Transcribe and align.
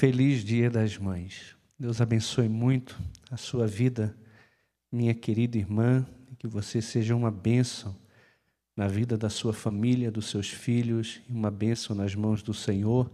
Feliz 0.00 0.42
Dia 0.42 0.70
das 0.70 0.96
Mães. 0.96 1.54
Deus 1.78 2.00
abençoe 2.00 2.48
muito 2.48 2.98
a 3.30 3.36
sua 3.36 3.66
vida, 3.66 4.16
minha 4.90 5.12
querida 5.12 5.58
irmã, 5.58 6.06
e 6.32 6.36
que 6.36 6.48
você 6.48 6.80
seja 6.80 7.14
uma 7.14 7.30
bênção 7.30 7.94
na 8.74 8.88
vida 8.88 9.18
da 9.18 9.28
sua 9.28 9.52
família, 9.52 10.10
dos 10.10 10.30
seus 10.30 10.48
filhos, 10.48 11.20
e 11.28 11.32
uma 11.34 11.50
bênção 11.50 11.94
nas 11.94 12.14
mãos 12.14 12.42
do 12.42 12.54
Senhor, 12.54 13.10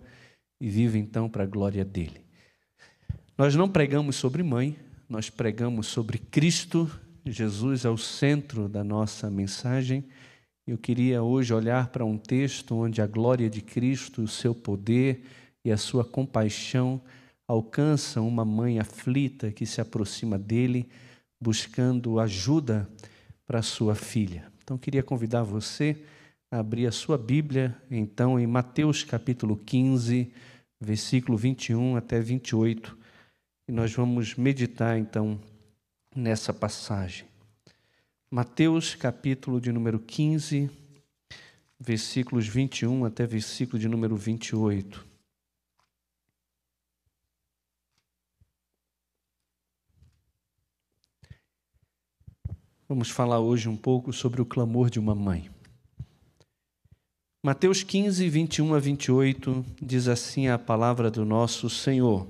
e 0.61 0.71
viva 0.71 0.97
então 0.97 1.29
para 1.29 1.43
a 1.43 1.47
glória 1.47 1.85
dele. 1.85 2.21
Nós 3.37 3.57
não 3.57 3.69
pregamos 3.69 4.15
sobre 4.15 4.45
mãe, 4.45 4.79
nós 5.09 5.29
pregamos 5.29 5.89
sobre 5.89 6.19
Cristo. 6.19 6.89
Jesus 7.25 7.85
é 7.85 7.91
o 7.91 7.99
centro 7.99 8.69
da 8.69 8.85
nossa 8.85 9.29
mensagem. 9.29 10.05
Eu 10.65 10.79
queria 10.79 11.21
hoje 11.21 11.53
olhar 11.53 11.89
para 11.89 12.05
um 12.05 12.17
texto 12.17 12.77
onde 12.77 13.03
a 13.03 13.09
glória 13.09 13.51
de 13.51 13.61
Cristo, 13.61 14.23
o 14.23 14.29
seu 14.29 14.55
poder 14.55 15.25
e 15.67 15.73
a 15.73 15.77
sua 15.77 16.05
compaixão 16.05 17.01
alcançam 17.47 18.27
uma 18.27 18.45
mãe 18.45 18.79
aflita 18.79 19.51
que 19.51 19.67
se 19.67 19.81
aproxima 19.81 20.39
dele, 20.39 20.89
buscando 21.41 22.21
ajuda 22.21 22.89
para 23.45 23.63
sua 23.63 23.97
filha. 23.97 24.47
Então, 24.63 24.79
queria 24.79 25.03
convidar 25.03 25.43
você 25.43 25.97
a 26.51 26.61
abrir 26.61 26.87
a 26.87 26.93
sua 26.93 27.19
Bíblia, 27.19 27.77
então, 27.91 28.39
em 28.39 28.47
Mateus 28.47 29.03
capítulo 29.03 29.57
15, 29.57 30.33
versículo 30.81 31.37
21 31.37 31.97
até 31.97 32.21
28 32.21 32.97
e 33.69 33.73
nós 33.73 33.93
vamos 33.93 34.37
meditar 34.37 34.97
então 34.97 35.41
nessa 36.15 36.55
passagem. 36.55 37.27
Mateus, 38.31 38.95
capítulo 38.95 39.61
de 39.61 39.73
número 39.73 39.99
15, 39.99 40.71
versículos 41.81 42.47
21 42.47 43.05
até 43.05 43.27
versículo 43.27 43.79
de 43.79 43.89
número 43.89 44.17
28. 44.17 45.06
Vamos 52.89 53.11
falar 53.11 53.41
hoje 53.41 53.69
um 53.69 53.77
pouco 53.77 54.13
sobre 54.13 54.41
o 54.41 54.47
clamor 54.47 54.89
de 54.89 55.01
uma 55.01 55.13
mãe. 55.13 55.51
Mateus 57.43 57.83
15, 57.83 58.29
21 58.29 58.75
a 58.75 58.79
28 58.79 59.67
diz 59.83 60.07
assim 60.07 60.47
a 60.47 60.57
palavra 60.57 61.11
do 61.11 61.25
nosso 61.25 61.69
Senhor. 61.69 62.29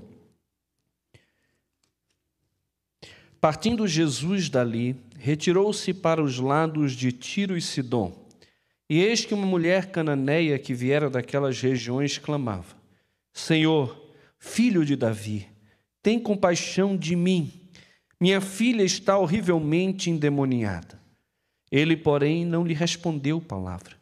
Partindo 3.39 3.87
Jesus 3.87 4.49
dali, 4.49 4.95
retirou-se 5.19 5.93
para 5.93 6.23
os 6.23 6.39
lados 6.39 6.93
de 6.93 7.11
Tiro 7.11 7.55
e 7.55 7.61
Sidom. 7.61 8.25
E 8.89 8.99
eis 8.99 9.23
que 9.23 9.35
uma 9.35 9.45
mulher 9.45 9.91
cananeia 9.91 10.57
que 10.57 10.73
viera 10.73 11.07
daquelas 11.07 11.61
regiões 11.61 12.17
clamava: 12.17 12.75
Senhor, 13.31 13.95
filho 14.39 14.83
de 14.83 14.95
Davi, 14.95 15.47
tem 16.01 16.19
compaixão 16.19 16.97
de 16.97 17.15
mim. 17.15 17.56
Minha 18.19 18.41
filha 18.41 18.83
está 18.83 19.17
horrivelmente 19.17 20.09
endemoniada. 20.09 20.99
Ele, 21.71 21.95
porém, 21.95 22.45
não 22.45 22.65
lhe 22.65 22.73
respondeu 22.73 23.39
palavra. 23.39 23.95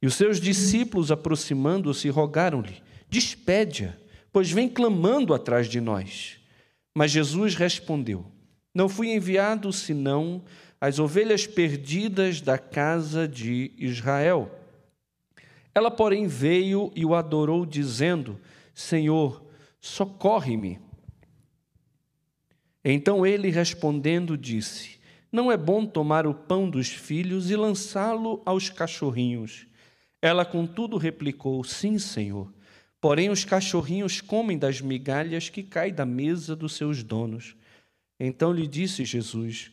E 0.00 0.06
os 0.06 0.14
seus 0.14 0.40
discípulos, 0.40 1.10
aproximando-se, 1.10 2.08
rogaram-lhe: 2.08 2.82
Despede-a, 3.08 3.94
pois 4.32 4.50
vem 4.50 4.68
clamando 4.68 5.34
atrás 5.34 5.68
de 5.68 5.80
nós. 5.80 6.38
Mas 6.94 7.10
Jesus 7.10 7.54
respondeu: 7.54 8.24
não 8.74 8.88
fui 8.88 9.12
enviado 9.12 9.72
senão 9.72 10.42
as 10.80 10.98
ovelhas 10.98 11.46
perdidas 11.46 12.40
da 12.40 12.56
casa 12.56 13.26
de 13.26 13.72
Israel. 13.76 14.50
Ela, 15.74 15.90
porém, 15.90 16.26
veio 16.26 16.92
e 16.94 17.04
o 17.04 17.14
adorou, 17.14 17.66
dizendo: 17.66 18.38
Senhor, 18.74 19.44
socorre-me. 19.80 20.78
Então 22.84 23.26
ele, 23.26 23.50
respondendo, 23.50 24.36
disse: 24.36 24.98
Não 25.30 25.50
é 25.50 25.56
bom 25.56 25.84
tomar 25.86 26.26
o 26.26 26.34
pão 26.34 26.68
dos 26.68 26.88
filhos 26.88 27.50
e 27.50 27.56
lançá-lo 27.56 28.42
aos 28.44 28.70
cachorrinhos. 28.70 29.66
Ela, 30.22 30.44
contudo, 30.44 30.96
replicou: 30.96 31.62
Sim, 31.64 31.98
Senhor. 31.98 32.52
Porém, 33.00 33.30
os 33.30 33.44
cachorrinhos 33.44 34.20
comem 34.20 34.58
das 34.58 34.80
migalhas 34.80 35.48
que 35.48 35.62
caem 35.62 35.94
da 35.94 36.04
mesa 36.04 36.54
dos 36.54 36.74
seus 36.74 37.02
donos. 37.02 37.56
Então 38.18 38.52
lhe 38.52 38.66
disse 38.66 39.04
Jesus: 39.04 39.70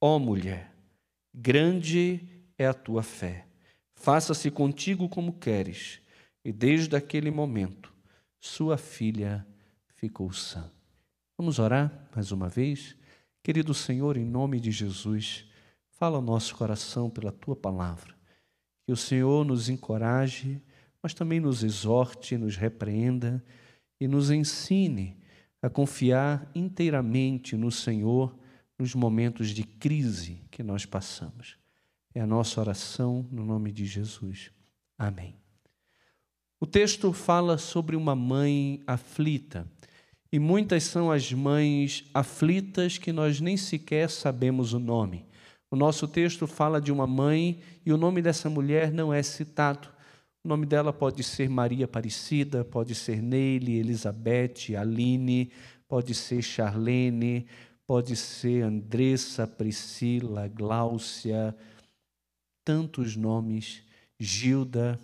Ó 0.00 0.16
oh, 0.16 0.18
mulher, 0.18 0.72
grande 1.34 2.26
é 2.56 2.66
a 2.66 2.74
tua 2.74 3.02
fé. 3.02 3.46
Faça-se 3.94 4.50
contigo 4.50 5.08
como 5.08 5.34
queres. 5.34 6.00
E 6.42 6.50
desde 6.50 6.96
aquele 6.96 7.30
momento, 7.30 7.92
sua 8.40 8.78
filha 8.78 9.46
ficou 9.96 10.32
sã. 10.32 10.70
Vamos 11.40 11.58
orar 11.58 11.90
mais 12.14 12.32
uma 12.32 12.50
vez? 12.50 12.94
Querido 13.42 13.72
Senhor, 13.72 14.18
em 14.18 14.26
nome 14.26 14.60
de 14.60 14.70
Jesus, 14.70 15.46
fala 15.88 16.16
ao 16.16 16.22
nosso 16.22 16.54
coração 16.54 17.08
pela 17.08 17.32
tua 17.32 17.56
palavra. 17.56 18.14
Que 18.84 18.92
o 18.92 18.96
Senhor 18.96 19.42
nos 19.46 19.70
encoraje, 19.70 20.62
mas 21.02 21.14
também 21.14 21.40
nos 21.40 21.64
exorte, 21.64 22.36
nos 22.36 22.56
repreenda 22.56 23.42
e 23.98 24.06
nos 24.06 24.30
ensine 24.30 25.16
a 25.62 25.70
confiar 25.70 26.46
inteiramente 26.54 27.56
no 27.56 27.70
Senhor 27.70 28.38
nos 28.78 28.94
momentos 28.94 29.48
de 29.48 29.64
crise 29.64 30.44
que 30.50 30.62
nós 30.62 30.84
passamos. 30.84 31.56
É 32.14 32.20
a 32.20 32.26
nossa 32.26 32.60
oração 32.60 33.26
no 33.32 33.46
nome 33.46 33.72
de 33.72 33.86
Jesus. 33.86 34.50
Amém. 34.98 35.40
O 36.60 36.66
texto 36.66 37.14
fala 37.14 37.56
sobre 37.56 37.96
uma 37.96 38.14
mãe 38.14 38.82
aflita, 38.86 39.66
e 40.32 40.38
muitas 40.38 40.84
são 40.84 41.10
as 41.10 41.32
mães 41.32 42.04
aflitas 42.14 42.98
que 42.98 43.12
nós 43.12 43.40
nem 43.40 43.56
sequer 43.56 44.08
sabemos 44.08 44.72
o 44.72 44.78
nome. 44.78 45.26
O 45.70 45.76
nosso 45.76 46.06
texto 46.06 46.46
fala 46.46 46.80
de 46.80 46.92
uma 46.92 47.06
mãe 47.06 47.60
e 47.84 47.92
o 47.92 47.96
nome 47.96 48.22
dessa 48.22 48.48
mulher 48.48 48.92
não 48.92 49.12
é 49.12 49.22
citado. 49.22 49.88
O 50.44 50.48
nome 50.48 50.66
dela 50.66 50.92
pode 50.92 51.22
ser 51.22 51.48
Maria 51.48 51.84
Aparecida, 51.84 52.64
pode 52.64 52.94
ser 52.94 53.20
Neile, 53.22 53.78
Elizabeth, 53.78 54.74
Aline, 54.78 55.52
pode 55.86 56.14
ser 56.14 56.42
Charlene, 56.42 57.46
pode 57.86 58.16
ser 58.16 58.62
Andressa, 58.62 59.46
Priscila, 59.46 60.48
Gláucia, 60.48 61.54
tantos 62.64 63.16
nomes, 63.16 63.82
Gilda. 64.18 64.98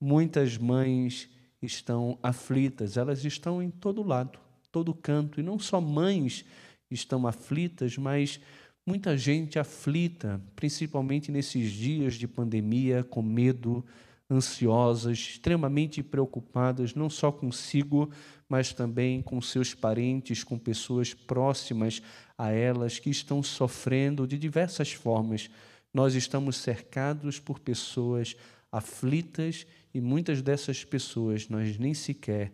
Muitas 0.00 0.58
mães 0.58 1.28
estão 1.62 2.18
aflitas, 2.22 2.96
elas 2.96 3.24
estão 3.24 3.62
em 3.62 3.70
todo 3.70 4.02
lado, 4.02 4.38
todo 4.70 4.94
canto, 4.94 5.40
e 5.40 5.42
não 5.42 5.58
só 5.58 5.80
mães 5.80 6.44
estão 6.90 7.26
aflitas, 7.26 7.96
mas 7.96 8.40
muita 8.86 9.16
gente 9.16 9.58
aflita, 9.58 10.40
principalmente 10.56 11.30
nesses 11.30 11.70
dias 11.70 12.14
de 12.14 12.26
pandemia, 12.26 13.04
com 13.04 13.22
medo, 13.22 13.84
ansiosas, 14.30 15.18
extremamente 15.18 16.02
preocupadas, 16.02 16.94
não 16.94 17.10
só 17.10 17.30
consigo, 17.30 18.10
mas 18.48 18.72
também 18.72 19.22
com 19.22 19.40
seus 19.40 19.74
parentes, 19.74 20.42
com 20.42 20.58
pessoas 20.58 21.14
próximas 21.14 22.02
a 22.36 22.50
elas 22.50 22.98
que 22.98 23.10
estão 23.10 23.42
sofrendo 23.42 24.26
de 24.26 24.38
diversas 24.38 24.92
formas. 24.92 25.50
Nós 25.92 26.14
estamos 26.14 26.56
cercados 26.56 27.38
por 27.38 27.58
pessoas 27.58 28.34
aflitas 28.72 29.66
e 29.92 30.00
muitas 30.00 30.40
dessas 30.40 30.84
pessoas 30.84 31.48
nós 31.48 31.78
nem 31.78 31.92
sequer 31.92 32.52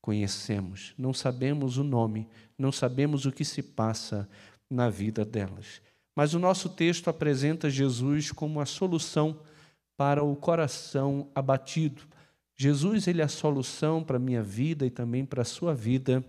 conhecemos, 0.00 0.94
não 0.96 1.12
sabemos 1.12 1.76
o 1.76 1.84
nome, 1.84 2.26
não 2.56 2.72
sabemos 2.72 3.26
o 3.26 3.32
que 3.32 3.44
se 3.44 3.62
passa 3.62 4.26
na 4.70 4.88
vida 4.88 5.24
delas. 5.24 5.82
Mas 6.16 6.34
o 6.34 6.38
nosso 6.38 6.70
texto 6.70 7.08
apresenta 7.08 7.68
Jesus 7.68 8.32
como 8.32 8.60
a 8.60 8.66
solução 8.66 9.38
para 9.96 10.24
o 10.24 10.34
coração 10.34 11.28
abatido. 11.34 12.02
Jesus 12.56 13.06
ele 13.06 13.20
é 13.20 13.24
a 13.24 13.28
solução 13.28 14.02
para 14.02 14.16
a 14.16 14.20
minha 14.20 14.42
vida 14.42 14.86
e 14.86 14.90
também 14.90 15.24
para 15.24 15.42
a 15.42 15.44
sua 15.44 15.74
vida, 15.74 16.24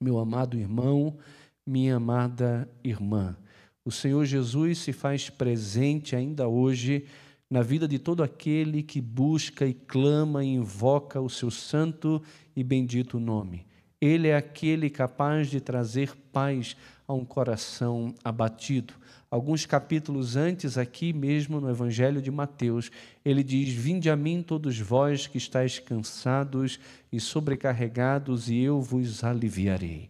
meu 0.00 0.18
amado 0.18 0.56
irmão, 0.56 1.18
minha 1.66 1.96
amada 1.96 2.68
irmã. 2.82 3.36
O 3.84 3.90
Senhor 3.90 4.24
Jesus 4.24 4.78
se 4.78 4.92
faz 4.92 5.28
presente 5.28 6.16
ainda 6.16 6.48
hoje 6.48 7.06
na 7.52 7.60
vida 7.60 7.86
de 7.86 7.98
todo 7.98 8.22
aquele 8.22 8.82
que 8.82 8.98
busca 8.98 9.66
e 9.66 9.74
clama 9.74 10.42
e 10.42 10.54
invoca 10.54 11.20
o 11.20 11.28
seu 11.28 11.50
santo 11.50 12.22
e 12.56 12.64
bendito 12.64 13.20
nome. 13.20 13.66
Ele 14.00 14.28
é 14.28 14.34
aquele 14.34 14.88
capaz 14.88 15.50
de 15.50 15.60
trazer 15.60 16.16
paz 16.32 16.74
a 17.06 17.12
um 17.12 17.26
coração 17.26 18.14
abatido. 18.24 18.94
Alguns 19.30 19.66
capítulos 19.66 20.34
antes, 20.34 20.78
aqui 20.78 21.12
mesmo 21.12 21.60
no 21.60 21.68
Evangelho 21.68 22.22
de 22.22 22.30
Mateus, 22.30 22.90
ele 23.22 23.42
diz: 23.42 23.68
Vinde 23.68 24.08
a 24.08 24.16
mim, 24.16 24.42
todos 24.42 24.78
vós 24.78 25.26
que 25.26 25.36
estáis 25.36 25.78
cansados 25.78 26.80
e 27.12 27.20
sobrecarregados, 27.20 28.48
e 28.48 28.60
eu 28.60 28.80
vos 28.80 29.22
aliviarei. 29.22 30.08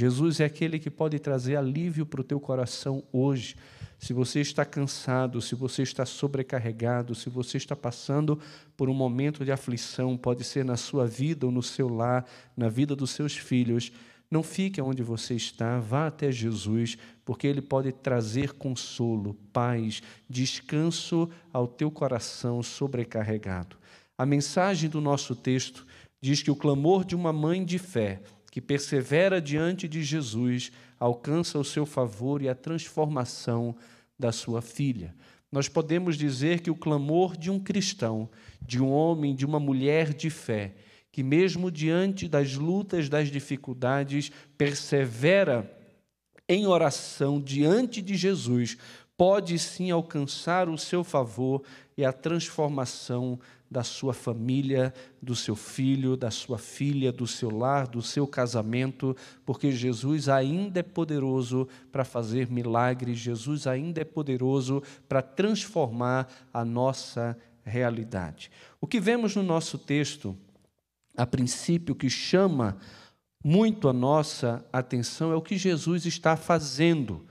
Jesus 0.00 0.40
é 0.40 0.46
aquele 0.46 0.78
que 0.78 0.88
pode 0.88 1.18
trazer 1.18 1.56
alívio 1.56 2.06
para 2.06 2.22
o 2.22 2.24
teu 2.24 2.40
coração 2.40 3.04
hoje. 3.12 3.54
Se 3.98 4.14
você 4.14 4.40
está 4.40 4.64
cansado, 4.64 5.42
se 5.42 5.54
você 5.54 5.82
está 5.82 6.06
sobrecarregado, 6.06 7.14
se 7.14 7.28
você 7.28 7.58
está 7.58 7.76
passando 7.76 8.40
por 8.78 8.88
um 8.88 8.94
momento 8.94 9.44
de 9.44 9.52
aflição, 9.52 10.16
pode 10.16 10.42
ser 10.42 10.64
na 10.64 10.78
sua 10.78 11.06
vida 11.06 11.44
ou 11.44 11.52
no 11.52 11.62
seu 11.62 11.86
lar, 11.86 12.24
na 12.56 12.70
vida 12.70 12.96
dos 12.96 13.10
seus 13.10 13.36
filhos, 13.36 13.92
não 14.30 14.42
fique 14.42 14.80
onde 14.80 15.02
você 15.02 15.34
está, 15.34 15.78
vá 15.78 16.06
até 16.06 16.32
Jesus, 16.32 16.96
porque 17.22 17.46
Ele 17.46 17.60
pode 17.60 17.92
trazer 17.92 18.54
consolo, 18.54 19.34
paz, 19.52 20.00
descanso 20.30 21.28
ao 21.52 21.68
teu 21.68 21.90
coração 21.90 22.62
sobrecarregado. 22.62 23.76
A 24.16 24.24
mensagem 24.24 24.88
do 24.88 24.98
nosso 24.98 25.36
texto 25.36 25.86
diz 26.22 26.42
que 26.42 26.50
o 26.50 26.56
clamor 26.56 27.04
de 27.04 27.14
uma 27.14 27.34
mãe 27.34 27.62
de 27.62 27.78
fé 27.78 28.22
que 28.50 28.60
persevera 28.60 29.40
diante 29.40 29.86
de 29.86 30.02
Jesus 30.02 30.72
alcança 30.98 31.58
o 31.58 31.64
seu 31.64 31.86
favor 31.86 32.42
e 32.42 32.48
a 32.48 32.54
transformação 32.54 33.76
da 34.18 34.32
sua 34.32 34.60
filha. 34.60 35.14
Nós 35.50 35.68
podemos 35.68 36.16
dizer 36.16 36.60
que 36.60 36.70
o 36.70 36.76
clamor 36.76 37.36
de 37.36 37.50
um 37.50 37.58
cristão, 37.58 38.28
de 38.60 38.80
um 38.80 38.90
homem, 38.90 39.34
de 39.34 39.44
uma 39.46 39.58
mulher 39.58 40.12
de 40.12 40.30
fé, 40.30 40.74
que 41.10 41.22
mesmo 41.22 41.70
diante 41.70 42.28
das 42.28 42.54
lutas, 42.54 43.08
das 43.08 43.30
dificuldades, 43.30 44.30
persevera 44.56 45.68
em 46.48 46.66
oração 46.66 47.40
diante 47.40 48.00
de 48.02 48.16
Jesus, 48.16 48.76
pode 49.16 49.58
sim 49.58 49.90
alcançar 49.90 50.68
o 50.68 50.78
seu 50.78 51.02
favor 51.02 51.62
e 51.96 52.04
a 52.04 52.12
transformação 52.12 53.38
da 53.70 53.84
sua 53.84 54.12
família, 54.12 54.92
do 55.22 55.36
seu 55.36 55.54
filho, 55.54 56.16
da 56.16 56.30
sua 56.30 56.58
filha, 56.58 57.12
do 57.12 57.26
seu 57.26 57.50
lar, 57.50 57.86
do 57.86 58.02
seu 58.02 58.26
casamento, 58.26 59.16
porque 59.46 59.70
Jesus 59.70 60.28
ainda 60.28 60.80
é 60.80 60.82
poderoso 60.82 61.68
para 61.92 62.04
fazer 62.04 62.50
milagres, 62.50 63.18
Jesus 63.18 63.68
ainda 63.68 64.00
é 64.00 64.04
poderoso 64.04 64.82
para 65.08 65.22
transformar 65.22 66.28
a 66.52 66.64
nossa 66.64 67.38
realidade. 67.64 68.50
O 68.80 68.86
que 68.86 68.98
vemos 68.98 69.36
no 69.36 69.42
nosso 69.42 69.78
texto, 69.78 70.36
a 71.16 71.24
princípio, 71.24 71.94
que 71.94 72.10
chama 72.10 72.76
muito 73.44 73.88
a 73.88 73.92
nossa 73.92 74.64
atenção 74.72 75.32
é 75.32 75.36
o 75.36 75.42
que 75.42 75.56
Jesus 75.56 76.06
está 76.06 76.36
fazendo. 76.36 77.24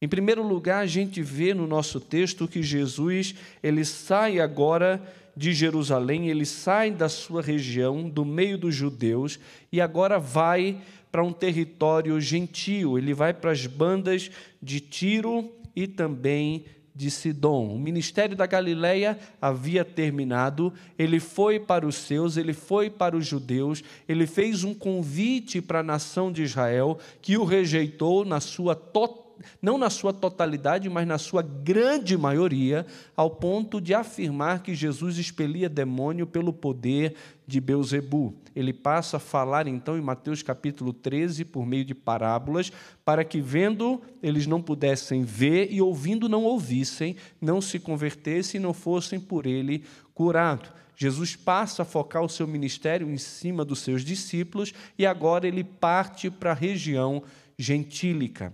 Em 0.00 0.08
primeiro 0.08 0.42
lugar, 0.42 0.80
a 0.80 0.86
gente 0.86 1.22
vê 1.22 1.54
no 1.54 1.66
nosso 1.66 2.00
texto 2.00 2.48
que 2.48 2.62
Jesus, 2.62 3.34
ele 3.62 3.84
sai 3.84 4.40
agora 4.40 5.00
de 5.36 5.52
Jerusalém, 5.52 6.28
ele 6.28 6.44
sai 6.44 6.90
da 6.90 7.08
sua 7.08 7.42
região, 7.42 8.08
do 8.08 8.24
meio 8.24 8.58
dos 8.58 8.74
judeus, 8.74 9.38
e 9.70 9.80
agora 9.80 10.18
vai 10.18 10.80
para 11.10 11.22
um 11.22 11.32
território 11.32 12.18
gentil, 12.20 12.96
ele 12.96 13.12
vai 13.12 13.34
para 13.34 13.50
as 13.50 13.66
bandas 13.66 14.30
de 14.62 14.80
Tiro 14.80 15.52
e 15.76 15.86
também 15.86 16.64
de 16.94 17.10
Sidom. 17.10 17.74
O 17.74 17.78
ministério 17.78 18.36
da 18.36 18.46
Galileia 18.46 19.18
havia 19.40 19.84
terminado, 19.84 20.72
ele 20.98 21.20
foi 21.20 21.58
para 21.58 21.86
os 21.86 21.94
seus, 21.96 22.36
ele 22.36 22.52
foi 22.52 22.90
para 22.90 23.16
os 23.16 23.26
judeus, 23.26 23.82
ele 24.08 24.26
fez 24.26 24.64
um 24.64 24.74
convite 24.74 25.60
para 25.60 25.80
a 25.80 25.82
nação 25.82 26.30
de 26.30 26.42
Israel, 26.42 26.98
que 27.20 27.36
o 27.36 27.44
rejeitou 27.44 28.24
na 28.24 28.40
sua 28.40 28.74
totalidade 28.74 29.21
não 29.60 29.78
na 29.78 29.90
sua 29.90 30.12
totalidade, 30.12 30.88
mas 30.88 31.06
na 31.06 31.18
sua 31.18 31.42
grande 31.42 32.16
maioria, 32.16 32.86
ao 33.16 33.30
ponto 33.30 33.80
de 33.80 33.94
afirmar 33.94 34.62
que 34.62 34.74
Jesus 34.74 35.18
expelia 35.18 35.68
demônio 35.68 36.26
pelo 36.26 36.52
poder 36.52 37.14
de 37.46 37.60
Beuzebu. 37.60 38.34
Ele 38.54 38.72
passa 38.72 39.16
a 39.16 39.20
falar 39.20 39.66
então 39.66 39.98
em 39.98 40.00
Mateus 40.00 40.42
capítulo 40.42 40.92
13 40.92 41.44
por 41.44 41.66
meio 41.66 41.84
de 41.84 41.94
parábolas, 41.94 42.72
para 43.04 43.24
que 43.24 43.40
vendo 43.40 44.00
eles 44.22 44.46
não 44.46 44.62
pudessem 44.62 45.24
ver 45.24 45.68
e 45.70 45.80
ouvindo 45.80 46.28
não 46.28 46.44
ouvissem, 46.44 47.16
não 47.40 47.60
se 47.60 47.78
convertessem 47.78 48.60
e 48.60 48.62
não 48.62 48.72
fossem 48.72 49.18
por 49.18 49.46
ele 49.46 49.84
curados. 50.14 50.70
Jesus 50.94 51.34
passa 51.34 51.82
a 51.82 51.86
focar 51.86 52.22
o 52.22 52.28
seu 52.28 52.46
ministério 52.46 53.10
em 53.10 53.18
cima 53.18 53.64
dos 53.64 53.80
seus 53.80 54.04
discípulos 54.04 54.72
e 54.96 55.04
agora 55.04 55.48
ele 55.48 55.64
parte 55.64 56.30
para 56.30 56.52
a 56.52 56.54
região 56.54 57.22
gentílica. 57.58 58.52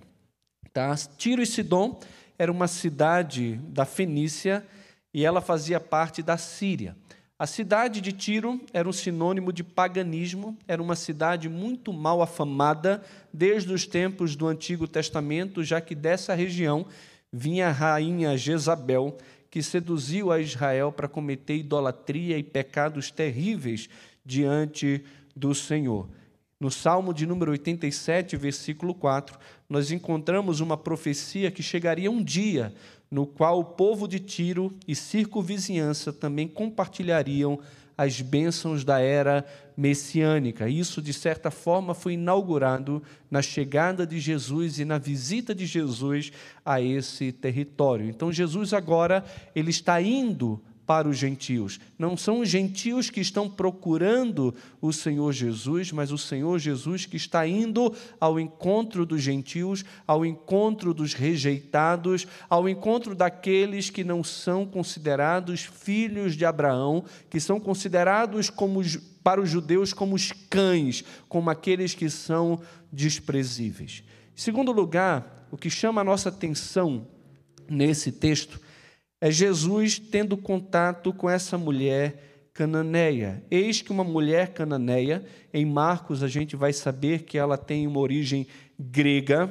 Tá? 0.72 0.94
Tiro 1.16 1.42
e 1.42 1.46
Sidom 1.46 1.98
era 2.38 2.52
uma 2.52 2.68
cidade 2.68 3.60
da 3.68 3.84
Fenícia 3.84 4.64
e 5.12 5.24
ela 5.24 5.40
fazia 5.40 5.80
parte 5.80 6.22
da 6.22 6.36
Síria. 6.36 6.96
A 7.38 7.46
cidade 7.46 8.00
de 8.00 8.12
Tiro 8.12 8.60
era 8.72 8.88
um 8.88 8.92
sinônimo 8.92 9.52
de 9.52 9.62
paganismo, 9.62 10.58
era 10.66 10.82
uma 10.82 10.96
cidade 10.96 11.48
muito 11.48 11.92
mal 11.92 12.20
afamada 12.20 13.02
desde 13.32 13.72
os 13.72 13.86
tempos 13.86 14.34
do 14.34 14.48
Antigo 14.48 14.88
Testamento, 14.88 15.62
já 15.62 15.80
que 15.80 15.94
dessa 15.94 16.34
região 16.34 16.86
vinha 17.32 17.68
a 17.68 17.72
rainha 17.72 18.36
Jezabel, 18.36 19.16
que 19.50 19.62
seduziu 19.62 20.32
a 20.32 20.40
Israel 20.40 20.90
para 20.90 21.06
cometer 21.06 21.56
idolatria 21.56 22.36
e 22.36 22.42
pecados 22.42 23.10
terríveis 23.10 23.88
diante 24.24 25.04
do 25.34 25.54
Senhor. 25.54 26.08
No 26.60 26.72
Salmo 26.72 27.14
de 27.14 27.24
número 27.24 27.52
87, 27.52 28.36
versículo 28.36 28.92
4, 28.92 29.38
nós 29.68 29.90
encontramos 29.90 30.60
uma 30.60 30.76
profecia 30.76 31.50
que 31.50 31.62
chegaria 31.62 32.10
um 32.10 32.22
dia 32.22 32.72
no 33.10 33.26
qual 33.26 33.60
o 33.60 33.64
povo 33.64 34.06
de 34.06 34.18
Tiro 34.18 34.74
e 34.86 34.94
circunvizinhança 34.94 36.12
também 36.12 36.46
compartilhariam 36.46 37.58
as 37.96 38.20
bênçãos 38.20 38.84
da 38.84 39.00
era 39.00 39.44
messiânica. 39.76 40.68
Isso, 40.68 41.02
de 41.02 41.12
certa 41.12 41.50
forma, 41.50 41.94
foi 41.94 42.12
inaugurado 42.12 43.02
na 43.28 43.42
chegada 43.42 44.06
de 44.06 44.20
Jesus 44.20 44.78
e 44.78 44.84
na 44.84 44.98
visita 44.98 45.52
de 45.54 45.66
Jesus 45.66 46.30
a 46.64 46.80
esse 46.80 47.32
território. 47.32 48.08
Então, 48.08 48.32
Jesus 48.32 48.72
agora 48.72 49.24
ele 49.54 49.70
está 49.70 50.00
indo 50.00 50.62
para 50.88 51.06
os 51.06 51.18
gentios. 51.18 51.78
Não 51.98 52.16
são 52.16 52.40
os 52.40 52.48
gentios 52.48 53.10
que 53.10 53.20
estão 53.20 53.46
procurando 53.46 54.54
o 54.80 54.90
Senhor 54.90 55.30
Jesus, 55.34 55.92
mas 55.92 56.10
o 56.10 56.16
Senhor 56.16 56.58
Jesus 56.58 57.04
que 57.04 57.18
está 57.18 57.46
indo 57.46 57.94
ao 58.18 58.40
encontro 58.40 59.04
dos 59.04 59.20
gentios, 59.20 59.84
ao 60.06 60.24
encontro 60.24 60.94
dos 60.94 61.12
rejeitados, 61.12 62.26
ao 62.48 62.66
encontro 62.66 63.14
daqueles 63.14 63.90
que 63.90 64.02
não 64.02 64.24
são 64.24 64.64
considerados 64.64 65.60
filhos 65.60 66.34
de 66.34 66.46
Abraão, 66.46 67.04
que 67.28 67.38
são 67.38 67.60
considerados 67.60 68.48
como 68.48 68.80
para 69.22 69.42
os 69.42 69.50
judeus 69.50 69.92
como 69.92 70.14
os 70.14 70.32
cães, 70.48 71.04
como 71.28 71.50
aqueles 71.50 71.94
que 71.94 72.08
são 72.08 72.62
desprezíveis. 72.90 74.02
Em 74.34 74.40
segundo 74.40 74.72
lugar, 74.72 75.46
o 75.50 75.58
que 75.58 75.68
chama 75.68 76.00
a 76.00 76.04
nossa 76.04 76.30
atenção 76.30 77.06
nesse 77.68 78.10
texto 78.10 78.58
é 79.20 79.30
Jesus 79.30 79.98
tendo 79.98 80.36
contato 80.36 81.12
com 81.12 81.28
essa 81.28 81.58
mulher 81.58 82.50
cananeia. 82.54 83.42
Eis 83.50 83.82
que 83.82 83.92
uma 83.92 84.04
mulher 84.04 84.52
cananeia, 84.52 85.24
em 85.52 85.64
Marcos 85.64 86.22
a 86.22 86.28
gente 86.28 86.56
vai 86.56 86.72
saber 86.72 87.22
que 87.22 87.38
ela 87.38 87.56
tem 87.56 87.86
uma 87.86 88.00
origem 88.00 88.46
grega. 88.78 89.50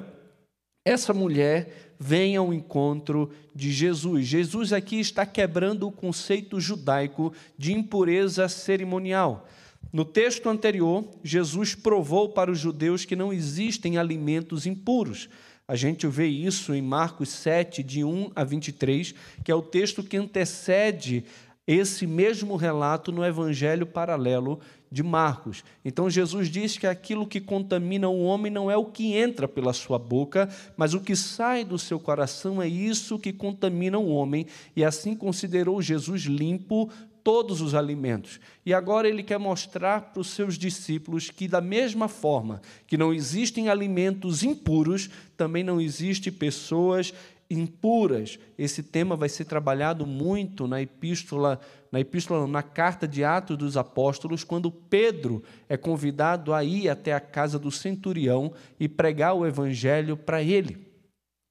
Essa 0.85 1.13
mulher 1.13 1.95
vem 1.99 2.35
ao 2.35 2.53
encontro 2.53 3.31
de 3.53 3.71
Jesus. 3.71 4.25
Jesus 4.25 4.71
aqui 4.71 4.99
está 4.99 5.25
quebrando 5.25 5.87
o 5.87 5.91
conceito 5.91 6.59
judaico 6.59 7.33
de 7.57 7.73
impureza 7.73 8.47
cerimonial. 8.47 9.47
No 9.91 10.03
texto 10.03 10.49
anterior, 10.49 11.05
Jesus 11.23 11.75
provou 11.75 12.29
para 12.29 12.51
os 12.51 12.59
judeus 12.59 13.05
que 13.05 13.15
não 13.15 13.31
existem 13.31 13.97
alimentos 13.97 14.65
impuros. 14.65 15.29
A 15.67 15.75
gente 15.75 16.07
vê 16.07 16.27
isso 16.27 16.73
em 16.73 16.81
Marcos 16.81 17.27
7, 17.27 17.83
de 17.83 18.01
1 18.01 18.31
a 18.33 18.43
23, 18.45 19.13
que 19.43 19.51
é 19.51 19.55
o 19.55 19.61
texto 19.61 20.01
que 20.01 20.15
antecede 20.15 21.25
esse 21.67 22.07
mesmo 22.07 22.55
relato 22.55 23.11
no 23.11 23.25
evangelho 23.25 23.85
paralelo 23.85 24.61
de 24.89 25.03
Marcos. 25.03 25.65
Então 25.83 26.09
Jesus 26.09 26.49
diz 26.49 26.77
que 26.77 26.87
aquilo 26.87 27.27
que 27.27 27.41
contamina 27.41 28.07
o 28.07 28.23
homem 28.23 28.49
não 28.49 28.71
é 28.71 28.77
o 28.77 28.85
que 28.85 29.13
entra 29.13 29.45
pela 29.45 29.73
sua 29.73 29.99
boca, 29.99 30.47
mas 30.77 30.93
o 30.93 31.01
que 31.01 31.17
sai 31.17 31.65
do 31.65 31.77
seu 31.77 31.99
coração 31.99 32.61
é 32.61 32.67
isso 32.69 33.19
que 33.19 33.33
contamina 33.33 33.99
o 33.99 34.07
homem, 34.07 34.47
e 34.73 34.85
assim 34.85 35.13
considerou 35.13 35.81
Jesus 35.81 36.21
limpo 36.21 36.89
todos 37.27 37.59
os 37.59 37.75
alimentos. 37.75 38.39
E 38.65 38.73
agora 38.73 39.05
ele 39.05 39.21
quer 39.21 39.37
mostrar 39.37 39.99
para 39.99 40.21
os 40.21 40.29
seus 40.29 40.57
discípulos 40.57 41.29
que, 41.29 41.45
da 41.45 41.59
mesma 41.59 42.07
forma 42.07 42.61
que 42.87 42.95
não 42.95 43.13
existem 43.13 43.67
alimentos 43.67 44.43
impuros, 44.43 45.09
também 45.35 45.61
não 45.61 45.81
existem 45.81 46.31
pessoas 46.31 47.13
impuras. 47.49 48.39
Esse 48.57 48.81
tema 48.81 49.17
vai 49.17 49.27
ser 49.27 49.43
trabalhado 49.43 50.05
muito 50.05 50.69
na 50.69 50.81
epístola, 50.81 51.59
na 51.91 51.99
epístola, 51.99 52.47
na 52.47 52.63
carta 52.63 53.05
de 53.05 53.25
Atos 53.25 53.57
dos 53.57 53.75
Apóstolos, 53.75 54.45
quando 54.45 54.71
Pedro 54.71 55.43
é 55.67 55.75
convidado 55.75 56.53
a 56.53 56.63
ir 56.63 56.87
até 56.87 57.11
a 57.11 57.19
casa 57.19 57.59
do 57.59 57.69
centurião 57.69 58.53
e 58.79 58.87
pregar 58.87 59.33
o 59.33 59.45
evangelho 59.45 60.15
para 60.15 60.41
ele 60.41 60.86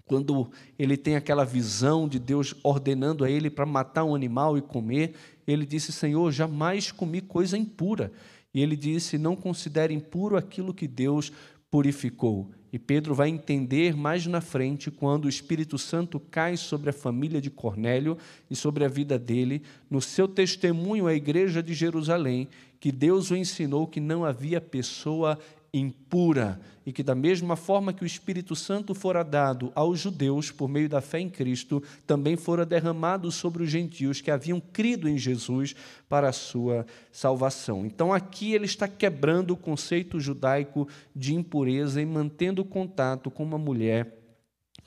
quando 0.06 0.48
ele 0.78 0.96
tem 0.96 1.16
aquela 1.16 1.44
visão 1.44 2.08
de 2.08 2.18
Deus 2.18 2.54
ordenando 2.62 3.25
a 3.25 3.30
ele 3.30 3.50
para 3.50 3.66
matar 3.66 4.04
um 4.04 4.14
animal 4.14 4.56
e 4.56 4.62
comer, 4.62 5.14
ele 5.46 5.66
disse: 5.66 5.92
Senhor, 5.92 6.30
jamais 6.32 6.90
comi 6.92 7.20
coisa 7.20 7.58
impura. 7.58 8.12
E 8.54 8.62
ele 8.62 8.76
disse: 8.76 9.18
Não 9.18 9.34
considere 9.34 9.92
impuro 9.92 10.36
aquilo 10.36 10.72
que 10.72 10.86
Deus 10.86 11.32
purificou. 11.70 12.50
E 12.72 12.78
Pedro 12.78 13.14
vai 13.14 13.28
entender 13.28 13.96
mais 13.96 14.26
na 14.26 14.40
frente, 14.40 14.90
quando 14.90 15.25
o 15.25 15.28
Espírito 15.28 15.78
Santo 15.78 16.20
cai 16.20 16.56
sobre 16.56 16.90
a 16.90 16.92
família 16.92 17.40
de 17.40 17.50
Cornélio 17.50 18.18
e 18.50 18.54
sobre 18.54 18.84
a 18.84 18.88
vida 18.88 19.18
dele, 19.18 19.62
no 19.90 20.00
seu 20.00 20.28
testemunho 20.28 21.06
à 21.06 21.14
igreja 21.14 21.62
de 21.62 21.75
Jerusalém, 21.75 22.48
que 22.78 22.92
Deus 22.92 23.30
o 23.30 23.36
ensinou 23.36 23.86
que 23.86 24.00
não 24.00 24.25
havia 24.25 24.60
pessoa 24.60 25.38
impura 25.73 26.61
e 26.85 26.92
que, 26.92 27.02
da 27.02 27.14
mesma 27.14 27.56
forma 27.56 27.92
que 27.92 28.04
o 28.04 28.06
Espírito 28.06 28.54
Santo 28.54 28.94
fora 28.94 29.23
dado 29.25 29.73
aos 29.75 29.99
judeus 29.99 30.50
por 30.50 30.68
meio 30.68 30.88
da 30.88 31.00
fé 31.00 31.18
em 31.18 31.28
Cristo, 31.28 31.82
também 32.06 32.37
fora 32.37 32.64
derramado 32.64 33.30
sobre 33.32 33.62
os 33.62 33.70
gentios 33.70 34.20
que 34.20 34.30
haviam 34.30 34.61
crido 34.61 35.08
em 35.08 35.18
Jesus 35.18 35.75
para 36.08 36.28
a 36.28 36.32
sua 36.32 36.87
salvação. 37.11 37.85
Então, 37.85 38.12
aqui 38.12 38.52
ele 38.52 38.66
está 38.66 38.87
quebrando 38.87 39.52
o 39.52 39.56
conceito 39.56 40.20
judaico 40.20 40.88
de 41.14 41.35
impureza 41.35 42.00
e 42.00 42.06
mantendo 42.06 42.64
contato 42.64 43.30
com 43.30 43.42
uma 43.42 43.58
mulher 43.58 44.16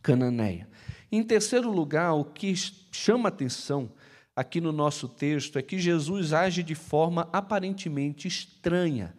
cananeia. 0.01 0.69
Em 1.11 1.23
terceiro 1.23 1.71
lugar, 1.71 2.13
o 2.13 2.23
que 2.23 2.53
chama 2.91 3.29
atenção 3.29 3.91
aqui 4.35 4.61
no 4.61 4.71
nosso 4.71 5.09
texto 5.09 5.59
é 5.59 5.61
que 5.61 5.77
Jesus 5.77 6.31
age 6.31 6.63
de 6.63 6.75
forma 6.75 7.27
aparentemente 7.33 8.27
estranha 8.27 9.13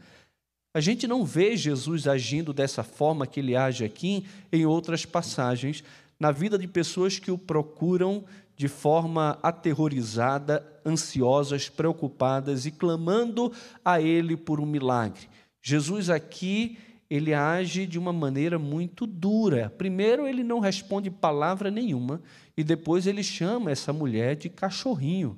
a 0.73 0.81
gente 0.81 1.07
não 1.07 1.25
vê 1.25 1.57
Jesus 1.57 2.07
agindo 2.07 2.53
dessa 2.53 2.85
forma 2.85 3.27
que 3.27 3.41
ele 3.41 3.57
age 3.57 3.85
aqui 3.85 4.25
em 4.53 4.65
outras 4.65 5.05
passagens, 5.05 5.83
na 6.19 6.31
vida 6.31 6.57
de 6.57 6.69
pessoas 6.69 7.19
que 7.19 7.31
o 7.31 7.39
procuram 7.39 8.25
de 8.57 8.69
forma 8.69 9.39
aterrorizada, 9.43 10.65
ansiosas, 10.87 11.69
preocupadas 11.69 12.67
e 12.67 12.71
clamando 12.71 13.53
a 13.85 14.00
ele 14.00 14.37
por 14.37 14.61
um 14.61 14.67
milagre. 14.67 15.29
Jesus 15.62 16.09
aqui, 16.09 16.79
ele 17.09 17.35
age 17.35 17.87
de 17.87 17.99
uma 17.99 18.12
maneira 18.12 18.59
muito 18.59 19.07
dura. 19.07 19.71
Primeiro, 19.77 20.29
ele 20.29 20.45
não 20.45 20.61
responde 20.61 21.11
palavra 21.11 21.71
nenhuma 21.71 22.23
e 22.57 22.62
depois 22.62 23.07
ele 23.07 23.25
chama 23.25 23.71
essa 23.71 23.93
mulher 23.93 24.37
de 24.37 24.49
cachorrinho. 24.49 25.37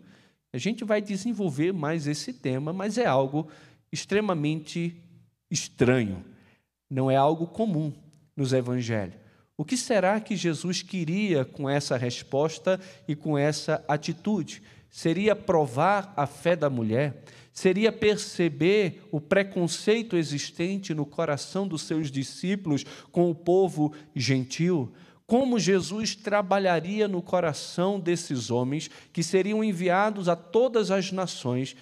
A 0.52 0.58
gente 0.58 0.84
vai 0.84 1.00
desenvolver 1.00 1.72
mais 1.72 2.06
esse 2.06 2.32
tema, 2.32 2.72
mas 2.72 2.98
é 2.98 3.06
algo 3.06 3.48
extremamente 3.90 5.00
estranho, 5.52 6.24
não 6.90 7.10
é 7.10 7.16
algo 7.16 7.46
comum 7.46 7.92
nos 8.34 8.52
evangelhos. 8.52 9.14
O 9.56 9.64
que 9.64 9.76
será 9.76 10.18
que 10.18 10.34
Jesus 10.34 10.82
queria 10.82 11.44
com 11.44 11.68
essa 11.68 11.96
resposta 11.96 12.80
e 13.06 13.14
com 13.14 13.36
essa 13.36 13.84
atitude? 13.86 14.62
Seria 14.90 15.36
provar 15.36 16.12
a 16.16 16.26
fé 16.26 16.56
da 16.56 16.70
mulher? 16.70 17.22
Seria 17.52 17.92
perceber 17.92 19.02
o 19.12 19.20
preconceito 19.20 20.16
existente 20.16 20.94
no 20.94 21.04
coração 21.04 21.68
dos 21.68 21.82
seus 21.82 22.10
discípulos 22.10 22.84
com 23.10 23.30
o 23.30 23.34
povo 23.34 23.92
gentil? 24.16 24.92
Como 25.26 25.60
Jesus 25.60 26.16
trabalharia 26.16 27.06
no 27.06 27.22
coração 27.22 28.00
desses 28.00 28.50
homens 28.50 28.90
que 29.12 29.22
seriam 29.22 29.62
enviados 29.62 30.28
a 30.28 30.36
todas 30.36 30.90
as 30.90 31.12
nações 31.12 31.76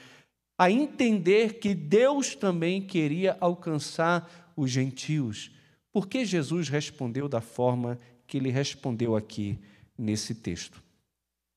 a 0.60 0.70
entender 0.70 1.54
que 1.54 1.74
Deus 1.74 2.34
também 2.34 2.82
queria 2.82 3.34
alcançar 3.40 4.52
os 4.54 4.70
gentios. 4.70 5.50
Por 5.90 6.06
que 6.06 6.22
Jesus 6.22 6.68
respondeu 6.68 7.30
da 7.30 7.40
forma 7.40 7.96
que 8.26 8.36
ele 8.36 8.50
respondeu 8.50 9.16
aqui 9.16 9.58
nesse 9.96 10.34
texto? 10.34 10.82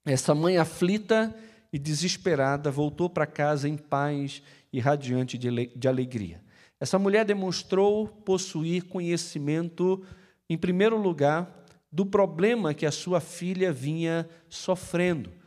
Essa 0.06 0.34
mãe 0.34 0.56
aflita 0.56 1.36
e 1.74 1.78
desesperada 1.78 2.72
voltou 2.72 3.10
para 3.10 3.26
casa 3.26 3.68
em 3.68 3.76
paz 3.76 4.42
e 4.72 4.80
radiante 4.80 5.38
de 5.38 5.86
alegria. 5.86 6.42
Essa 6.80 6.98
mulher 6.98 7.26
demonstrou 7.26 8.08
possuir 8.08 8.86
conhecimento, 8.86 10.02
em 10.50 10.58
primeiro 10.58 10.96
lugar, 10.96 11.66
do 11.92 12.06
problema 12.06 12.74
que 12.74 12.86
a 12.86 12.92
sua 12.92 13.20
filha 13.20 13.74
vinha 13.74 14.30
sofrendo 14.48 15.43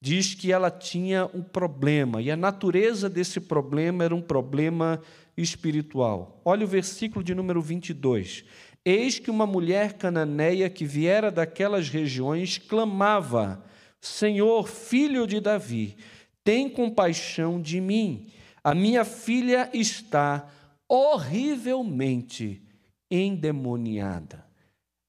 diz 0.00 0.34
que 0.34 0.52
ela 0.52 0.70
tinha 0.70 1.28
um 1.34 1.42
problema, 1.42 2.22
e 2.22 2.30
a 2.30 2.36
natureza 2.36 3.08
desse 3.08 3.40
problema 3.40 4.04
era 4.04 4.14
um 4.14 4.22
problema 4.22 5.00
espiritual. 5.36 6.40
Olha 6.44 6.64
o 6.64 6.68
versículo 6.68 7.24
de 7.24 7.34
número 7.34 7.60
22. 7.60 8.44
Eis 8.84 9.18
que 9.18 9.30
uma 9.30 9.46
mulher 9.46 9.94
cananeia 9.94 10.70
que 10.70 10.84
viera 10.84 11.30
daquelas 11.30 11.88
regiões 11.88 12.58
clamava: 12.58 13.64
Senhor, 14.00 14.68
filho 14.68 15.26
de 15.26 15.40
Davi, 15.40 15.96
tem 16.44 16.68
compaixão 16.68 17.60
de 17.60 17.80
mim. 17.80 18.28
A 18.62 18.74
minha 18.74 19.04
filha 19.04 19.68
está 19.72 20.48
horrivelmente 20.88 22.62
endemoniada. 23.10 24.46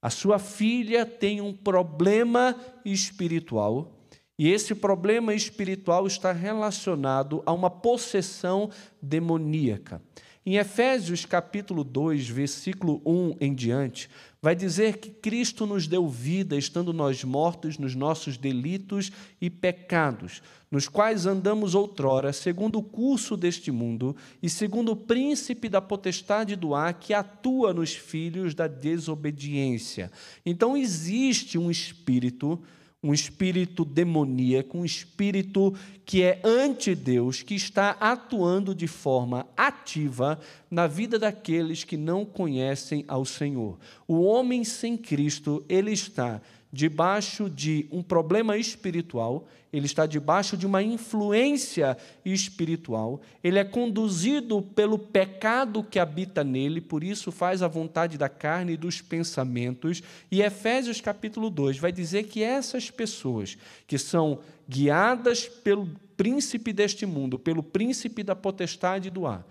A 0.01 0.09
sua 0.09 0.39
filha 0.39 1.05
tem 1.05 1.41
um 1.41 1.53
problema 1.53 2.55
espiritual 2.85 3.98
e 4.39 4.47
esse 4.47 4.73
problema 4.73 5.33
espiritual 5.33 6.07
está 6.07 6.31
relacionado 6.31 7.43
a 7.45 7.51
uma 7.51 7.69
possessão 7.69 8.69
demoníaca. 9.01 10.01
Em 10.45 10.55
Efésios 10.55 11.25
capítulo 11.25 11.83
2, 11.83 12.29
versículo 12.29 13.01
1 13.05 13.35
em 13.41 13.53
diante, 13.53 14.09
vai 14.41 14.55
dizer 14.55 14.97
que 14.97 15.09
Cristo 15.09 15.65
nos 15.65 15.87
deu 15.87 16.07
vida, 16.07 16.55
estando 16.55 16.93
nós 16.93 17.21
mortos 17.21 17.77
nos 17.77 17.93
nossos 17.93 18.37
delitos 18.37 19.11
e 19.41 19.49
pecados, 19.49 20.41
nos 20.71 20.87
quais 20.87 21.25
andamos 21.25 21.75
outrora, 21.75 22.31
segundo 22.31 22.79
o 22.79 22.83
curso 22.83 23.35
deste 23.35 23.71
mundo 23.71 24.15
e 24.41 24.49
segundo 24.49 24.93
o 24.93 24.95
príncipe 24.95 25.67
da 25.67 25.81
potestade 25.81 26.55
do 26.55 26.73
ar 26.73 26.93
que 26.93 27.13
atua 27.13 27.73
nos 27.73 27.93
filhos 27.93 28.55
da 28.55 28.67
desobediência. 28.67 30.09
Então 30.45 30.77
existe 30.77 31.57
um 31.57 31.69
espírito 31.69 32.57
um 33.01 33.13
espírito 33.13 33.85
demoníaco, 33.85 34.77
um 34.77 34.83
espírito 34.83 35.73
que 36.05 36.21
é 36.21 36.41
anti-Deus, 36.43 37.41
que 37.41 37.55
está 37.55 37.91
atuando 37.91 38.75
de 38.75 38.87
forma 38.87 39.47
ativa 39.55 40.39
na 40.69 40.85
vida 40.85 41.17
daqueles 41.17 41.83
que 41.83 41.95
não 41.95 42.25
conhecem 42.25 43.05
ao 43.07 43.23
Senhor. 43.23 43.79
O 44.07 44.21
homem 44.21 44.63
sem 44.63 44.97
Cristo, 44.97 45.63
ele 45.69 45.91
está 45.91 46.41
debaixo 46.71 47.49
de 47.49 47.87
um 47.91 48.03
problema 48.03 48.57
espiritual, 48.57 49.47
ele 49.71 49.85
está 49.85 50.05
debaixo 50.05 50.57
de 50.57 50.65
uma 50.65 50.81
influência 50.81 51.97
espiritual, 52.25 53.21
ele 53.43 53.59
é 53.59 53.63
conduzido 53.63 54.61
pelo 54.61 54.97
pecado 54.97 55.83
que 55.83 55.99
habita 55.99 56.43
nele, 56.43 56.81
por 56.81 57.03
isso 57.03 57.31
faz 57.31 57.61
a 57.61 57.67
vontade 57.67 58.17
da 58.17 58.29
carne 58.29 58.73
e 58.73 58.77
dos 58.77 59.01
pensamentos. 59.01 60.01
E 60.31 60.41
Efésios 60.41 61.01
capítulo 61.01 61.49
2 61.49 61.77
vai 61.77 61.91
dizer 61.91 62.23
que 62.23 62.43
essas 62.43 62.89
pessoas 62.89 63.57
que 63.85 63.97
são 63.97 64.39
guiadas 64.67 65.47
pelo 65.47 65.87
príncipe 66.17 66.73
deste 66.73 67.05
mundo, 67.05 67.39
pelo 67.39 67.63
príncipe 67.63 68.23
da 68.23 68.35
potestade 68.35 69.09
do 69.09 69.25
ar, 69.25 69.45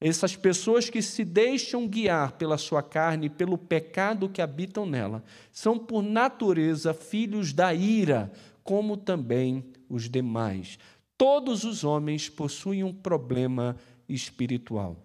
essas 0.00 0.34
pessoas 0.34 0.88
que 0.88 1.02
se 1.02 1.24
deixam 1.24 1.86
guiar 1.86 2.32
pela 2.32 2.56
sua 2.56 2.82
carne, 2.82 3.28
pelo 3.28 3.58
pecado 3.58 4.30
que 4.30 4.40
habitam 4.40 4.86
nela, 4.86 5.22
são 5.52 5.78
por 5.78 6.02
natureza 6.02 6.94
filhos 6.94 7.52
da 7.52 7.74
ira, 7.74 8.32
como 8.64 8.96
também 8.96 9.64
os 9.88 10.08
demais. 10.08 10.78
Todos 11.18 11.64
os 11.64 11.84
homens 11.84 12.30
possuem 12.30 12.82
um 12.82 12.94
problema 12.94 13.76
espiritual. 14.08 14.96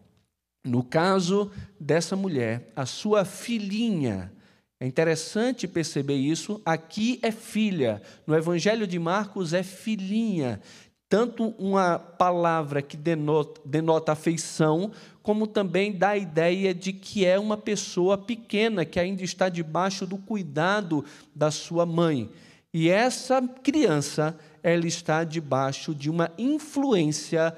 No 0.64 0.82
caso 0.82 1.52
dessa 1.78 2.16
mulher, 2.16 2.72
a 2.74 2.86
sua 2.86 3.26
filhinha, 3.26 4.32
é 4.80 4.88
interessante 4.88 5.68
perceber 5.68 6.16
isso, 6.16 6.62
aqui 6.66 7.20
é 7.22 7.32
filha, 7.32 8.02
no 8.26 8.36
Evangelho 8.36 8.88
de 8.88 8.98
Marcos 8.98 9.54
é 9.54 9.62
filhinha 9.62 10.60
tanto 11.08 11.50
uma 11.60 12.00
palavra 12.00 12.82
que 12.82 12.98
denota, 12.98 13.62
denota 13.64 14.12
afeição, 14.12 14.92
como 15.22 15.48
também 15.48 15.92
dá 15.92 16.10
a 16.10 16.18
ideia 16.18 16.74
de 16.74 16.92
que 16.94 17.26
é 17.26 17.40
uma 17.40 17.58
pessoa 17.58 18.18
pequena, 18.18 18.86
que 18.86 19.00
ainda 19.00 19.24
está 19.24 19.50
debaixo 19.50 20.06
do 20.06 20.18
cuidado 20.18 21.06
da 21.34 21.52
sua 21.52 21.86
mãe. 21.86 22.30
E 22.74 22.90
essa 22.90 23.42
criança, 23.42 24.38
ela 24.62 24.86
está 24.86 25.24
debaixo 25.24 25.96
de 25.96 26.10
uma 26.10 26.32
influência 26.38 27.56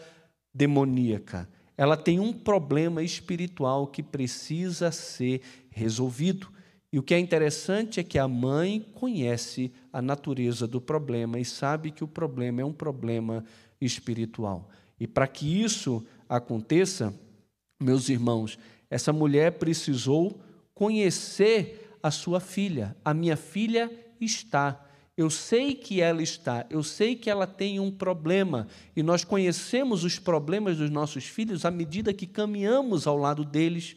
demoníaca. 0.54 1.50
Ela 1.78 1.96
tem 1.96 2.20
um 2.20 2.34
problema 2.34 3.02
espiritual 3.04 3.88
que 3.88 4.04
precisa 4.04 4.92
ser 4.92 5.42
resolvido. 5.70 6.50
E 6.92 6.98
o 6.98 7.04
que 7.04 7.14
é 7.14 7.20
interessante 7.20 8.00
é 8.00 8.04
que 8.04 8.18
a 8.18 8.28
mãe 8.28 8.86
conhece 8.94 9.72
a 9.92 10.02
natureza 10.02 10.66
do 10.66 10.80
problema 10.80 11.40
e 11.40 11.46
sabe 11.46 11.92
que 11.92 12.04
o 12.04 12.08
problema 12.08 12.62
é 12.62 12.66
um 12.66 12.74
problema 12.74 13.44
espiritual. 13.80 14.70
E 15.00 15.06
para 15.06 15.28
que 15.28 15.62
isso 15.62 16.06
aconteça, 16.30 17.14
meus 17.80 18.10
irmãos, 18.10 18.58
essa 18.90 19.12
mulher 19.12 19.54
precisou 19.54 20.40
conhecer 20.74 21.98
a 22.02 22.10
sua 22.10 22.40
filha. 22.40 22.96
A 23.04 23.14
minha 23.14 23.36
filha 23.36 23.92
está. 24.20 24.84
Eu 25.18 25.30
sei 25.30 25.74
que 25.74 26.00
ela 26.00 26.22
está, 26.22 26.66
eu 26.70 26.84
sei 26.84 27.16
que 27.16 27.28
ela 27.28 27.48
tem 27.48 27.80
um 27.80 27.90
problema, 27.90 28.68
e 28.96 29.02
nós 29.02 29.24
conhecemos 29.24 30.04
os 30.04 30.20
problemas 30.20 30.78
dos 30.78 30.92
nossos 30.92 31.26
filhos 31.26 31.66
à 31.66 31.72
medida 31.72 32.14
que 32.14 32.28
caminhamos 32.28 33.08
ao 33.08 33.18
lado 33.18 33.44
deles 33.44 33.96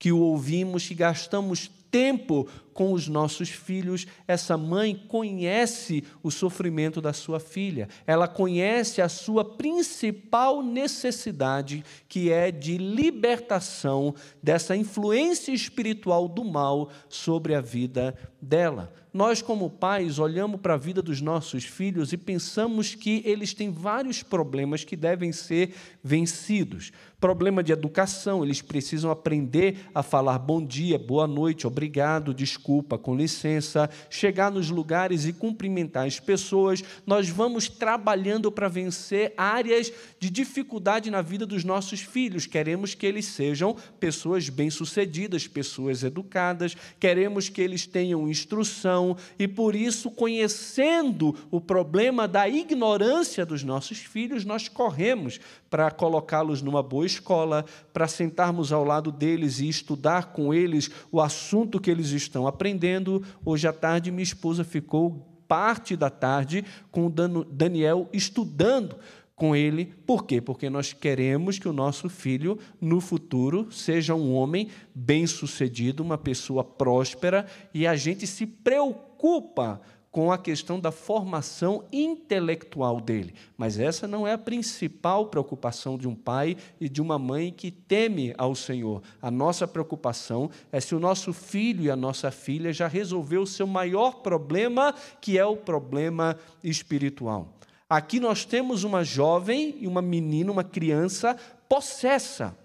que 0.00 0.10
o 0.10 0.18
ouvimos, 0.18 0.86
que 0.86 0.94
gastamos 0.94 1.70
tempo 1.90 2.46
com 2.78 2.92
os 2.92 3.08
nossos 3.08 3.48
filhos, 3.48 4.06
essa 4.28 4.56
mãe 4.56 4.94
conhece 4.94 6.04
o 6.22 6.30
sofrimento 6.30 7.00
da 7.00 7.12
sua 7.12 7.40
filha, 7.40 7.88
ela 8.06 8.28
conhece 8.28 9.02
a 9.02 9.08
sua 9.08 9.44
principal 9.44 10.62
necessidade, 10.62 11.84
que 12.08 12.30
é 12.30 12.52
de 12.52 12.78
libertação 12.78 14.14
dessa 14.40 14.76
influência 14.76 15.50
espiritual 15.50 16.28
do 16.28 16.44
mal 16.44 16.90
sobre 17.08 17.52
a 17.52 17.60
vida 17.60 18.16
dela. 18.40 18.92
Nós, 19.12 19.40
como 19.40 19.70
pais, 19.70 20.18
olhamos 20.18 20.60
para 20.60 20.74
a 20.74 20.76
vida 20.76 21.00
dos 21.00 21.20
nossos 21.20 21.64
filhos 21.64 22.12
e 22.12 22.16
pensamos 22.16 22.94
que 22.94 23.22
eles 23.24 23.54
têm 23.54 23.70
vários 23.70 24.22
problemas 24.22 24.84
que 24.84 24.94
devem 24.94 25.32
ser 25.32 25.74
vencidos. 26.04 26.92
Problema 27.18 27.62
de 27.62 27.72
educação, 27.72 28.44
eles 28.44 28.62
precisam 28.62 29.10
aprender 29.10 29.78
a 29.94 30.04
falar 30.04 30.38
bom 30.38 30.64
dia, 30.64 30.98
boa 30.98 31.26
noite, 31.26 31.66
obrigado, 31.66 32.34
desculpa, 32.34 32.67
com 32.98 33.16
licença, 33.16 33.88
chegar 34.10 34.50
nos 34.50 34.68
lugares 34.70 35.24
e 35.24 35.32
cumprimentar 35.32 36.06
as 36.06 36.20
pessoas. 36.20 36.84
Nós 37.06 37.28
vamos 37.28 37.68
trabalhando 37.68 38.52
para 38.52 38.68
vencer 38.68 39.32
áreas 39.36 39.90
de 40.20 40.28
dificuldade 40.28 41.10
na 41.10 41.22
vida 41.22 41.46
dos 41.46 41.64
nossos 41.64 42.00
filhos. 42.00 42.46
Queremos 42.46 42.94
que 42.94 43.06
eles 43.06 43.24
sejam 43.24 43.74
pessoas 43.98 44.48
bem-sucedidas, 44.48 45.46
pessoas 45.46 46.02
educadas, 46.02 46.76
queremos 47.00 47.48
que 47.48 47.62
eles 47.62 47.86
tenham 47.86 48.28
instrução 48.28 49.16
e 49.38 49.48
por 49.48 49.74
isso, 49.74 50.10
conhecendo 50.10 51.34
o 51.50 51.60
problema 51.60 52.28
da 52.28 52.48
ignorância 52.48 53.46
dos 53.46 53.62
nossos 53.62 53.98
filhos, 53.98 54.44
nós 54.44 54.68
corremos 54.68 55.40
para 55.70 55.90
colocá-los 55.90 56.62
numa 56.62 56.82
boa 56.82 57.06
escola, 57.06 57.64
para 57.92 58.08
sentarmos 58.08 58.72
ao 58.72 58.84
lado 58.84 59.12
deles 59.12 59.60
e 59.60 59.68
estudar 59.68 60.32
com 60.32 60.52
eles 60.52 60.90
o 61.12 61.20
assunto 61.20 61.80
que 61.80 61.90
eles 61.90 62.10
estão 62.10 62.46
aprendendo. 62.46 63.22
Hoje 63.44 63.68
à 63.68 63.72
tarde, 63.72 64.10
minha 64.10 64.22
esposa 64.22 64.64
ficou 64.64 65.26
parte 65.46 65.96
da 65.96 66.10
tarde 66.10 66.64
com 66.90 67.06
o 67.06 67.10
Daniel 67.10 68.08
estudando 68.12 68.96
com 69.38 69.54
ele. 69.54 69.86
Por 70.04 70.24
quê? 70.24 70.40
Porque 70.40 70.68
nós 70.68 70.92
queremos 70.92 71.58
que 71.58 71.68
o 71.68 71.72
nosso 71.72 72.08
filho, 72.08 72.58
no 72.80 73.00
futuro, 73.00 73.70
seja 73.70 74.14
um 74.14 74.34
homem 74.34 74.68
bem-sucedido, 74.94 76.02
uma 76.02 76.18
pessoa 76.18 76.64
próspera, 76.64 77.46
e 77.72 77.86
a 77.86 77.94
gente 77.94 78.26
se 78.26 78.44
preocupa 78.44 79.80
com 80.10 80.32
a 80.32 80.38
questão 80.38 80.80
da 80.80 80.90
formação 80.90 81.84
intelectual 81.92 83.00
dele. 83.00 83.34
Mas 83.56 83.78
essa 83.78 84.06
não 84.06 84.26
é 84.26 84.32
a 84.32 84.38
principal 84.38 85.26
preocupação 85.26 85.98
de 85.98 86.08
um 86.08 86.14
pai 86.14 86.56
e 86.80 86.88
de 86.88 87.00
uma 87.00 87.18
mãe 87.18 87.52
que 87.52 87.70
teme 87.70 88.34
ao 88.38 88.54
Senhor. 88.54 89.02
A 89.20 89.30
nossa 89.30 89.66
preocupação 89.68 90.50
é 90.72 90.80
se 90.80 90.94
o 90.94 91.00
nosso 91.00 91.32
filho 91.32 91.84
e 91.84 91.90
a 91.90 91.96
nossa 91.96 92.30
filha 92.30 92.72
já 92.72 92.88
resolveu 92.88 93.42
o 93.42 93.46
seu 93.46 93.66
maior 93.66 94.16
problema, 94.16 94.94
que 95.20 95.38
é 95.38 95.44
o 95.44 95.56
problema 95.56 96.36
espiritual. 96.64 97.54
Aqui 97.88 98.20
nós 98.20 98.44
temos 98.44 98.84
uma 98.84 99.02
jovem 99.02 99.76
e 99.80 99.86
uma 99.86 100.02
menina, 100.02 100.52
uma 100.52 100.64
criança 100.64 101.36
possessa. 101.68 102.56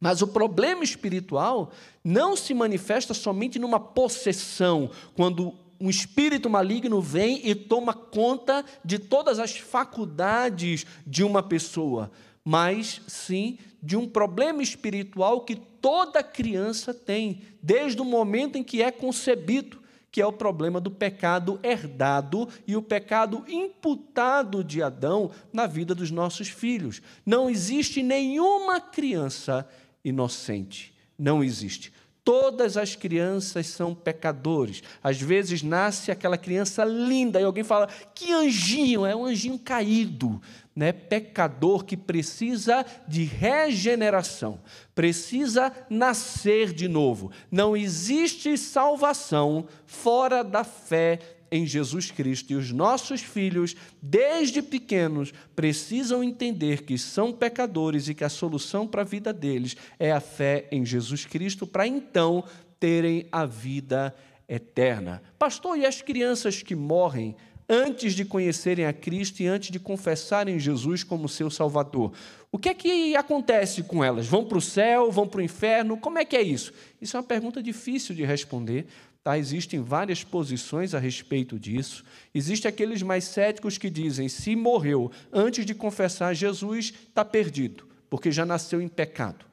Mas 0.00 0.22
o 0.22 0.28
problema 0.28 0.82
espiritual 0.82 1.70
não 2.02 2.34
se 2.34 2.54
manifesta 2.54 3.12
somente 3.12 3.58
numa 3.58 3.78
possessão, 3.78 4.90
quando 5.14 5.54
um 5.80 5.88
espírito 5.88 6.50
maligno 6.50 7.00
vem 7.00 7.40
e 7.42 7.54
toma 7.54 7.94
conta 7.94 8.64
de 8.84 8.98
todas 8.98 9.38
as 9.38 9.56
faculdades 9.56 10.86
de 11.06 11.24
uma 11.24 11.42
pessoa, 11.42 12.10
mas 12.44 13.00
sim 13.06 13.58
de 13.82 13.96
um 13.96 14.06
problema 14.06 14.62
espiritual 14.62 15.40
que 15.40 15.56
toda 15.56 16.22
criança 16.22 16.92
tem, 16.92 17.40
desde 17.62 18.00
o 18.02 18.04
momento 18.04 18.58
em 18.58 18.62
que 18.62 18.82
é 18.82 18.90
concebido, 18.90 19.80
que 20.12 20.20
é 20.20 20.26
o 20.26 20.32
problema 20.32 20.80
do 20.80 20.90
pecado 20.90 21.58
herdado 21.62 22.48
e 22.66 22.76
o 22.76 22.82
pecado 22.82 23.44
imputado 23.48 24.62
de 24.62 24.82
Adão 24.82 25.30
na 25.52 25.66
vida 25.66 25.94
dos 25.94 26.10
nossos 26.10 26.48
filhos. 26.48 27.00
Não 27.24 27.48
existe 27.48 28.02
nenhuma 28.02 28.80
criança 28.80 29.66
inocente. 30.04 30.92
Não 31.16 31.44
existe. 31.44 31.92
Todas 32.30 32.76
as 32.76 32.94
crianças 32.94 33.66
são 33.66 33.92
pecadores. 33.92 34.84
Às 35.02 35.20
vezes 35.20 35.64
nasce 35.64 36.12
aquela 36.12 36.38
criança 36.38 36.84
linda 36.84 37.40
e 37.40 37.42
alguém 37.42 37.64
fala: 37.64 37.88
que 38.14 38.32
anjinho, 38.32 39.04
é 39.04 39.16
um 39.16 39.24
anjinho 39.24 39.58
caído, 39.58 40.40
né? 40.72 40.92
Pecador 40.92 41.84
que 41.84 41.96
precisa 41.96 42.86
de 43.08 43.24
regeneração, 43.24 44.60
precisa 44.94 45.72
nascer 45.90 46.72
de 46.72 46.86
novo. 46.86 47.32
Não 47.50 47.76
existe 47.76 48.56
salvação 48.56 49.66
fora 49.84 50.44
da 50.44 50.62
fé 50.62 51.18
em 51.50 51.66
Jesus 51.66 52.10
Cristo. 52.10 52.52
E 52.52 52.56
os 52.56 52.72
nossos 52.72 53.20
filhos, 53.20 53.74
desde 54.00 54.62
pequenos, 54.62 55.32
precisam 55.54 56.22
entender 56.22 56.82
que 56.82 56.96
são 56.96 57.32
pecadores 57.32 58.08
e 58.08 58.14
que 58.14 58.24
a 58.24 58.28
solução 58.28 58.86
para 58.86 59.02
a 59.02 59.04
vida 59.04 59.32
deles 59.32 59.76
é 59.98 60.12
a 60.12 60.20
fé 60.20 60.66
em 60.70 60.84
Jesus 60.84 61.24
Cristo, 61.24 61.66
para 61.66 61.86
então 61.86 62.44
terem 62.78 63.26
a 63.30 63.44
vida 63.44 64.14
eterna. 64.48 65.22
Pastor, 65.38 65.78
e 65.78 65.86
as 65.86 66.00
crianças 66.00 66.62
que 66.62 66.74
morrem 66.74 67.36
antes 67.70 68.14
de 68.14 68.24
conhecerem 68.24 68.84
a 68.84 68.92
Cristo 68.92 69.40
e 69.40 69.46
antes 69.46 69.70
de 69.70 69.78
confessarem 69.78 70.58
Jesus 70.58 71.04
como 71.04 71.28
seu 71.28 71.48
Salvador? 71.48 72.12
O 72.50 72.58
que 72.58 72.68
é 72.68 72.74
que 72.74 73.14
acontece 73.14 73.84
com 73.84 74.02
elas? 74.02 74.26
Vão 74.26 74.44
para 74.44 74.58
o 74.58 74.60
céu? 74.60 75.12
Vão 75.12 75.28
para 75.28 75.38
o 75.38 75.42
inferno? 75.42 75.96
Como 75.96 76.18
é 76.18 76.24
que 76.24 76.36
é 76.36 76.42
isso? 76.42 76.72
Isso 77.00 77.16
é 77.16 77.20
uma 77.20 77.26
pergunta 77.26 77.62
difícil 77.62 78.12
de 78.12 78.24
responder, 78.24 78.86
Tá? 79.22 79.36
Existem 79.38 79.82
várias 79.82 80.24
posições 80.24 80.94
a 80.94 80.98
respeito 80.98 81.58
disso. 81.58 82.04
Existem 82.34 82.68
aqueles 82.68 83.02
mais 83.02 83.24
céticos 83.24 83.76
que 83.76 83.90
dizem: 83.90 84.28
se 84.28 84.56
morreu 84.56 85.10
antes 85.32 85.66
de 85.66 85.74
confessar 85.74 86.34
Jesus, 86.34 86.92
está 87.08 87.24
perdido, 87.24 87.86
porque 88.08 88.32
já 88.32 88.46
nasceu 88.46 88.80
em 88.80 88.88
pecado. 88.88 89.44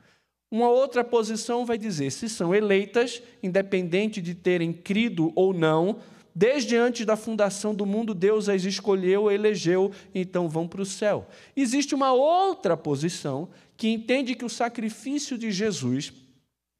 Uma 0.49 0.69
outra 0.69 1.03
posição 1.03 1.65
vai 1.65 1.77
dizer: 1.77 2.11
se 2.11 2.29
são 2.29 2.55
eleitas, 2.55 3.21
independente 3.43 4.21
de 4.21 4.33
terem 4.33 4.71
crido 4.71 5.33
ou 5.35 5.53
não, 5.53 5.99
desde 6.33 6.77
antes 6.77 7.05
da 7.05 7.17
fundação 7.17 7.75
do 7.75 7.85
mundo, 7.85 8.13
Deus 8.13 8.47
as 8.47 8.63
escolheu, 8.63 9.29
elegeu, 9.29 9.91
então 10.15 10.47
vão 10.47 10.65
para 10.65 10.81
o 10.81 10.85
céu. 10.85 11.27
Existe 11.57 11.93
uma 11.93 12.13
outra 12.13 12.77
posição 12.77 13.49
que 13.75 13.89
entende 13.89 14.33
que 14.33 14.45
o 14.45 14.49
sacrifício 14.49 15.37
de 15.37 15.51
Jesus, 15.51 16.13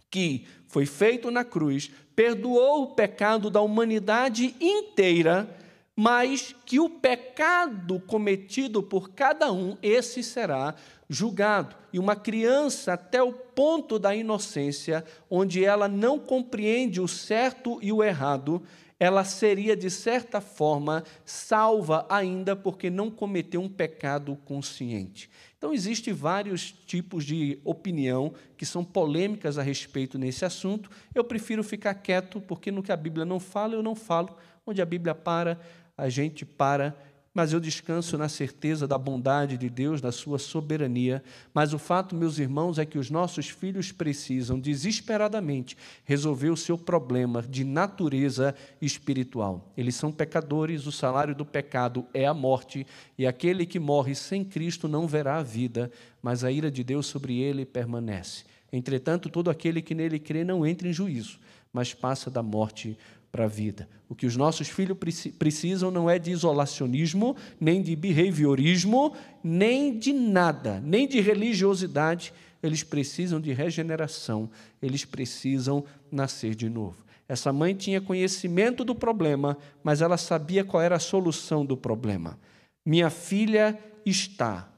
que 0.10 0.46
foi 0.68 0.86
feito 0.86 1.32
na 1.32 1.44
cruz, 1.44 1.92
perdoou 2.16 2.84
o 2.84 2.96
pecado 2.96 3.50
da 3.50 3.62
humanidade 3.62 4.56
inteira, 4.60 5.50
mas 5.96 6.56
que 6.66 6.80
o 6.80 6.90
pecado 6.90 8.00
cometido 8.02 8.84
por 8.84 9.10
cada 9.12 9.52
um, 9.52 9.78
esse 9.82 10.22
será 10.22 10.76
julgado. 11.10 11.76
E 11.92 12.00
uma 12.00 12.16
criança, 12.16 12.94
até 12.94 13.22
o 13.22 13.34
ponto 13.34 13.98
da 13.98 14.16
inocência, 14.16 15.04
onde 15.30 15.64
ela 15.64 15.88
não 15.88 16.20
compreende 16.20 17.02
o 17.02 17.08
certo 17.08 17.80
e 17.82 17.92
o 17.92 18.04
errado, 18.04 18.62
ela 19.00 19.24
seria, 19.24 19.76
de 19.76 19.90
certa 19.90 20.42
forma, 20.42 21.04
salva 21.24 22.06
ainda 22.10 22.56
porque 22.56 22.90
não 22.90 23.12
cometeu 23.12 23.62
um 23.62 23.70
pecado 23.70 24.36
consciente. 24.44 25.30
Então, 25.58 25.74
existem 25.74 26.14
vários 26.14 26.72
tipos 26.72 27.26
de 27.26 27.60
opinião 27.64 28.34
que 28.56 28.66
são 28.66 28.84
polêmicas 28.84 29.58
a 29.58 29.64
respeito 29.64 30.18
nesse 30.18 30.46
assunto. 30.46 30.90
Eu 31.16 31.24
prefiro 31.24 31.64
ficar 31.64 31.96
quieto, 31.96 32.40
porque 32.40 32.72
no 32.72 32.84
que 32.84 32.92
a 32.92 32.98
Bíblia 32.98 33.26
não 33.26 33.40
fala, 33.40 33.74
eu 33.74 33.82
não 33.82 33.96
falo. 33.96 34.38
Onde 34.66 34.82
a 34.82 34.86
Bíblia 34.86 35.16
para, 35.16 35.60
a 35.98 36.10
gente 36.10 36.46
para 36.46 36.96
mas 37.38 37.54
eu 37.54 37.60
descanso 37.60 38.18
na 38.18 38.28
certeza 38.28 38.88
da 38.88 38.98
bondade 38.98 39.60
de 39.60 39.70
Deus, 39.70 40.02
da 40.02 40.12
sua 40.12 40.40
soberania. 40.40 41.24
Mas 41.54 41.72
o 41.72 41.78
fato, 41.78 42.16
meus 42.16 42.40
irmãos, 42.40 42.80
é 42.80 42.86
que 42.86 42.98
os 42.98 43.12
nossos 43.12 43.48
filhos 43.48 43.92
precisam 43.92 44.60
desesperadamente 44.60 45.78
resolver 46.04 46.50
o 46.50 46.58
seu 46.58 46.80
problema 46.80 47.44
de 47.44 47.64
natureza 47.64 48.56
espiritual. 48.82 49.72
Eles 49.78 49.94
são 49.94 50.12
pecadores, 50.12 50.88
o 50.88 50.92
salário 50.92 51.36
do 51.36 51.46
pecado 51.46 52.08
é 52.12 52.26
a 52.26 52.34
morte, 52.34 52.88
e 53.16 53.28
aquele 53.28 53.68
que 53.68 53.78
morre 53.78 54.16
sem 54.16 54.44
Cristo 54.44 54.88
não 54.88 55.06
verá 55.06 55.38
a 55.38 55.44
vida, 55.44 55.92
mas 56.24 56.44
a 56.44 56.52
ira 56.52 56.72
de 56.72 56.84
Deus 56.84 57.06
sobre 57.06 57.40
ele 57.40 57.68
permanece. 57.68 58.46
Entretanto, 58.74 59.30
todo 59.30 59.52
aquele 59.52 59.80
que 59.84 59.94
nele 59.94 60.18
crê 60.18 60.44
não 60.44 60.66
entra 60.66 60.88
em 60.88 60.94
juízo, 60.94 61.40
mas 61.72 61.94
passa 61.94 62.32
da 62.32 62.42
morte 62.42 62.98
para 63.32 63.46
a 63.46 63.48
vida. 63.48 63.88
O 64.10 64.16
que 64.16 64.26
os 64.26 64.36
nossos 64.36 64.68
filhos 64.70 64.98
precisam 65.38 65.92
não 65.92 66.10
é 66.10 66.18
de 66.18 66.32
isolacionismo, 66.32 67.36
nem 67.60 67.82
de 67.82 67.96
behaviorismo, 67.96 69.14
nem 69.44 69.98
de 69.98 70.14
nada, 70.14 70.80
nem 70.80 71.08
de 71.08 71.20
religiosidade. 71.20 72.34
Eles 72.64 72.84
precisam 72.84 73.40
de 73.40 73.54
regeneração, 73.54 74.50
eles 74.82 75.06
precisam 75.06 75.84
nascer 76.12 76.56
de 76.56 76.70
novo. 76.70 77.06
Essa 77.28 77.52
mãe 77.52 77.76
tinha 77.76 78.00
conhecimento 78.00 78.86
do 78.86 78.96
problema, 78.96 79.58
mas 79.84 80.02
ela 80.02 80.18
sabia 80.18 80.64
qual 80.64 80.82
era 80.82 80.96
a 80.96 81.00
solução 81.00 81.66
do 81.66 81.76
problema. 81.76 82.40
Minha 82.86 83.10
filha 83.10 83.78
está, 84.06 84.72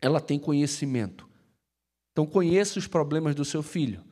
ela 0.00 0.20
tem 0.20 0.38
conhecimento. 0.38 1.28
Então 2.12 2.24
conheça 2.24 2.78
os 2.78 2.86
problemas 2.86 3.34
do 3.34 3.44
seu 3.44 3.62
filho. 3.62 4.02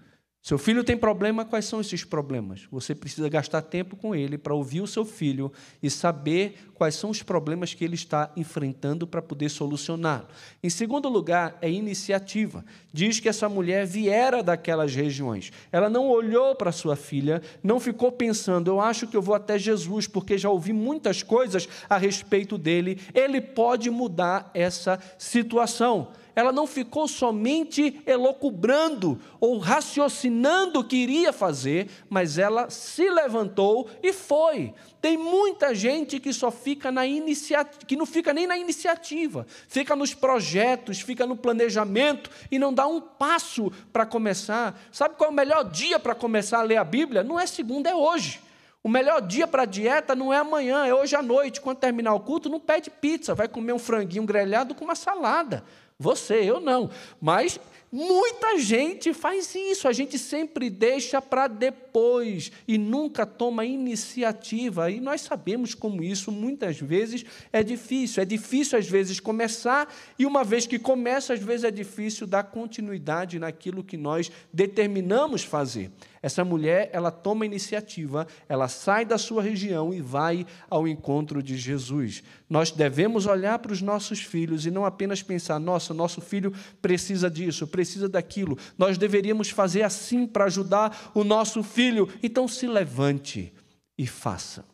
Seu 0.47 0.59
filho 0.59 0.85
tem 0.85 0.97
problema, 0.97 1.45
quais 1.45 1.65
são 1.65 1.81
esses 1.81 2.05
problemas? 2.05 2.69
Você 2.71 2.95
precisa 2.95 3.29
gastar 3.29 3.63
tempo 3.63 3.97
com 3.97 4.15
ele 4.15 4.39
para 4.39 4.55
ouvir 4.55 4.81
o 4.81 4.87
seu 4.87 5.05
filho 5.05 5.51
e 5.83 5.91
saber 5.91 6.71
quais 6.73 6.95
são 6.95 7.11
os 7.11 7.21
problemas 7.21 7.75
que 7.75 7.85
ele 7.85 7.97
está 7.97 8.31
enfrentando 8.37 9.09
para 9.09 9.21
poder 9.21 9.49
solucioná-lo. 9.49 10.29
Em 10.63 10.71
segundo 10.71 11.09
lugar, 11.09 11.59
é 11.61 11.69
iniciativa. 11.69 12.65
Diz 12.93 13.19
que 13.19 13.29
essa 13.29 13.49
mulher 13.49 13.85
viera 13.87 14.41
daquelas 14.41 14.95
regiões. 14.95 15.51
Ela 15.73 15.91
não 15.91 16.07
olhou 16.07 16.55
para 16.55 16.71
sua 16.71 16.95
filha, 16.95 17.43
não 17.61 17.81
ficou 17.81 18.13
pensando, 18.13 18.71
eu 18.71 18.81
acho 18.81 19.09
que 19.09 19.17
eu 19.17 19.23
vou 19.23 19.35
até 19.35 19.59
Jesus, 19.59 20.07
porque 20.07 20.39
já 20.39 20.49
ouvi 20.49 20.73
muitas 20.73 21.25
coisas 21.25 21.69
a 21.91 21.99
respeito 21.99 22.57
dele, 22.57 23.01
ele 23.13 23.41
pode 23.41 23.91
mudar 23.91 24.49
essa 24.55 24.97
situação 25.19 26.13
ela 26.37 26.53
não 26.53 26.67
ficou 26.67 27.09
somente 27.09 28.03
elocubrando 28.05 29.19
ou 29.41 29.57
raciocinando 29.57 30.81
o 30.81 30.85
que 30.85 30.95
iria 30.95 31.33
fazer, 31.33 31.89
mas 32.11 32.37
ela 32.37 32.69
se 32.69 33.09
levantou 33.09 33.89
e 34.03 34.13
foi. 34.13 34.75
Tem 35.01 35.17
muita 35.17 35.75
gente 35.75 36.21
que 36.21 36.35
só 36.35 36.51
fica 36.51 36.93
na 36.93 37.07
iniciativa, 37.07 37.87
que 37.87 37.97
não 37.97 38.05
fica 38.05 38.35
nem 38.35 38.47
na 38.47 38.59
iniciativa, 38.59 39.47
fica 39.67 39.97
nos 39.97 40.13
projetos, 40.13 41.01
fica 41.01 41.25
no 41.25 41.39
planejamento 41.39 42.29
e 42.51 42.59
não 42.59 42.73
dá 42.73 42.87
um 42.87 43.01
passo 43.01 43.73
para 43.91 44.05
começar. 44.05 44.79
Sabe 44.93 45.15
qual 45.17 45.31
é 45.31 45.33
o 45.33 45.35
melhor 45.35 45.65
dia 45.65 45.99
para 45.99 46.15
começar 46.15 46.59
a 46.59 46.63
ler 46.63 46.77
a 46.77 46.85
Bíblia? 46.85 47.25
Não 47.25 47.41
é 47.41 47.47
segunda, 47.47 47.89
é 47.89 47.95
hoje. 47.95 48.43
O 48.85 48.89
melhor 48.89 49.21
dia 49.21 49.49
para 49.49 49.63
a 49.63 49.67
dieta 49.67 50.15
não 50.15 50.33
é 50.33 50.37
amanhã, 50.37 50.87
é 50.87 50.95
hoje 50.95 51.17
à 51.17 51.23
noite. 51.23 51.61
Quando 51.61 51.79
terminar 51.79 52.15
o 52.15 52.21
culto, 52.21 52.49
não 52.49 52.61
pede 52.61 52.91
pizza, 52.91 53.35
vai 53.35 53.49
comer 53.49 53.73
um 53.73 53.79
franguinho 53.79 54.25
grelhado 54.25 54.75
com 54.75 54.85
uma 54.85 54.95
salada. 54.95 55.65
Você, 55.99 56.35
eu 56.35 56.61
não. 56.61 56.91
Mas 57.21 57.59
muita 57.91 58.59
gente 58.59 59.15
faz 59.15 59.55
isso. 59.55 59.89
A 59.89 59.93
gente 59.93 60.19
sempre 60.19 60.69
deixa 60.69 61.23
para 61.23 61.49
depois 61.49 62.53
e 62.69 62.77
nunca 62.77 63.25
toma 63.25 63.65
iniciativa. 63.65 64.91
E 64.91 65.01
nós 65.01 65.23
sabemos 65.23 65.75
como 65.75 66.03
isso 66.03 66.31
muitas 66.31 66.79
vezes 66.79 67.25
é 67.51 67.63
difícil. 67.63 68.23
É 68.23 68.27
difícil 68.27 68.79
às 68.79 68.87
vezes 68.87 69.21
começar 69.21 69.93
e 70.19 70.27
uma 70.27 70.45
vez 70.45 70.67
que 70.67 70.79
começa, 70.79 71.33
às 71.33 71.41
vezes 71.41 71.65
é 71.65 71.71
difícil 71.71 72.27
dar 72.27 72.45
continuidade 72.45 73.39
naquilo 73.39 73.83
que 73.83 73.97
nós 73.97 74.31
determinamos 74.53 75.45
fazer. 75.45 75.91
Essa 76.27 76.45
mulher, 76.45 76.91
ela 76.93 77.13
toma 77.13 77.47
iniciativa, 77.47 78.27
ela 78.49 78.67
sai 78.67 79.05
da 79.05 79.17
sua 79.17 79.41
região 79.41 79.95
e 79.95 80.01
vai 80.01 80.45
ao 80.69 80.89
encontro 80.89 81.41
de 81.41 81.57
Jesus. 81.57 82.21
Nós 82.51 82.73
devemos 82.73 83.27
olhar 83.27 83.61
para 83.61 83.71
os 83.73 83.81
nossos 83.81 84.19
filhos 84.19 84.67
e 84.67 84.71
não 84.73 84.85
apenas 84.85 85.23
pensar, 85.23 85.61
nossa, 85.61 85.95
nosso 85.95 86.21
filho 86.21 86.53
precisa 86.83 87.31
disso, 87.31 87.65
precisa 87.69 88.09
daquilo. 88.09 88.59
Nós 88.77 88.99
deveríamos 88.99 89.51
fazer 89.51 89.83
assim 89.83 90.27
para 90.27 90.47
ajudar 90.47 91.13
o 91.15 91.23
nosso 91.23 91.63
filho. 91.63 92.09
Então 92.21 92.49
se 92.49 92.67
levante 92.67 93.53
e 93.97 94.05
faça. 94.05 94.65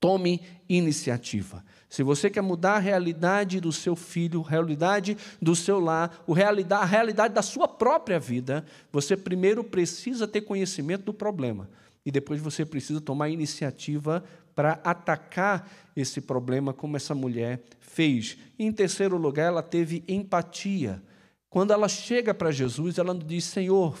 Tome 0.00 0.40
iniciativa. 0.70 1.62
Se 1.92 2.02
você 2.02 2.30
quer 2.30 2.40
mudar 2.40 2.76
a 2.76 2.78
realidade 2.78 3.60
do 3.60 3.70
seu 3.70 3.94
filho, 3.94 4.42
a 4.46 4.48
realidade 4.48 5.14
do 5.42 5.54
seu 5.54 5.78
lar, 5.78 6.24
a 6.26 6.84
realidade 6.86 7.34
da 7.34 7.42
sua 7.42 7.68
própria 7.68 8.18
vida, 8.18 8.64
você 8.90 9.14
primeiro 9.14 9.62
precisa 9.62 10.26
ter 10.26 10.40
conhecimento 10.40 11.04
do 11.04 11.12
problema. 11.12 11.68
E 12.02 12.10
depois 12.10 12.40
você 12.40 12.64
precisa 12.64 12.98
tomar 12.98 13.28
iniciativa 13.28 14.24
para 14.54 14.80
atacar 14.82 15.70
esse 15.94 16.22
problema, 16.22 16.72
como 16.72 16.96
essa 16.96 17.14
mulher 17.14 17.62
fez. 17.78 18.38
E, 18.58 18.64
em 18.64 18.72
terceiro 18.72 19.18
lugar, 19.18 19.48
ela 19.48 19.62
teve 19.62 20.02
empatia. 20.08 21.02
Quando 21.50 21.74
ela 21.74 21.90
chega 21.90 22.32
para 22.32 22.50
Jesus, 22.50 22.96
ela 22.96 23.14
diz: 23.14 23.44
Senhor, 23.44 23.98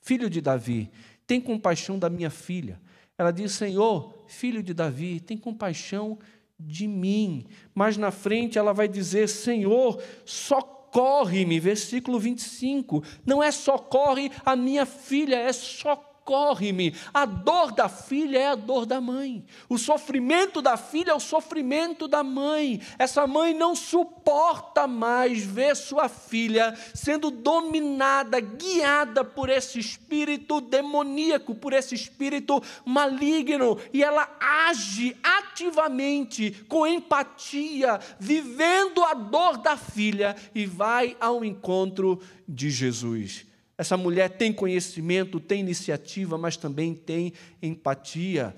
filho 0.00 0.30
de 0.30 0.40
Davi, 0.40 0.90
tem 1.26 1.42
compaixão 1.42 1.98
da 1.98 2.08
minha 2.08 2.30
filha. 2.30 2.80
Ela 3.18 3.30
diz: 3.30 3.52
Senhor, 3.52 4.24
filho 4.26 4.62
de 4.62 4.72
Davi, 4.72 5.20
tem 5.20 5.36
compaixão 5.36 6.18
de 6.66 6.86
mim. 6.86 7.44
Mas 7.74 7.96
na 7.96 8.10
frente 8.10 8.58
ela 8.58 8.72
vai 8.72 8.88
dizer: 8.88 9.28
Senhor, 9.28 10.02
socorre-me. 10.24 11.60
Versículo 11.60 12.18
25. 12.18 13.02
Não 13.24 13.42
é 13.42 13.50
socorre 13.50 14.30
a 14.44 14.56
minha 14.56 14.86
filha, 14.86 15.36
é 15.36 15.52
socorre 15.52 16.13
socorre-me. 16.24 16.94
A 17.12 17.26
dor 17.26 17.72
da 17.72 17.88
filha 17.88 18.38
é 18.38 18.46
a 18.48 18.54
dor 18.54 18.86
da 18.86 19.00
mãe. 19.00 19.44
O 19.68 19.76
sofrimento 19.76 20.62
da 20.62 20.76
filha 20.76 21.10
é 21.10 21.14
o 21.14 21.20
sofrimento 21.20 22.08
da 22.08 22.24
mãe. 22.24 22.80
Essa 22.98 23.26
mãe 23.26 23.52
não 23.52 23.76
suporta 23.76 24.86
mais 24.86 25.44
ver 25.44 25.76
sua 25.76 26.08
filha 26.08 26.74
sendo 26.94 27.30
dominada, 27.30 28.40
guiada 28.40 29.22
por 29.22 29.50
esse 29.50 29.78
espírito 29.78 30.60
demoníaco, 30.60 31.54
por 31.54 31.74
esse 31.74 31.94
espírito 31.94 32.62
maligno. 32.84 33.78
E 33.92 34.02
ela 34.02 34.28
age 34.40 35.14
ativamente, 35.22 36.64
com 36.68 36.86
empatia, 36.86 38.00
vivendo 38.18 39.04
a 39.04 39.12
dor 39.12 39.58
da 39.58 39.76
filha 39.76 40.34
e 40.54 40.64
vai 40.64 41.16
ao 41.20 41.44
encontro 41.44 42.20
de 42.48 42.70
Jesus. 42.70 43.53
Essa 43.76 43.96
mulher 43.96 44.30
tem 44.36 44.52
conhecimento, 44.52 45.40
tem 45.40 45.60
iniciativa, 45.60 46.38
mas 46.38 46.56
também 46.56 46.94
tem 46.94 47.32
empatia. 47.60 48.54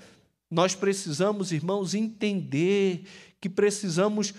Nós 0.49 0.75
precisamos, 0.75 1.51
irmãos, 1.51 1.93
entender 1.93 3.03
que 3.41 3.49
precisamos 3.49 4.33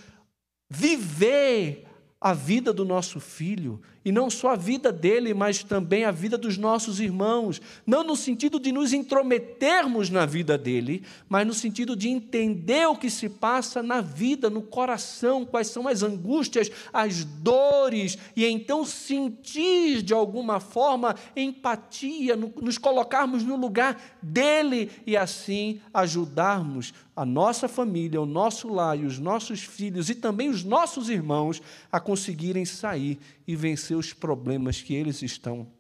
viver 0.71 1.87
a 2.21 2.33
vida 2.33 2.73
do 2.73 2.85
nosso 2.85 3.21
filho, 3.21 3.81
e 4.09 4.13
não 4.13 4.31
só 4.31 4.53
a 4.53 4.57
vida 4.57 4.91
dele, 4.91 5.35
mas 5.35 5.63
também 5.63 6.07
a 6.07 6.11
vida 6.11 6.39
dos 6.39 6.57
nossos 6.57 6.99
irmãos, 6.99 7.61
não 7.87 8.03
no 8.03 8.17
sentido 8.17 8.59
de 8.59 8.73
nos 8.73 8.95
intrometermos 8.95 10.09
na 10.09 10.25
vida 10.25 10.57
dele, 10.57 11.03
mas 11.29 11.47
no 11.47 11.53
sentido 11.53 11.95
de 11.95 12.09
entender 12.09 12.87
o 12.87 12.97
que 12.97 13.11
se 13.11 13.29
passa 13.29 13.83
na 13.83 14.01
vida, 14.01 14.49
no 14.49 14.63
coração, 14.63 15.45
quais 15.45 15.67
são 15.67 15.87
as 15.87 16.03
angústias, 16.03 16.71
as 16.91 17.23
dores, 17.23 18.17
e 18.35 18.47
então 18.47 18.83
sentir 18.83 20.01
de 20.01 20.15
alguma 20.15 20.59
forma 20.59 21.15
empatia, 21.37 22.35
nos 22.35 22.79
colocarmos 22.79 23.45
no 23.45 23.57
lugar 23.57 24.01
dele 24.23 24.91
e 25.07 25.19
assim 25.19 25.83
ajudarmos 25.93 26.95
a 27.19 27.27
nossa 27.27 27.67
família, 27.67 28.23
o 28.23 28.25
nosso 28.25 28.73
lar 28.73 28.97
e 28.97 29.05
os 29.05 29.19
nossos 29.19 29.61
filhos 29.65 30.09
e 30.09 30.15
também 30.15 30.49
os 30.49 30.63
nossos 30.63 31.11
irmãos 31.11 31.61
a 31.91 31.99
conseguirem 31.99 32.65
sair 32.65 33.19
e 33.45 33.57
vencer 33.57 33.97
os 33.99 34.13
problemas 34.13 34.81
que 34.81 34.95
eles 34.95 35.23
estão 35.23 35.71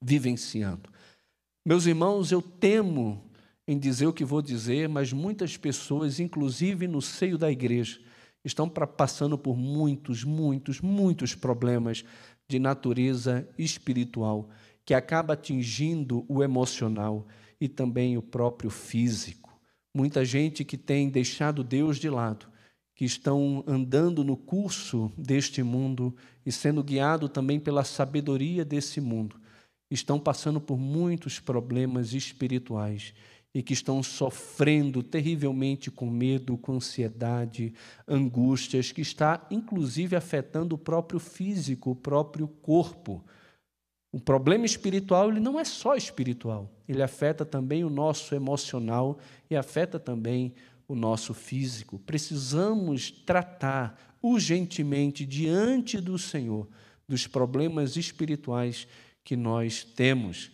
vivenciando. 0.00 0.90
Meus 1.66 1.86
irmãos, 1.86 2.32
eu 2.32 2.40
temo 2.40 3.22
em 3.66 3.78
dizer 3.78 4.06
o 4.06 4.12
que 4.12 4.24
vou 4.24 4.40
dizer, 4.40 4.88
mas 4.88 5.12
muitas 5.12 5.56
pessoas, 5.56 6.18
inclusive 6.18 6.88
no 6.88 7.02
seio 7.02 7.36
da 7.36 7.50
igreja, 7.50 8.00
estão 8.44 8.68
passando 8.68 9.36
por 9.36 9.56
muitos, 9.56 10.24
muitos, 10.24 10.80
muitos 10.80 11.34
problemas 11.34 12.04
de 12.48 12.58
natureza 12.58 13.46
espiritual 13.58 14.48
que 14.86 14.94
acaba 14.94 15.34
atingindo 15.34 16.24
o 16.28 16.42
emocional 16.42 17.26
e 17.60 17.68
também 17.68 18.16
o 18.16 18.22
próprio 18.22 18.70
físico. 18.70 19.60
Muita 19.94 20.24
gente 20.24 20.64
que 20.64 20.78
tem 20.78 21.10
deixado 21.10 21.62
Deus 21.62 21.98
de 21.98 22.08
lado, 22.08 22.48
que 22.98 23.04
estão 23.04 23.62
andando 23.64 24.24
no 24.24 24.36
curso 24.36 25.12
deste 25.16 25.62
mundo 25.62 26.12
e 26.44 26.50
sendo 26.50 26.82
guiado 26.82 27.28
também 27.28 27.60
pela 27.60 27.84
sabedoria 27.84 28.64
desse 28.64 29.00
mundo, 29.00 29.36
estão 29.88 30.18
passando 30.18 30.60
por 30.60 30.76
muitos 30.76 31.38
problemas 31.38 32.12
espirituais 32.12 33.14
e 33.54 33.62
que 33.62 33.72
estão 33.72 34.02
sofrendo 34.02 35.00
terrivelmente 35.00 35.92
com 35.92 36.10
medo, 36.10 36.58
com 36.58 36.72
ansiedade, 36.72 37.72
angústias, 38.08 38.90
que 38.90 39.00
está 39.00 39.46
inclusive 39.48 40.16
afetando 40.16 40.74
o 40.74 40.78
próprio 40.78 41.20
físico, 41.20 41.92
o 41.92 41.96
próprio 41.96 42.48
corpo. 42.48 43.24
O 44.10 44.18
problema 44.18 44.66
espiritual 44.66 45.30
ele 45.30 45.38
não 45.38 45.60
é 45.60 45.64
só 45.64 45.94
espiritual, 45.94 46.68
ele 46.88 47.00
afeta 47.00 47.44
também 47.44 47.84
o 47.84 47.90
nosso 47.90 48.34
emocional 48.34 49.20
e 49.48 49.54
afeta 49.54 50.00
também 50.00 50.52
o 50.88 50.94
nosso 50.94 51.34
físico. 51.34 51.98
Precisamos 52.00 53.10
tratar 53.10 54.16
urgentemente 54.22 55.24
diante 55.24 56.00
do 56.00 56.18
Senhor 56.18 56.66
dos 57.06 57.26
problemas 57.26 57.96
espirituais 57.96 58.88
que 59.22 59.36
nós 59.36 59.84
temos. 59.84 60.50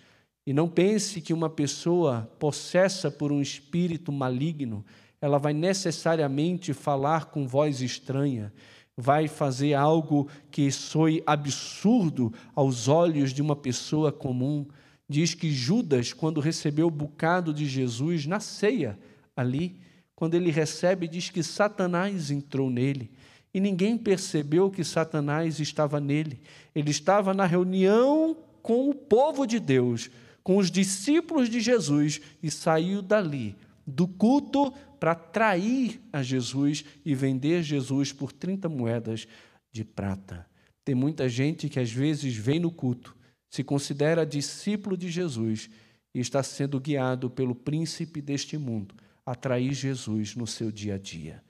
E 0.47 0.53
não 0.53 0.69
pense 0.69 1.21
que 1.21 1.33
uma 1.33 1.49
pessoa 1.49 2.31
possessa 2.39 3.11
por 3.11 3.33
um 3.33 3.41
espírito 3.41 4.13
maligno, 4.13 4.85
ela 5.21 5.39
vai 5.39 5.55
necessariamente 5.55 6.75
falar 6.75 7.27
com 7.27 7.47
voz 7.47 7.81
estranha 7.81 8.53
vai 8.97 9.27
fazer 9.27 9.75
algo 9.75 10.29
que 10.51 10.71
soe 10.71 11.23
absurdo 11.27 12.33
aos 12.55 12.89
olhos 12.89 13.33
de 13.33 13.43
uma 13.43 13.57
pessoa 13.57 14.13
comum. 14.13 14.67
Diz 15.09 15.35
que 15.35 15.51
Judas, 15.51 16.13
quando 16.13 16.41
recebeu 16.41 16.87
o 16.87 16.91
bocado 16.91 17.53
de 17.53 17.67
Jesus 17.67 18.27
na 18.27 18.41
ceia, 18.41 18.99
ali, 19.37 19.81
quando 20.17 20.35
ele 20.35 20.51
recebe, 20.51 21.09
diz 21.09 21.31
que 21.31 21.43
Satanás 21.43 22.31
entrou 22.31 22.71
nele. 22.71 23.11
E 23.53 23.61
ninguém 23.61 23.97
percebeu 23.97 24.71
que 24.71 24.85
Satanás 24.85 25.61
estava 25.61 26.01
nele. 26.01 26.41
Ele 26.75 26.91
estava 26.91 27.35
na 27.35 27.47
reunião 27.47 28.37
com 28.63 28.89
o 28.89 28.95
povo 28.95 29.47
de 29.47 29.59
Deus, 29.59 30.11
com 30.43 30.57
os 30.57 30.71
discípulos 30.71 31.49
de 31.49 31.61
Jesus 31.61 32.21
e 32.43 32.51
saiu 32.51 33.03
dali, 33.03 33.57
do 33.87 34.07
culto, 34.07 34.73
para 34.99 35.15
trair 35.15 36.01
a 36.13 36.23
Jesus 36.23 36.85
e 37.05 37.15
vender 37.15 37.63
Jesus 37.63 38.13
por 38.13 38.33
30 38.33 38.69
moedas 38.69 39.29
de 39.71 39.85
prata. 39.85 40.47
Tem 40.85 40.95
muita 40.95 41.29
gente 41.29 41.69
que 41.69 41.79
às 41.79 41.91
vezes 41.91 42.35
vem 42.35 42.59
no 42.59 42.71
culto, 42.71 43.15
se 43.51 43.63
considera 43.63 44.25
discípulo 44.25 44.97
de 44.97 45.11
Jesus 45.11 45.69
e 46.15 46.21
está 46.21 46.43
sendo 46.43 46.81
guiado 46.81 47.29
pelo 47.29 47.55
príncipe 47.55 48.23
deste 48.23 48.57
mundo 48.57 48.95
a 49.27 49.35
trair 49.35 49.73
Jesus 49.73 50.35
no 50.35 50.47
seu 50.47 50.71
dia 50.71 50.95
a 50.95 50.99
dia. 50.99 51.43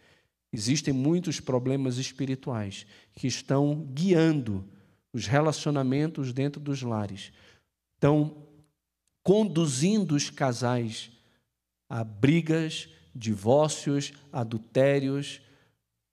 Existem 0.53 0.95
muitos 0.95 1.41
problemas 1.41 1.99
espirituais 1.99 2.87
que 3.13 3.27
estão 3.27 3.87
guiando 3.93 4.69
os 5.13 5.27
relacionamentos 5.27 6.33
dentro 6.33 6.61
dos 6.61 6.83
lares, 6.83 7.33
estão 7.95 8.37
conduzindo 9.23 10.15
os 10.15 10.31
casais 10.31 11.11
a 11.89 12.05
brigas, 12.05 12.89
divórcios, 13.15 14.13
adultérios, 14.33 15.41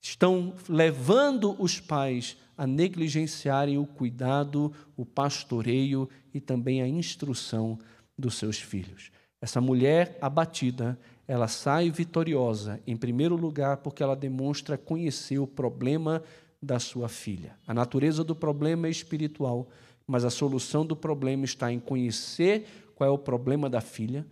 estão 0.02 0.56
levando 0.68 1.56
os 1.62 1.80
pais 1.80 2.38
a 2.58 2.68
negligenciarem 2.68 3.78
o 3.78 3.86
cuidado, 3.86 4.72
o 4.96 5.06
pastoreio 5.06 6.10
e 6.34 6.40
também 6.40 6.82
a 6.82 6.88
instrução 6.88 7.80
dos 8.18 8.36
seus 8.36 8.60
filhos. 8.60 9.12
Essa 9.42 9.60
mulher 9.60 10.18
abatida, 10.22 11.00
ela 11.32 11.48
sai 11.48 11.90
vitoriosa, 11.90 12.82
em 12.86 12.98
primeiro 12.98 13.38
lugar, 13.38 13.78
porque 13.78 14.04
ela 14.04 14.18
demonstra 14.18 14.78
conhecer 14.78 15.40
o 15.40 15.48
problema 15.48 16.22
da 16.62 16.78
sua 16.78 17.08
filha. 17.08 17.56
A 17.66 17.74
natureza 17.74 18.22
do 18.22 18.36
problema 18.36 18.88
é 18.88 18.90
espiritual, 18.90 19.70
mas 20.06 20.26
a 20.26 20.30
solução 20.30 20.86
do 20.86 20.94
problema 20.94 21.46
está 21.46 21.72
em 21.72 21.80
conhecer 21.80 22.66
qual 22.96 23.10
é 23.10 23.14
o 23.14 23.18
problema 23.18 23.70
da 23.70 23.80
filha, 23.80 24.28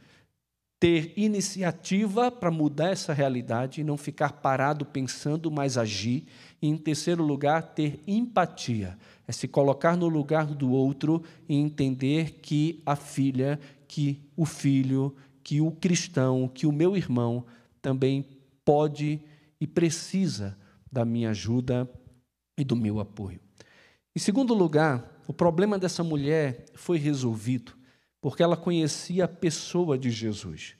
ter 0.77 1.13
iniciativa 1.15 2.29
para 2.29 2.51
mudar 2.51 2.89
essa 2.89 3.13
realidade 3.13 3.79
e 3.79 3.83
não 3.85 3.95
ficar 3.95 4.33
parado 4.33 4.83
pensando, 4.83 5.49
mas 5.49 5.77
agir. 5.77 6.25
E, 6.61 6.67
em 6.67 6.75
terceiro 6.75 7.23
lugar, 7.23 7.61
ter 7.61 8.01
empatia. 8.05 8.97
É 9.25 9.31
se 9.31 9.47
colocar 9.47 9.95
no 9.95 10.09
lugar 10.09 10.47
do 10.47 10.73
outro 10.73 11.23
e 11.47 11.55
entender 11.55 12.39
que 12.41 12.81
a 12.85 12.97
filha, 12.97 13.57
que 13.87 14.21
o 14.35 14.45
filho, 14.45 15.15
que 15.43 15.61
o 15.61 15.71
cristão, 15.71 16.47
que 16.47 16.65
o 16.65 16.71
meu 16.71 16.95
irmão 16.95 17.45
também 17.81 18.25
pode 18.63 19.21
e 19.59 19.67
precisa 19.67 20.57
da 20.91 21.05
minha 21.05 21.31
ajuda 21.31 21.89
e 22.57 22.63
do 22.63 22.75
meu 22.75 22.99
apoio. 22.99 23.39
Em 24.15 24.19
segundo 24.19 24.53
lugar, 24.53 25.21
o 25.27 25.33
problema 25.33 25.77
dessa 25.77 26.03
mulher 26.03 26.65
foi 26.73 26.97
resolvido 26.97 27.73
porque 28.21 28.43
ela 28.43 28.57
conhecia 28.57 29.25
a 29.25 29.27
pessoa 29.27 29.97
de 29.97 30.11
Jesus. 30.11 30.75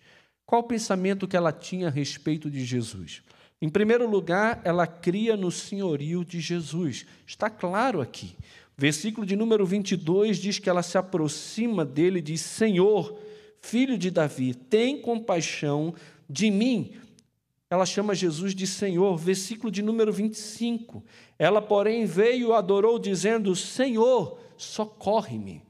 Qual 0.45 0.61
o 0.61 0.67
pensamento 0.67 1.27
que 1.27 1.37
ela 1.37 1.51
tinha 1.51 1.87
a 1.87 1.91
respeito 1.91 2.49
de 2.49 2.65
Jesus? 2.65 3.21
Em 3.61 3.69
primeiro 3.69 4.09
lugar, 4.09 4.61
ela 4.63 4.87
cria 4.87 5.37
no 5.37 5.51
senhorio 5.51 6.23
de 6.23 6.39
Jesus. 6.39 7.05
Está 7.25 7.49
claro 7.49 8.01
aqui. 8.01 8.35
Versículo 8.77 9.27
de 9.27 9.35
número 9.35 9.65
22 9.65 10.37
diz 10.37 10.57
que 10.57 10.69
ela 10.69 10.81
se 10.81 10.97
aproxima 10.97 11.85
dele 11.85 12.19
e 12.19 12.21
diz: 12.21 12.41
Senhor, 12.41 13.19
filho 13.61 13.97
de 13.97 14.09
Davi, 14.11 14.53
tem 14.53 15.01
compaixão 15.01 15.93
de 16.29 16.49
mim. 16.51 16.93
Ela 17.69 17.85
chama 17.85 18.15
Jesus 18.15 18.55
de 18.55 18.65
Senhor. 18.65 19.15
Versículo 19.17 19.71
de 19.71 19.81
número 19.81 20.11
25. 20.11 21.03
Ela, 21.37 21.61
porém, 21.61 22.05
veio 22.05 22.49
e 22.49 22.53
adorou, 22.53 22.97
dizendo: 22.97 23.55
Senhor, 23.55 24.39
socorre-me. 24.57 25.61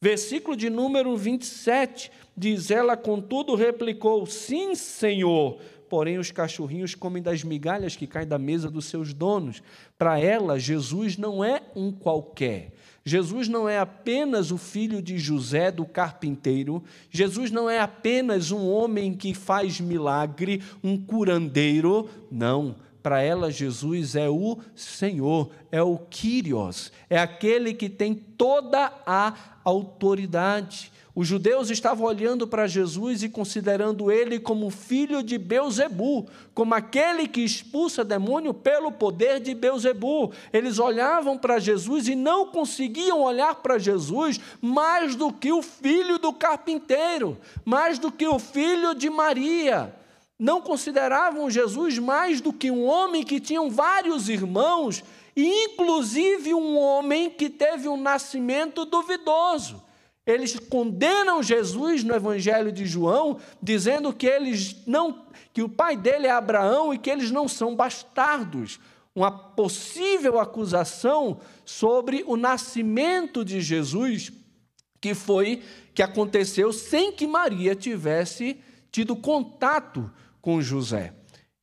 Versículo 0.00 0.56
de 0.56 0.70
número 0.70 1.16
27 1.16 2.12
diz: 2.36 2.70
Ela, 2.70 2.96
contudo, 2.96 3.54
replicou: 3.54 4.24
Sim, 4.26 4.74
Senhor. 4.74 5.58
Porém, 5.88 6.18
os 6.18 6.30
cachorrinhos 6.30 6.94
comem 6.94 7.22
das 7.22 7.42
migalhas 7.42 7.96
que 7.96 8.06
caem 8.06 8.28
da 8.28 8.38
mesa 8.38 8.70
dos 8.70 8.84
seus 8.84 9.14
donos. 9.14 9.62
Para 9.96 10.20
ela, 10.20 10.58
Jesus 10.60 11.16
não 11.16 11.42
é 11.42 11.62
um 11.74 11.90
qualquer. 11.90 12.72
Jesus 13.08 13.48
não 13.48 13.66
é 13.66 13.78
apenas 13.78 14.50
o 14.50 14.58
filho 14.58 15.00
de 15.00 15.18
José, 15.18 15.70
do 15.70 15.86
carpinteiro. 15.86 16.84
Jesus 17.10 17.50
não 17.50 17.68
é 17.68 17.80
apenas 17.80 18.50
um 18.50 18.68
homem 18.68 19.14
que 19.14 19.32
faz 19.32 19.80
milagre, 19.80 20.62
um 20.84 20.98
curandeiro. 20.98 22.06
Não. 22.30 22.76
Para 23.02 23.22
ela, 23.22 23.50
Jesus 23.50 24.14
é 24.14 24.28
o 24.28 24.58
Senhor, 24.74 25.50
é 25.72 25.82
o 25.82 25.96
Kyrios, 25.96 26.92
é 27.08 27.18
aquele 27.18 27.72
que 27.72 27.88
tem 27.88 28.14
toda 28.14 28.92
a 29.06 29.58
autoridade. 29.64 30.92
Os 31.18 31.26
judeus 31.26 31.68
estavam 31.68 32.06
olhando 32.06 32.46
para 32.46 32.68
Jesus 32.68 33.24
e 33.24 33.28
considerando 33.28 34.08
ele 34.08 34.38
como 34.38 34.70
filho 34.70 35.20
de 35.20 35.36
Beuzebu, 35.36 36.28
como 36.54 36.76
aquele 36.76 37.26
que 37.26 37.40
expulsa 37.40 38.04
demônio 38.04 38.54
pelo 38.54 38.92
poder 38.92 39.40
de 39.40 39.52
Beuzebu. 39.52 40.30
Eles 40.52 40.78
olhavam 40.78 41.36
para 41.36 41.58
Jesus 41.58 42.06
e 42.06 42.14
não 42.14 42.46
conseguiam 42.46 43.20
olhar 43.20 43.56
para 43.56 43.80
Jesus 43.80 44.38
mais 44.60 45.16
do 45.16 45.32
que 45.32 45.50
o 45.50 45.60
filho 45.60 46.20
do 46.20 46.32
carpinteiro, 46.32 47.36
mais 47.64 47.98
do 47.98 48.12
que 48.12 48.28
o 48.28 48.38
filho 48.38 48.94
de 48.94 49.10
Maria 49.10 49.92
não 50.38 50.60
consideravam 50.60 51.50
Jesus 51.50 51.98
mais 51.98 52.40
do 52.40 52.52
que 52.52 52.70
um 52.70 52.84
homem 52.84 53.24
que 53.24 53.40
tinha 53.40 53.68
vários 53.68 54.28
irmãos, 54.28 55.02
inclusive 55.36 56.54
um 56.54 56.78
homem 56.78 57.28
que 57.28 57.50
teve 57.50 57.88
um 57.88 58.00
nascimento 58.00 58.84
duvidoso. 58.84 59.87
Eles 60.28 60.58
condenam 60.58 61.42
Jesus 61.42 62.04
no 62.04 62.14
Evangelho 62.14 62.70
de 62.70 62.84
João, 62.84 63.38
dizendo 63.62 64.12
que 64.12 64.26
eles 64.26 64.76
não, 64.86 65.24
que 65.54 65.62
o 65.62 65.70
pai 65.70 65.96
dele 65.96 66.26
é 66.26 66.30
Abraão 66.30 66.92
e 66.92 66.98
que 66.98 67.08
eles 67.08 67.30
não 67.30 67.48
são 67.48 67.74
bastardos. 67.74 68.78
Uma 69.14 69.30
possível 69.30 70.38
acusação 70.38 71.40
sobre 71.64 72.24
o 72.26 72.36
nascimento 72.36 73.42
de 73.42 73.62
Jesus, 73.62 74.30
que 75.00 75.14
foi 75.14 75.62
que 75.94 76.02
aconteceu 76.02 76.74
sem 76.74 77.10
que 77.10 77.26
Maria 77.26 77.74
tivesse 77.74 78.60
tido 78.92 79.16
contato 79.16 80.12
com 80.42 80.60
José. 80.60 81.14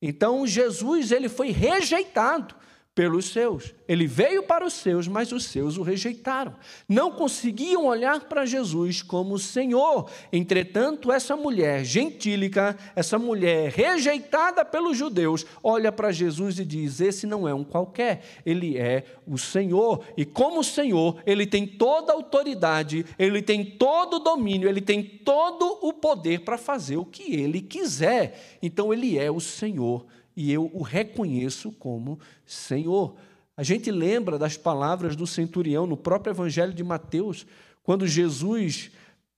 Então 0.02 0.44
Jesus 0.44 1.12
ele 1.12 1.28
foi 1.28 1.52
rejeitado 1.52 2.52
pelos 2.96 3.26
seus. 3.26 3.74
Ele 3.86 4.06
veio 4.06 4.42
para 4.42 4.64
os 4.64 4.72
seus, 4.72 5.06
mas 5.06 5.30
os 5.30 5.44
seus 5.44 5.76
o 5.76 5.82
rejeitaram. 5.82 6.56
Não 6.88 7.12
conseguiam 7.12 7.84
olhar 7.84 8.20
para 8.20 8.46
Jesus 8.46 9.02
como 9.02 9.38
Senhor. 9.38 10.10
Entretanto, 10.32 11.12
essa 11.12 11.36
mulher 11.36 11.84
gentílica, 11.84 12.74
essa 12.96 13.18
mulher 13.18 13.70
rejeitada 13.70 14.64
pelos 14.64 14.96
judeus, 14.96 15.44
olha 15.62 15.92
para 15.92 16.10
Jesus 16.10 16.58
e 16.58 16.64
diz: 16.64 16.98
Esse 16.98 17.26
não 17.26 17.46
é 17.46 17.52
um 17.52 17.62
qualquer, 17.62 18.22
ele 18.46 18.78
é 18.78 19.04
o 19.26 19.36
Senhor. 19.36 20.02
E 20.16 20.24
como 20.24 20.64
Senhor, 20.64 21.18
ele 21.26 21.46
tem 21.46 21.66
toda 21.66 22.14
a 22.14 22.16
autoridade, 22.16 23.04
ele 23.18 23.42
tem 23.42 23.62
todo 23.62 24.14
o 24.14 24.20
domínio, 24.20 24.70
ele 24.70 24.80
tem 24.80 25.02
todo 25.02 25.78
o 25.82 25.92
poder 25.92 26.40
para 26.40 26.56
fazer 26.56 26.96
o 26.96 27.04
que 27.04 27.34
ele 27.34 27.60
quiser. 27.60 28.58
Então, 28.62 28.90
ele 28.90 29.18
é 29.18 29.30
o 29.30 29.38
Senhor 29.38 30.06
e 30.36 30.52
eu 30.52 30.70
o 30.74 30.82
reconheço 30.82 31.72
como 31.72 32.20
Senhor. 32.44 33.16
A 33.56 33.62
gente 33.62 33.90
lembra 33.90 34.38
das 34.38 34.56
palavras 34.56 35.16
do 35.16 35.26
centurião 35.26 35.86
no 35.86 35.96
próprio 35.96 36.32
Evangelho 36.32 36.74
de 36.74 36.84
Mateus, 36.84 37.46
quando 37.82 38.06
Jesus 38.06 38.90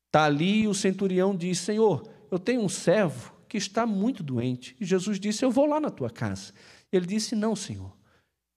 está 0.06 0.24
ali 0.24 0.62
e 0.62 0.68
o 0.68 0.74
centurião 0.74 1.36
diz: 1.36 1.58
Senhor, 1.58 2.08
eu 2.30 2.38
tenho 2.38 2.62
um 2.62 2.68
servo 2.68 3.32
que 3.48 3.56
está 3.56 3.86
muito 3.86 4.22
doente. 4.22 4.76
E 4.80 4.84
Jesus 4.84 5.20
disse: 5.20 5.44
Eu 5.44 5.50
vou 5.50 5.66
lá 5.66 5.78
na 5.78 5.90
tua 5.90 6.10
casa. 6.10 6.52
Ele 6.92 7.06
disse: 7.06 7.36
Não, 7.36 7.54
Senhor, 7.54 7.96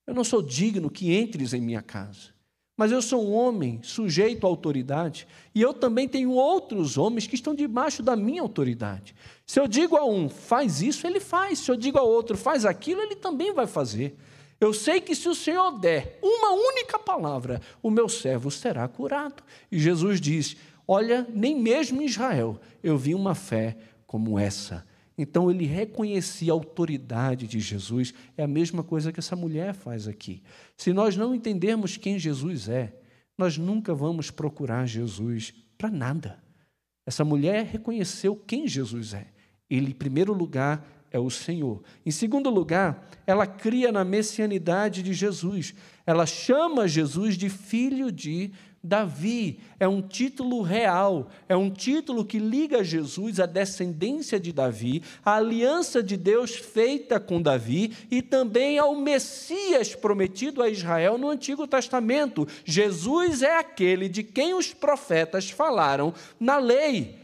eu 0.08 0.13
não 0.13 0.23
sou 0.23 0.41
digno 0.41 0.89
que 0.89 1.15
entres 1.15 1.54
em 1.54 1.62
minha 1.62 1.82
casa. 1.82 2.32
Mas 2.82 2.91
eu 2.91 3.00
sou 3.00 3.24
um 3.24 3.34
homem 3.34 3.80
sujeito 3.84 4.44
à 4.44 4.50
autoridade, 4.50 5.28
e 5.54 5.62
eu 5.62 5.72
também 5.72 6.08
tenho 6.08 6.32
outros 6.32 6.98
homens 6.98 7.28
que 7.28 7.36
estão 7.36 7.54
debaixo 7.54 8.02
da 8.02 8.15
minha 8.15 8.41
autoridade. 8.41 9.13
Se 9.46 9.60
eu 9.60 9.67
digo 9.67 9.96
a 9.96 10.04
um, 10.04 10.28
faz 10.28 10.82
isso, 10.82 11.06
ele 11.06 11.20
faz. 11.20 11.60
Se 11.60 11.70
eu 11.70 11.76
digo 11.76 12.00
a 12.00 12.02
outro, 12.02 12.36
faz 12.36 12.65
aquilo, 12.65 13.00
ele 13.02 13.15
também 13.15 13.54
vai 13.54 13.67
fazer. 13.67 14.17
Eu 14.60 14.74
sei 14.74 15.00
que 15.00 15.13
se 15.13 15.30
o 15.30 15.36
Senhor 15.36 15.78
der 15.78 16.17
uma 16.24 16.54
única 16.54 16.98
palavra, 16.98 17.62
o 17.84 17.91
meu 17.91 18.10
servo 18.10 18.50
será 18.50 18.88
curado. 18.88 19.44
E 19.72 19.78
Jesus 19.78 20.20
diz: 20.20 20.58
Olha, 20.88 21.28
nem 21.32 21.56
mesmo 21.56 22.02
em 22.02 22.06
Israel 22.06 22.60
eu 22.82 22.98
vi 22.98 23.13
uma 23.13 23.36
fé 23.36 23.78
como 24.08 24.39
essa. 24.39 24.84
Então 25.21 25.51
ele 25.51 25.65
reconhecia 25.65 26.51
a 26.51 26.55
autoridade 26.55 27.45
de 27.45 27.60
Jesus. 27.60 28.12
É 28.36 28.43
a 28.43 28.47
mesma 28.47 28.81
coisa 28.84 29.12
que 29.12 29.19
essa 29.19 29.36
mulher 29.36 29.75
faz 29.75 30.07
aqui. 30.07 30.41
Se 30.75 30.91
nós 30.91 31.15
não 31.15 31.36
entendermos 31.36 31.95
quem 31.95 32.17
Jesus 32.17 32.67
é, 32.67 32.91
nós 33.38 33.55
nunca 33.55 33.93
vamos 33.93 34.31
procurar 34.31 34.88
Jesus 34.88 35.53
para 35.77 35.91
nada. 35.91 36.41
Essa 37.05 37.23
mulher 37.23 37.65
reconheceu 37.65 38.36
quem 38.36 38.67
Jesus 38.67 39.13
é. 39.13 39.27
Ele, 39.69 39.91
em 39.91 39.95
primeiro 39.95 40.34
lugar, 40.34 41.05
é 41.12 41.19
o 41.19 41.29
Senhor. 41.29 41.84
Em 42.03 42.10
segundo 42.10 42.49
lugar, 42.49 43.07
ela 43.27 43.45
cria 43.45 43.91
na 43.91 44.03
messianidade 44.03 45.03
de 45.03 45.13
Jesus. 45.13 45.75
Ela 46.03 46.25
chama 46.25 46.88
Jesus 46.88 47.38
de 47.38 47.47
filho 47.47 48.12
de 48.12 48.51
Davi 48.84 49.60
é 49.80 49.88
um 49.88 50.02
título 50.02 50.62
real, 50.62 51.30
é 51.48 51.56
um 51.56 51.70
título 51.70 52.26
que 52.26 52.39
liga 52.39 52.84
Jesus 52.84 53.39
à 53.39 53.46
descendência 53.46 54.39
de 54.39 54.52
Davi, 54.52 55.04
à 55.24 55.36
aliança 55.36 56.02
de 56.02 56.17
Deus 56.17 56.56
feita 56.56 57.20
com 57.20 57.41
Davi 57.41 57.96
e 58.10 58.24
também 58.24 58.80
ao 58.80 58.96
Messias 58.96 59.94
prometido 59.94 60.63
a 60.63 60.70
Israel 60.70 61.17
no 61.17 61.30
Antigo 61.30 61.67
Testamento. 61.67 62.48
Jesus 62.65 63.44
é 63.44 63.58
aquele 63.58 64.10
de 64.10 64.24
quem 64.24 64.56
os 64.56 64.74
profetas 64.74 65.52
falaram 65.52 66.13
na 66.39 66.58
lei. 66.58 67.22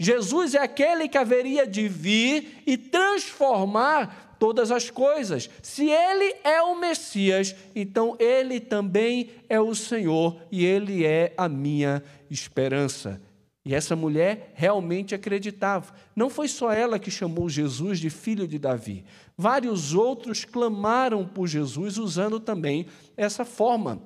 Jesus 0.00 0.54
é 0.54 0.58
aquele 0.58 1.08
que 1.08 1.16
haveria 1.16 1.66
de 1.66 1.86
vir 1.86 2.62
e 2.66 2.76
transformar 2.76 4.23
todas 4.38 4.70
as 4.70 4.90
coisas. 4.90 5.48
Se 5.62 5.88
ele 5.88 6.34
é 6.44 6.60
o 6.62 6.78
Messias, 6.78 7.54
então 7.74 8.16
ele 8.18 8.60
também 8.60 9.30
é 9.48 9.60
o 9.60 9.74
Senhor 9.74 10.36
e 10.50 10.64
ele 10.64 11.04
é 11.04 11.32
a 11.36 11.48
minha 11.48 12.02
esperança. 12.30 13.20
E 13.66 13.74
essa 13.74 13.96
mulher 13.96 14.52
realmente 14.54 15.14
acreditava. 15.14 15.94
Não 16.14 16.28
foi 16.28 16.48
só 16.48 16.70
ela 16.70 16.98
que 16.98 17.10
chamou 17.10 17.48
Jesus 17.48 17.98
de 17.98 18.10
filho 18.10 18.46
de 18.46 18.58
Davi. 18.58 19.04
Vários 19.38 19.94
outros 19.94 20.44
clamaram 20.44 21.26
por 21.26 21.46
Jesus 21.46 21.96
usando 21.96 22.38
também 22.38 22.86
essa 23.16 23.42
forma, 23.42 24.02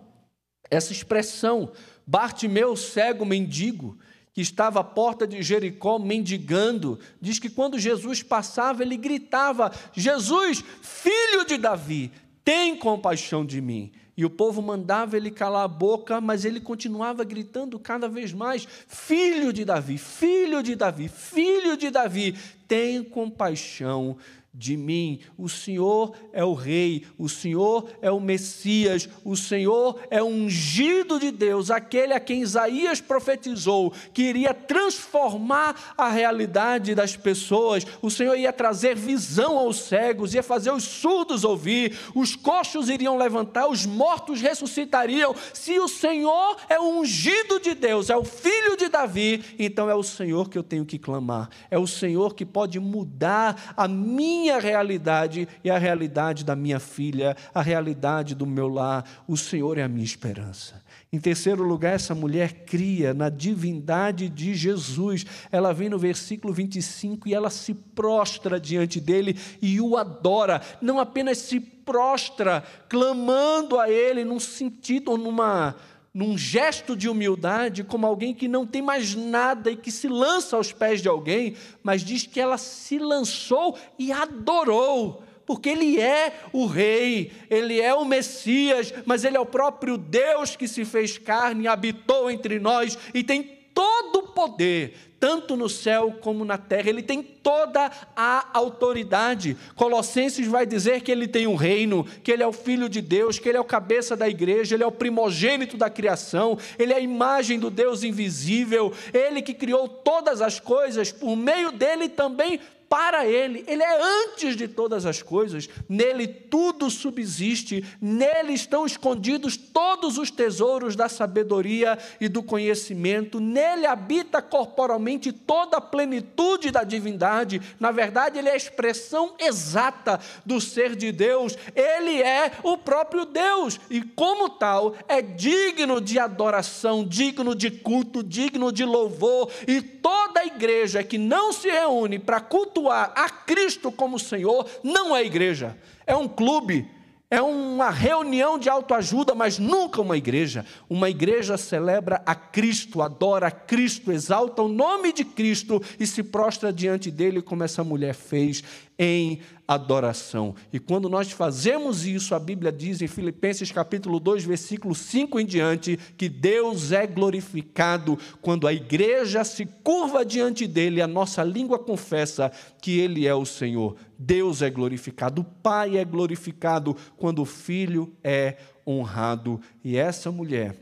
essa 0.71 0.93
expressão. 0.93 1.73
Bartimeu, 2.07 2.77
cego 2.77 3.27
mendigo, 3.27 3.99
que 4.33 4.41
estava 4.41 4.81
à 4.81 4.85
porta 4.85 5.27
de 5.27 5.43
Jericó 5.43 5.99
mendigando, 5.99 6.99
diz 7.21 7.39
que 7.39 7.51
quando 7.51 7.79
Jesus 7.79 8.23
passava, 8.23 8.83
ele 8.83 8.97
gritava: 8.97 9.73
Jesus, 9.93 10.63
filho 10.83 11.45
de 11.47 11.57
Davi, 11.57 12.13
tem 12.45 12.77
compaixão 12.77 13.45
de 13.45 13.61
mim. 13.61 13.93
E 14.17 14.25
o 14.25 14.31
povo 14.31 14.61
mandava 14.61 15.17
ele 15.17 15.31
calar 15.31 15.65
a 15.65 15.69
boca, 15.69 16.21
mas 16.21 16.45
ele 16.45 16.59
continuava 16.59 17.23
gritando 17.23 17.79
cada 17.79 18.09
vez 18.09 18.33
mais: 18.33 18.67
Filho 18.89 19.53
de 19.53 19.65
Davi, 19.65 19.97
filho 19.97 20.61
de 20.61 20.75
Davi, 20.75 21.09
filho 21.09 21.77
de 21.77 21.89
Davi, 21.89 22.37
tem 22.67 23.05
compaixão 23.05 24.17
de 24.59 24.77
mim. 24.77 25.21
O 25.39 25.49
Senhor 25.49 26.13
é 26.33 26.45
o 26.45 26.53
Rei, 26.53 27.05
o 27.17 27.29
Senhor 27.29 27.89
é 28.03 28.11
o 28.11 28.19
Messias, 28.19 29.09
o 29.25 29.37
Senhor 29.37 30.01
é 30.11 30.21
o 30.21 30.27
ungido 30.27 31.21
de 31.21 31.31
Deus, 31.31 31.71
aquele 31.71 32.13
a 32.13 32.19
quem 32.19 32.43
Isaías 32.43 33.01
profetizou 33.01 33.93
que 34.13 34.23
iria 34.23 34.53
transformar 34.53 35.95
a 35.97 36.09
realidade 36.09 36.93
das 36.93 37.17
pessoas. 37.17 37.87
O 38.03 38.11
Senhor 38.11 38.37
ia 38.37 38.53
trazer 38.53 38.97
visão 38.97 39.57
aos 39.57 39.77
cegos, 39.83 40.35
ia 40.35 40.43
fazer 40.43 40.73
os 40.73 40.83
surdos 40.83 41.45
ouvir, 41.45 41.97
os 42.13 42.35
coxos 42.35 42.89
iriam 42.89 43.17
levantar, 43.17 43.69
os 43.69 43.87
mortos 43.87 44.41
ressuscitariam. 44.41 45.37
Se 45.55 45.79
o 45.79 45.87
Senhor 45.87 46.57
é 46.69 46.81
o 46.81 46.99
ungido 46.99 47.61
de 47.61 47.75
Deus, 47.75 48.11
é 48.11 48.17
o 48.17 48.25
filho 48.25 48.77
de 48.77 48.89
Davi, 48.89 49.45
então 49.57 49.89
é 49.89 49.95
o 49.95 50.03
Senhor 50.03 50.49
que 50.49 50.59
eu 50.59 50.65
tenho 50.65 50.85
que 50.85 50.99
clamar, 50.99 51.49
é 51.71 51.79
o 51.79 51.87
Senhor 51.87 52.35
que 52.35 52.45
pode 52.45 52.81
mudar 52.81 53.75
a 53.77 53.87
minha 53.87 54.48
minha 54.49 54.59
realidade 54.59 55.47
e 55.63 55.71
a 55.71 55.77
realidade 55.77 56.43
da 56.45 56.57
minha 56.57 56.81
filha, 56.81 57.37
a 57.55 57.61
realidade 57.61 58.35
do 58.35 58.47
meu 58.47 58.67
lar. 58.67 59.05
O 59.29 59.37
Senhor 59.37 59.77
é 59.77 59.83
a 59.83 59.89
minha 59.89 60.05
esperança. 60.05 60.83
Em 61.13 61.21
terceiro 61.21 61.63
lugar, 61.63 61.95
essa 61.95 62.15
mulher 62.15 62.65
cria 62.65 63.13
na 63.13 63.29
divindade 63.29 64.29
de 64.29 64.55
Jesus. 64.55 65.27
Ela 65.53 65.73
vem 65.73 65.91
no 65.91 65.99
versículo 65.99 66.53
25 66.53 67.29
e 67.29 67.35
ela 67.35 67.51
se 67.51 67.75
prostra 67.75 68.59
diante 68.59 69.01
dele 69.01 69.37
e 69.61 69.81
o 69.81 69.97
adora. 69.97 70.63
Não 70.81 70.99
apenas 70.99 71.39
se 71.39 71.61
prostra, 71.61 72.63
clamando 72.89 73.79
a 73.79 73.91
ele 73.91 74.25
num 74.25 74.41
sentido, 74.41 75.17
numa 75.17 75.75
num 76.19 76.37
gesto 76.37 76.97
de 76.97 77.09
humildade, 77.09 77.85
como 77.85 78.05
alguém 78.05 78.35
que 78.35 78.49
não 78.49 78.67
tem 78.67 78.83
mais 78.83 79.15
nada 79.15 79.71
e 79.71 79.77
que 79.77 79.93
se 79.93 80.09
lança 80.09 80.57
aos 80.57 80.73
pés 80.73 81.01
de 81.01 81.09
alguém, 81.09 81.55
mas 81.81 82.03
diz 82.03 82.27
que 82.27 82.41
ela 82.41 82.59
se 82.59 82.99
lançou 82.99 83.79
e 83.97 84.11
adorou, 84.11 85.23
porque 85.47 85.69
ele 85.69 86.01
é 86.01 86.41
o 86.53 86.67
Rei, 86.67 87.31
ele 87.49 87.81
é 87.81 87.95
o 87.95 88.05
Messias, 88.05 88.93
mas 89.07 89.23
ele 89.23 89.37
é 89.37 89.41
o 89.41 89.47
próprio 89.47 89.97
Deus 89.97 90.57
que 90.57 90.67
se 90.67 90.85
fez 90.85 91.17
carne, 91.19 91.69
habitou 91.69 92.29
entre 92.29 92.59
nós 92.59 92.99
e 93.15 93.23
tem 93.23 93.58
todo 93.79 94.25
o 94.25 94.29
poder, 94.33 94.93
tanto 95.21 95.57
no 95.57 95.69
céu 95.69 96.19
como 96.21 96.45
na 96.45 96.59
terra, 96.59 96.91
ele 96.91 97.01
tem 97.01 97.23
toda 97.23 97.89
a 98.17 98.49
autoridade. 98.53 99.57
Colossenses 99.77 100.49
vai 100.49 100.67
dizer 100.67 101.01
que 101.03 101.13
ele 101.13 101.29
tem 101.29 101.47
um 101.47 101.55
reino, 101.55 102.05
que 102.25 102.33
ele 102.33 102.43
é 102.43 102.47
o 102.47 102.53
filho 102.53 102.89
de 102.89 103.01
Deus, 103.01 103.39
que 103.39 103.49
ele 103.49 103.57
é 103.57 103.61
o 103.61 103.65
cabeça 103.65 104.17
da 104.17 104.29
igreja, 104.29 104.75
ele 104.75 104.83
é 104.83 104.87
o 104.87 104.91
primogênito 104.91 105.77
da 105.77 105.89
criação, 105.89 106.59
ele 106.77 106.93
é 106.93 106.97
a 106.97 107.01
imagem 107.01 107.57
do 107.57 107.71
Deus 107.71 108.03
invisível, 108.03 108.93
ele 109.15 109.43
que 109.43 109.55
criou 109.55 109.89
todas 109.89 110.43
as 110.43 110.59
coisas, 110.59 111.13
por 111.13 111.37
meio 111.37 111.71
dele 111.71 112.09
também 112.09 112.59
para 112.89 113.27
Ele, 113.27 113.65
Ele 113.67 113.83
é 113.83 114.25
antes 114.25 114.57
de 114.57 114.67
todas 114.67 115.05
as 115.05 115.23
coisas, 115.23 115.69
nele 115.89 116.27
tudo 116.27 116.91
subsiste, 116.91 117.85
nele 118.01 118.53
estão 118.53 118.87
escondidos 118.87 119.57
todos 119.57 120.17
os 120.17 120.31
tesouros 120.31 120.97
da 120.97 121.09
sabedoria 121.09 121.99
e 122.21 122.29
do 122.29 122.43
conhecimento, 122.43 123.41
nele 123.41 123.87
habita 123.87 124.41
corporalmente 124.41 125.33
toda 125.33 125.77
a 125.77 125.81
plenitude 125.81 126.71
da 126.71 126.83
divindade, 126.83 127.61
na 127.79 127.91
verdade, 127.91 128.39
Ele 128.39 128.49
é 128.49 128.53
a 128.53 128.57
expressão 128.57 129.35
exata 129.39 130.19
do 130.45 130.61
ser 130.61 130.97
de 130.97 131.13
Deus, 131.13 131.57
Ele 131.75 132.23
é 132.23 132.53
o 132.63 132.79
próprio 132.79 133.25
Deus 133.25 133.79
e, 133.91 134.01
como 134.01 134.49
tal, 134.49 134.95
é 135.07 135.21
digno 135.21 136.01
de 136.01 136.19
adoração, 136.19 137.05
digno 137.05 137.55
de 137.55 137.71
culto, 137.71 138.23
digno 138.23 138.73
de 138.73 138.85
louvor, 138.85 139.51
e 139.67 139.81
toda 139.81 140.41
a 140.41 140.47
igreja 140.47 141.05
que 141.05 141.19
não 141.19 141.53
se 141.53 141.69
reúne 141.69 142.19
para 142.19 142.41
cultuar, 142.41 142.78
cultuar 142.79 143.13
a 143.17 143.29
Cristo 143.29 143.91
como 143.91 144.19
Senhor 144.19 144.67
não 144.83 145.17
é 145.17 145.25
igreja, 145.25 145.77
é 146.07 146.15
um 146.15 146.29
clube, 146.29 146.89
é 147.31 147.43
uma 147.43 147.91
reunião 147.91 148.59
de 148.59 148.71
autoajuda, 148.71 149.35
mas 149.35 149.59
nunca 149.59 150.01
uma 150.01 150.17
igreja. 150.17 150.65
Uma 150.89 151.11
igreja 151.11 151.59
celebra 151.59 152.23
a 152.25 152.35
Cristo, 152.35 153.03
adora 153.03 153.49
a 153.49 153.51
Cristo, 153.51 154.11
exalta 154.11 154.63
o 154.63 154.69
nome 154.69 155.13
de 155.13 155.25
Cristo 155.25 155.83
e 155.99 156.07
se 156.07 156.23
prostra 156.23 156.73
diante 156.73 157.11
dele, 157.11 157.43
como 157.43 157.65
essa 157.65 157.85
mulher 157.85 158.15
fez 158.15 158.63
em 158.99 159.41
adoração. 159.67 160.55
E 160.73 160.81
quando 160.81 161.09
nós 161.09 161.31
fazemos 161.31 162.05
isso, 162.05 162.35
a 162.35 162.39
Bíblia 162.39 162.73
diz 162.73 163.01
em 163.01 163.07
Filipenses 163.07 163.71
capítulo 163.71 164.19
2, 164.19 164.45
versículo 164.45 164.95
5 164.95 165.39
em 165.39 165.47
diante, 165.47 165.97
que 166.17 166.29
Deus 166.29 166.91
é 166.91 167.07
glorificado 167.07 168.19
quando 168.41 168.67
a 168.67 168.73
igreja 168.73 169.45
se 169.45 169.67
curva 169.67 170.25
diante 170.25 170.67
dele, 170.67 171.01
a 171.01 171.07
nossa 171.07 171.45
língua 171.45 171.79
confessa 171.79 172.51
que 172.81 172.99
ele 172.99 173.27
é 173.27 173.35
o 173.35 173.45
Senhor. 173.45 173.95
Deus 174.19 174.63
é 174.63 174.71
glorificado, 174.71 175.43
o 175.43 175.45
Pai 175.45 175.97
é 175.97 176.05
glorificado 176.05 176.97
quando 177.17 177.43
o 177.43 177.47
Filho 177.47 178.13
é 178.25 178.57
honrado. 178.87 179.61
E 179.85 179.97
essa 179.97 180.33
mulher, 180.33 180.75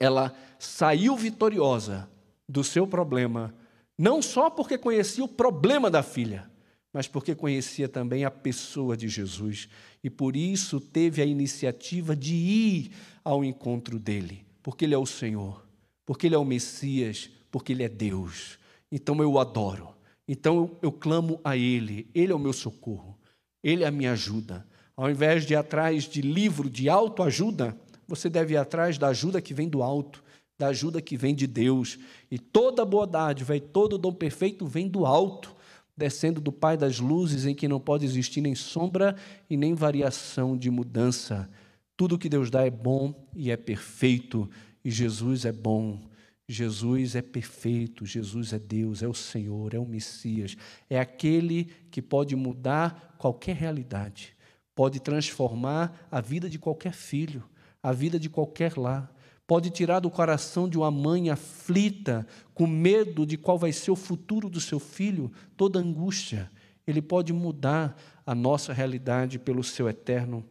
ela 0.00 0.32
saiu 0.58 1.16
vitoriosa 1.16 2.08
do 2.48 2.62
seu 2.62 2.86
problema, 2.86 3.52
não 3.98 4.22
só 4.22 4.48
porque 4.48 4.78
conhecia 4.78 5.24
o 5.24 5.28
problema 5.28 5.90
da 5.90 6.02
filha, 6.02 6.48
mas 6.94 7.08
porque 7.08 7.34
conhecia 7.34 7.88
também 7.88 8.24
a 8.24 8.30
pessoa 8.30 8.96
de 8.96 9.08
Jesus 9.08 9.68
e 10.02 10.08
por 10.08 10.36
isso 10.36 10.80
teve 10.80 11.20
a 11.20 11.26
iniciativa 11.26 12.14
de 12.14 12.36
ir 12.36 12.92
ao 13.24 13.44
encontro 13.44 13.98
dele, 13.98 14.46
porque 14.62 14.84
ele 14.84 14.94
é 14.94 14.98
o 14.98 15.04
Senhor, 15.04 15.66
porque 16.06 16.28
ele 16.28 16.36
é 16.36 16.38
o 16.38 16.44
Messias, 16.44 17.28
porque 17.50 17.72
ele 17.72 17.82
é 17.82 17.88
Deus. 17.88 18.60
Então 18.92 19.20
eu 19.20 19.32
o 19.32 19.40
adoro. 19.40 19.88
Então 20.28 20.56
eu, 20.56 20.78
eu 20.82 20.92
clamo 20.92 21.40
a 21.42 21.56
ele, 21.56 22.08
ele 22.14 22.30
é 22.30 22.34
o 22.34 22.38
meu 22.38 22.52
socorro, 22.52 23.18
ele 23.60 23.82
é 23.82 23.88
a 23.88 23.90
minha 23.90 24.12
ajuda. 24.12 24.64
Ao 24.96 25.10
invés 25.10 25.44
de 25.44 25.54
ir 25.54 25.56
atrás 25.56 26.04
de 26.04 26.22
livro 26.22 26.70
de 26.70 26.88
autoajuda, 26.88 27.76
você 28.06 28.30
deve 28.30 28.54
ir 28.54 28.58
atrás 28.58 28.98
da 28.98 29.08
ajuda 29.08 29.42
que 29.42 29.52
vem 29.52 29.68
do 29.68 29.82
alto, 29.82 30.22
da 30.56 30.68
ajuda 30.68 31.02
que 31.02 31.16
vem 31.16 31.34
de 31.34 31.48
Deus. 31.48 31.98
E 32.30 32.38
toda 32.38 32.84
boa 32.84 33.04
dádiva 33.04 33.56
e 33.56 33.60
todo 33.60 33.98
dom 33.98 34.12
perfeito 34.12 34.64
vem 34.64 34.86
do 34.88 35.04
alto 35.04 35.53
descendo 35.96 36.40
do 36.40 36.52
Pai 36.52 36.76
das 36.76 36.98
luzes, 36.98 37.46
em 37.46 37.54
que 37.54 37.68
não 37.68 37.80
pode 37.80 38.04
existir 38.04 38.40
nem 38.40 38.54
sombra 38.54 39.16
e 39.48 39.56
nem 39.56 39.74
variação 39.74 40.56
de 40.56 40.70
mudança. 40.70 41.48
Tudo 41.96 42.18
que 42.18 42.28
Deus 42.28 42.50
dá 42.50 42.66
é 42.66 42.70
bom 42.70 43.28
e 43.34 43.50
é 43.50 43.56
perfeito, 43.56 44.50
e 44.84 44.90
Jesus 44.90 45.44
é 45.44 45.52
bom. 45.52 46.00
Jesus 46.46 47.14
é 47.14 47.22
perfeito, 47.22 48.04
Jesus 48.04 48.52
é 48.52 48.58
Deus, 48.58 49.02
é 49.02 49.08
o 49.08 49.14
Senhor, 49.14 49.72
é 49.72 49.78
o 49.78 49.86
Messias, 49.86 50.56
é 50.90 50.98
aquele 50.98 51.70
que 51.90 52.02
pode 52.02 52.36
mudar 52.36 53.14
qualquer 53.16 53.56
realidade, 53.56 54.36
pode 54.74 55.00
transformar 55.00 56.06
a 56.10 56.20
vida 56.20 56.50
de 56.50 56.58
qualquer 56.58 56.92
filho, 56.92 57.42
a 57.82 57.92
vida 57.92 58.18
de 58.18 58.28
qualquer 58.28 58.76
lar 58.76 59.13
pode 59.46 59.70
tirar 59.70 60.00
do 60.00 60.10
coração 60.10 60.68
de 60.68 60.78
uma 60.78 60.90
mãe 60.90 61.30
aflita, 61.30 62.26
com 62.54 62.66
medo 62.66 63.26
de 63.26 63.36
qual 63.36 63.58
vai 63.58 63.72
ser 63.72 63.90
o 63.90 63.96
futuro 63.96 64.48
do 64.48 64.60
seu 64.60 64.78
filho, 64.78 65.30
toda 65.56 65.78
angústia. 65.78 66.50
Ele 66.86 67.02
pode 67.02 67.32
mudar 67.32 67.96
a 68.26 68.34
nossa 68.34 68.72
realidade 68.72 69.38
pelo 69.38 69.62
seu 69.62 69.88
eterno 69.88 70.44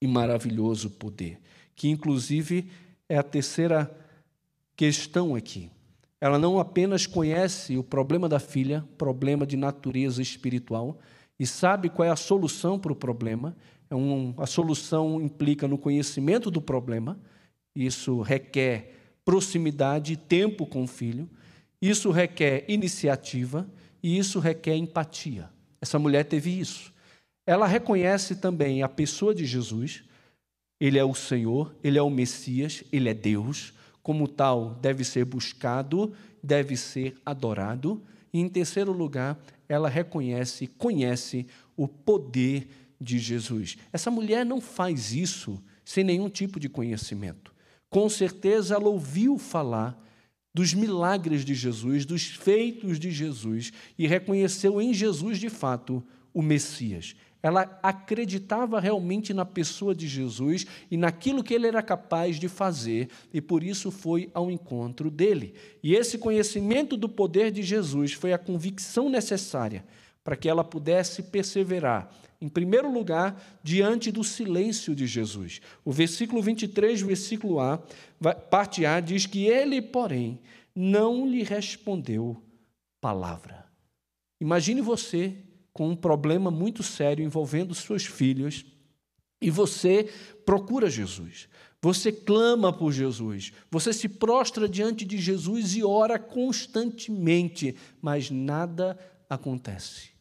e 0.00 0.06
maravilhoso 0.06 0.90
poder, 0.90 1.40
que 1.74 1.88
inclusive 1.88 2.70
é 3.08 3.16
a 3.18 3.22
terceira 3.22 3.94
questão 4.74 5.34
aqui. 5.34 5.70
Ela 6.20 6.38
não 6.38 6.58
apenas 6.58 7.06
conhece 7.06 7.76
o 7.76 7.84
problema 7.84 8.28
da 8.28 8.38
filha, 8.38 8.84
problema 8.96 9.46
de 9.46 9.56
natureza 9.56 10.22
espiritual, 10.22 10.98
e 11.38 11.46
sabe 11.46 11.90
qual 11.90 12.08
é 12.08 12.10
a 12.10 12.16
solução 12.16 12.78
para 12.78 12.92
o 12.92 12.96
problema. 12.96 13.54
É 13.90 13.94
um, 13.94 14.34
a 14.38 14.46
solução 14.46 15.20
implica 15.20 15.68
no 15.68 15.76
conhecimento 15.76 16.50
do 16.50 16.60
problema, 16.62 17.18
isso 17.76 18.22
requer 18.22 18.94
proximidade, 19.24 20.16
tempo 20.16 20.66
com 20.66 20.84
o 20.84 20.88
filho, 20.88 21.28
isso 21.80 22.10
requer 22.10 22.64
iniciativa 22.68 23.68
e 24.02 24.16
isso 24.16 24.38
requer 24.38 24.76
empatia. 24.76 25.50
Essa 25.80 25.98
mulher 25.98 26.24
teve 26.24 26.58
isso. 26.58 26.92
Ela 27.46 27.66
reconhece 27.66 28.36
também 28.36 28.82
a 28.82 28.88
pessoa 28.88 29.34
de 29.34 29.44
Jesus, 29.44 30.02
ele 30.80 30.98
é 30.98 31.04
o 31.04 31.14
Senhor, 31.14 31.74
ele 31.82 31.98
é 31.98 32.02
o 32.02 32.10
Messias, 32.10 32.82
ele 32.90 33.08
é 33.08 33.14
Deus, 33.14 33.72
como 34.02 34.28
tal, 34.28 34.74
deve 34.76 35.04
ser 35.04 35.24
buscado, 35.24 36.12
deve 36.42 36.76
ser 36.76 37.16
adorado. 37.24 38.02
E, 38.32 38.40
em 38.40 38.48
terceiro 38.48 38.92
lugar, 38.92 39.38
ela 39.68 39.88
reconhece, 39.88 40.66
conhece 40.66 41.46
o 41.76 41.88
poder 41.88 42.68
de 43.00 43.18
Jesus. 43.18 43.76
Essa 43.92 44.10
mulher 44.10 44.44
não 44.44 44.60
faz 44.60 45.12
isso 45.12 45.62
sem 45.84 46.04
nenhum 46.04 46.28
tipo 46.28 46.58
de 46.60 46.68
conhecimento. 46.68 47.55
Com 47.88 48.08
certeza, 48.08 48.74
ela 48.74 48.88
ouviu 48.88 49.38
falar 49.38 50.02
dos 50.52 50.72
milagres 50.72 51.44
de 51.44 51.54
Jesus, 51.54 52.06
dos 52.06 52.24
feitos 52.26 52.98
de 52.98 53.10
Jesus, 53.10 53.72
e 53.98 54.06
reconheceu 54.06 54.80
em 54.80 54.94
Jesus, 54.94 55.38
de 55.38 55.50
fato, 55.50 56.02
o 56.32 56.40
Messias. 56.40 57.14
Ela 57.42 57.78
acreditava 57.82 58.80
realmente 58.80 59.32
na 59.32 59.44
pessoa 59.44 59.94
de 59.94 60.08
Jesus 60.08 60.66
e 60.90 60.96
naquilo 60.96 61.44
que 61.44 61.54
ele 61.54 61.66
era 61.66 61.82
capaz 61.82 62.40
de 62.40 62.48
fazer, 62.48 63.08
e 63.32 63.40
por 63.40 63.62
isso 63.62 63.90
foi 63.90 64.30
ao 64.34 64.50
encontro 64.50 65.10
dele. 65.10 65.54
E 65.82 65.94
esse 65.94 66.18
conhecimento 66.18 66.96
do 66.96 67.08
poder 67.08 67.50
de 67.50 67.62
Jesus 67.62 68.14
foi 68.14 68.32
a 68.32 68.38
convicção 68.38 69.08
necessária 69.08 69.84
para 70.24 70.36
que 70.36 70.48
ela 70.48 70.64
pudesse 70.64 71.22
perseverar, 71.22 72.10
em 72.40 72.48
primeiro 72.48 72.92
lugar, 72.92 73.60
diante 73.62 74.12
do 74.12 74.22
silêncio 74.22 74.94
de 74.94 75.06
Jesus. 75.06 75.60
O 75.84 75.92
versículo 75.92 76.42
23, 76.42 77.00
versículo 77.02 77.60
A, 77.60 77.78
parte 78.50 78.84
A, 78.84 79.00
diz 79.00 79.26
que 79.26 79.46
ele, 79.46 79.80
porém, 79.80 80.40
não 80.74 81.26
lhe 81.26 81.42
respondeu 81.42 82.42
palavra. 83.00 83.64
Imagine 84.40 84.80
você 84.80 85.36
com 85.72 85.88
um 85.90 85.96
problema 85.96 86.50
muito 86.50 86.82
sério 86.82 87.24
envolvendo 87.24 87.74
seus 87.74 88.04
filhos 88.04 88.64
e 89.40 89.50
você 89.50 90.08
procura 90.44 90.90
Jesus. 90.90 91.48
Você 91.82 92.10
clama 92.10 92.72
por 92.72 92.90
Jesus, 92.90 93.52
você 93.70 93.92
se 93.92 94.08
prostra 94.08 94.68
diante 94.68 95.04
de 95.04 95.18
Jesus 95.18 95.76
e 95.76 95.84
ora 95.84 96.18
constantemente, 96.18 97.76
mas 98.00 98.30
nada 98.30 98.98
acontece. 99.28 100.15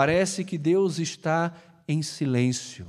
Parece 0.00 0.44
que 0.44 0.56
Deus 0.56 0.98
está 0.98 1.54
em 1.86 2.00
silêncio. 2.00 2.86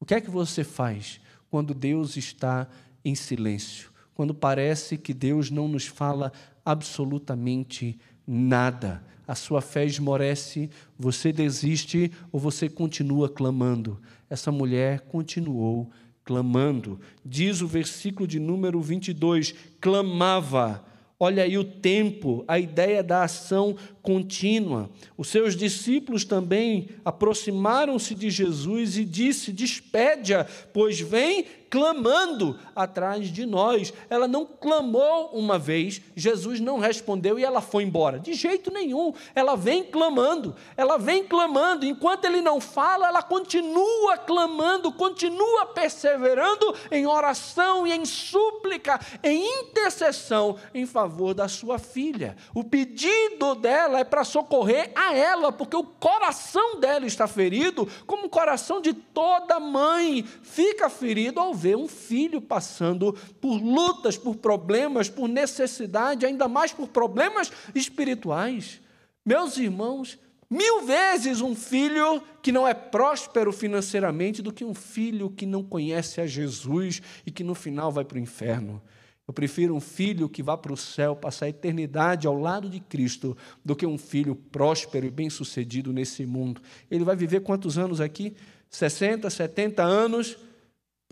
O 0.00 0.04
que 0.04 0.12
é 0.12 0.20
que 0.20 0.28
você 0.28 0.64
faz 0.64 1.20
quando 1.48 1.72
Deus 1.72 2.16
está 2.16 2.68
em 3.04 3.14
silêncio? 3.14 3.92
Quando 4.12 4.34
parece 4.34 4.98
que 4.98 5.14
Deus 5.14 5.52
não 5.52 5.68
nos 5.68 5.86
fala 5.86 6.32
absolutamente 6.64 7.96
nada 8.26 9.04
a 9.24 9.36
sua 9.36 9.60
fé 9.60 9.84
esmorece, 9.84 10.68
você 10.98 11.32
desiste 11.32 12.10
ou 12.32 12.40
você 12.40 12.68
continua 12.68 13.28
clamando. 13.28 14.00
Essa 14.28 14.50
mulher 14.50 15.02
continuou 15.02 15.92
clamando. 16.24 16.98
Diz 17.24 17.62
o 17.62 17.68
versículo 17.68 18.26
de 18.26 18.40
número 18.40 18.80
22: 18.82 19.54
clamava. 19.80 20.84
Olha 21.24 21.44
aí 21.44 21.56
o 21.56 21.62
tempo, 21.62 22.44
a 22.48 22.58
ideia 22.58 23.00
da 23.00 23.22
ação 23.22 23.76
contínua. 24.02 24.90
Os 25.16 25.28
seus 25.28 25.54
discípulos 25.54 26.24
também 26.24 26.88
aproximaram-se 27.04 28.12
de 28.12 28.28
Jesus 28.28 28.96
e 28.98 29.04
disse: 29.04 29.52
Despede-a, 29.52 30.44
pois 30.72 30.98
vem 30.98 31.46
clamando 31.72 32.58
atrás 32.76 33.28
de 33.28 33.46
nós. 33.46 33.94
Ela 34.10 34.28
não 34.28 34.44
clamou 34.44 35.30
uma 35.32 35.58
vez, 35.58 36.02
Jesus 36.14 36.60
não 36.60 36.78
respondeu 36.78 37.38
e 37.38 37.44
ela 37.44 37.62
foi 37.62 37.82
embora. 37.82 38.18
De 38.18 38.34
jeito 38.34 38.70
nenhum. 38.70 39.14
Ela 39.34 39.56
vem 39.56 39.82
clamando, 39.82 40.54
ela 40.76 40.98
vem 40.98 41.24
clamando. 41.24 41.86
Enquanto 41.86 42.26
ele 42.26 42.42
não 42.42 42.60
fala, 42.60 43.08
ela 43.08 43.22
continua 43.22 44.18
clamando, 44.18 44.92
continua 44.92 45.64
perseverando 45.64 46.76
em 46.90 47.06
oração 47.06 47.86
e 47.86 47.92
em 47.92 48.04
súplica, 48.04 49.00
em 49.22 49.62
intercessão 49.62 50.56
em 50.74 50.84
favor 50.84 51.32
da 51.32 51.48
sua 51.48 51.78
filha. 51.78 52.36
O 52.54 52.62
pedido 52.62 53.54
dela 53.54 54.00
é 54.00 54.04
para 54.04 54.24
socorrer 54.24 54.92
a 54.94 55.14
ela, 55.14 55.50
porque 55.50 55.76
o 55.76 55.84
coração 55.84 56.78
dela 56.78 57.06
está 57.06 57.26
ferido, 57.26 57.88
como 58.06 58.26
o 58.26 58.30
coração 58.30 58.78
de 58.78 58.92
toda 58.92 59.58
mãe 59.58 60.22
fica 60.42 60.90
ferido 60.90 61.40
ao 61.40 61.61
ver 61.62 61.76
um 61.76 61.86
filho 61.86 62.40
passando 62.40 63.12
por 63.40 63.56
lutas, 63.62 64.18
por 64.18 64.36
problemas, 64.36 65.08
por 65.08 65.28
necessidade, 65.28 66.26
ainda 66.26 66.48
mais 66.48 66.72
por 66.72 66.88
problemas 66.88 67.52
espirituais. 67.74 68.80
Meus 69.24 69.56
irmãos, 69.56 70.18
mil 70.50 70.84
vezes 70.84 71.40
um 71.40 71.54
filho 71.54 72.20
que 72.42 72.50
não 72.50 72.66
é 72.66 72.74
próspero 72.74 73.52
financeiramente 73.52 74.42
do 74.42 74.52
que 74.52 74.64
um 74.64 74.74
filho 74.74 75.30
que 75.30 75.46
não 75.46 75.62
conhece 75.62 76.20
a 76.20 76.26
Jesus 76.26 77.00
e 77.24 77.30
que 77.30 77.44
no 77.44 77.54
final 77.54 77.92
vai 77.92 78.04
para 78.04 78.16
o 78.16 78.20
inferno. 78.20 78.82
Eu 79.26 79.32
prefiro 79.32 79.74
um 79.76 79.80
filho 79.80 80.28
que 80.28 80.42
vá 80.42 80.56
para 80.56 80.72
o 80.72 80.76
céu, 80.76 81.14
passar 81.14 81.46
a 81.46 81.50
eternidade 81.50 82.26
ao 82.26 82.36
lado 82.36 82.68
de 82.68 82.80
Cristo, 82.80 83.36
do 83.64 83.76
que 83.76 83.86
um 83.86 83.96
filho 83.96 84.34
próspero 84.34 85.06
e 85.06 85.10
bem-sucedido 85.10 85.92
nesse 85.92 86.26
mundo. 86.26 86.60
Ele 86.90 87.04
vai 87.04 87.14
viver 87.14 87.40
quantos 87.40 87.78
anos 87.78 88.00
aqui? 88.00 88.34
60, 88.68 89.30
70 89.30 89.82
anos 89.82 90.36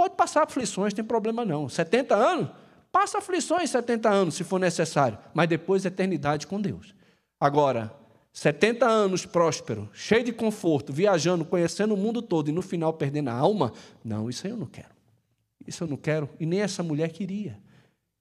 Pode 0.01 0.17
passar 0.17 0.45
aflições, 0.45 0.95
tem 0.95 1.05
problema 1.05 1.45
não. 1.45 1.69
70 1.69 2.17
anos? 2.17 2.49
Passa 2.91 3.19
aflições 3.19 3.69
70 3.69 4.09
anos, 4.09 4.35
se 4.35 4.43
for 4.43 4.59
necessário, 4.59 5.19
mas 5.35 5.47
depois 5.47 5.85
eternidade 5.85 6.47
com 6.47 6.59
Deus. 6.59 6.95
Agora, 7.39 7.95
70 8.33 8.87
anos 8.87 9.27
próspero, 9.27 9.91
cheio 9.93 10.25
de 10.25 10.33
conforto, 10.33 10.91
viajando, 10.91 11.45
conhecendo 11.45 11.93
o 11.93 11.99
mundo 11.99 12.23
todo 12.23 12.49
e 12.49 12.53
no 12.53 12.63
final 12.63 12.95
perdendo 12.95 13.29
a 13.29 13.35
alma, 13.35 13.75
não, 14.03 14.31
isso 14.31 14.47
eu 14.47 14.57
não 14.57 14.65
quero. 14.65 14.89
Isso 15.67 15.85
eu 15.85 15.89
não 15.89 15.99
quero, 15.99 16.31
e 16.41 16.47
nem 16.47 16.63
essa 16.63 16.83
mulher 16.83 17.13
queria. 17.13 17.59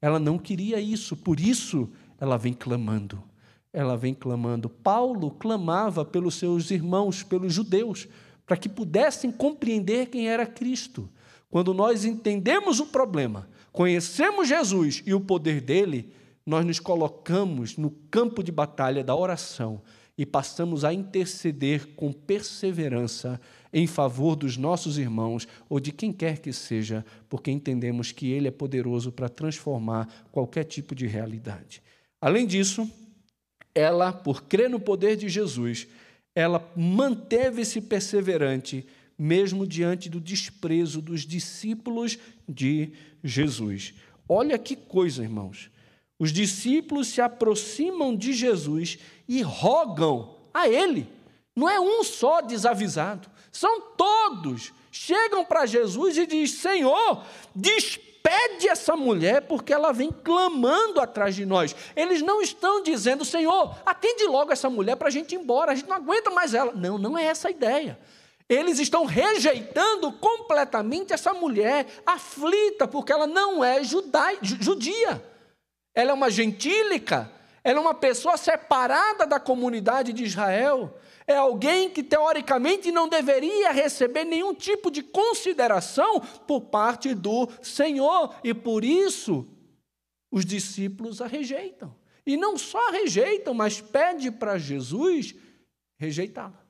Ela 0.01 0.19
não 0.19 0.37
queria 0.37 0.81
isso, 0.81 1.15
por 1.15 1.39
isso 1.39 1.89
ela 2.19 2.37
vem 2.37 2.51
clamando. 2.51 3.23
Ela 3.71 3.95
vem 3.95 4.13
clamando. 4.13 4.67
Paulo 4.67 5.31
clamava 5.31 6.03
pelos 6.03 6.35
seus 6.35 6.71
irmãos, 6.71 7.23
pelos 7.23 7.53
judeus, 7.53 8.05
para 8.45 8.57
que 8.57 8.67
pudessem 8.67 9.31
compreender 9.31 10.07
quem 10.07 10.27
era 10.27 10.45
Cristo. 10.45 11.09
Quando 11.49 11.73
nós 11.73 12.05
entendemos 12.05 12.79
o 12.79 12.87
problema, 12.87 13.49
conhecemos 13.71 14.47
Jesus 14.47 15.01
e 15.05 15.13
o 15.13 15.19
poder 15.21 15.61
dele, 15.61 16.13
nós 16.45 16.65
nos 16.65 16.79
colocamos 16.79 17.77
no 17.77 17.91
campo 18.11 18.43
de 18.43 18.51
batalha 18.51 19.03
da 19.03 19.15
oração 19.15 19.81
e 20.17 20.25
passamos 20.25 20.83
a 20.83 20.93
interceder 20.93 21.87
com 21.95 22.11
perseverança 22.11 23.39
em 23.71 23.87
favor 23.87 24.35
dos 24.35 24.57
nossos 24.57 24.97
irmãos 24.97 25.47
ou 25.69 25.79
de 25.79 25.91
quem 25.91 26.11
quer 26.11 26.39
que 26.39 26.51
seja, 26.51 27.05
porque 27.29 27.49
entendemos 27.49 28.11
que 28.11 28.31
Ele 28.31 28.47
é 28.47 28.51
poderoso 28.51 29.11
para 29.11 29.29
transformar 29.29 30.07
qualquer 30.31 30.65
tipo 30.65 30.93
de 30.93 31.07
realidade. 31.07 31.81
Além 32.19 32.45
disso, 32.45 32.89
ela, 33.73 34.11
por 34.11 34.43
crer 34.43 34.69
no 34.69 34.79
poder 34.79 35.15
de 35.15 35.29
Jesus, 35.29 35.87
ela 36.35 36.69
manteve-se 36.75 37.79
perseverante 37.79 38.85
mesmo 39.19 39.67
diante 39.67 40.09
do 40.09 40.21
desprezo 40.21 41.01
dos 41.01 41.25
discípulos 41.25 42.17
de 42.47 42.93
Jesus. 43.21 43.93
Olha 44.27 44.57
que 44.57 44.77
coisa, 44.77 45.21
irmãos. 45.21 45.69
Os 46.17 46.31
discípulos 46.31 47.07
se 47.07 47.19
aproximam 47.19 48.15
de 48.15 48.31
Jesus 48.31 48.97
e 49.27 49.41
rogam 49.41 50.37
a 50.53 50.69
Ele. 50.69 51.05
Não 51.53 51.69
é 51.69 51.79
um 51.79 52.01
só 52.01 52.41
desavisado, 52.41 53.29
são 53.51 53.81
todos. 53.97 54.71
Chegam 54.89 55.43
para 55.43 55.65
Jesus 55.65 56.17
e 56.17 56.25
dizem: 56.25 56.47
Senhor, 56.47 57.23
despede 57.53 58.69
essa 58.69 58.95
mulher, 58.95 59.41
porque 59.43 59.73
ela 59.73 59.91
vem 59.91 60.11
clamando 60.11 61.01
atrás 61.01 61.35
de 61.35 61.45
nós. 61.45 61.75
Eles 61.95 62.21
não 62.21 62.41
estão 62.41 62.81
dizendo: 62.81 63.25
Senhor, 63.25 63.75
atende 63.85 64.25
logo 64.25 64.51
essa 64.51 64.69
mulher 64.69 64.95
para 64.95 65.09
a 65.09 65.11
gente 65.11 65.35
ir 65.35 65.39
embora, 65.39 65.73
a 65.73 65.75
gente 65.75 65.89
não 65.89 65.97
aguenta 65.97 66.29
mais 66.31 66.53
ela. 66.53 66.73
Não, 66.73 66.97
não 66.97 67.17
é 67.17 67.25
essa 67.25 67.49
a 67.49 67.51
ideia. 67.51 67.99
Eles 68.49 68.79
estão 68.79 69.05
rejeitando 69.05 70.11
completamente 70.13 71.13
essa 71.13 71.33
mulher 71.35 71.85
aflita, 72.03 72.87
porque 72.87 73.11
ela 73.11 73.27
não 73.27 73.63
é 73.63 73.83
judia. 73.83 75.23
Ela 75.93 76.11
é 76.11 76.13
uma 76.13 76.31
gentílica, 76.31 77.31
ela 77.63 77.77
é 77.77 77.81
uma 77.81 77.93
pessoa 77.93 78.37
separada 78.37 79.27
da 79.27 79.39
comunidade 79.39 80.11
de 80.11 80.23
Israel. 80.23 80.97
É 81.27 81.35
alguém 81.35 81.91
que 81.91 82.01
teoricamente 82.01 82.91
não 82.91 83.07
deveria 83.07 83.71
receber 83.71 84.23
nenhum 84.23 84.55
tipo 84.55 84.89
de 84.89 85.03
consideração 85.03 86.19
por 86.47 86.61
parte 86.61 87.13
do 87.13 87.47
Senhor, 87.61 88.33
e 88.43 88.51
por 88.51 88.83
isso 88.83 89.47
os 90.31 90.43
discípulos 90.43 91.21
a 91.21 91.27
rejeitam. 91.27 91.95
E 92.25 92.35
não 92.35 92.57
só 92.57 92.89
a 92.89 92.91
rejeitam, 92.91 93.53
mas 93.53 93.79
pede 93.79 94.31
para 94.31 94.57
Jesus 94.57 95.35
rejeitá-la. 95.99 96.68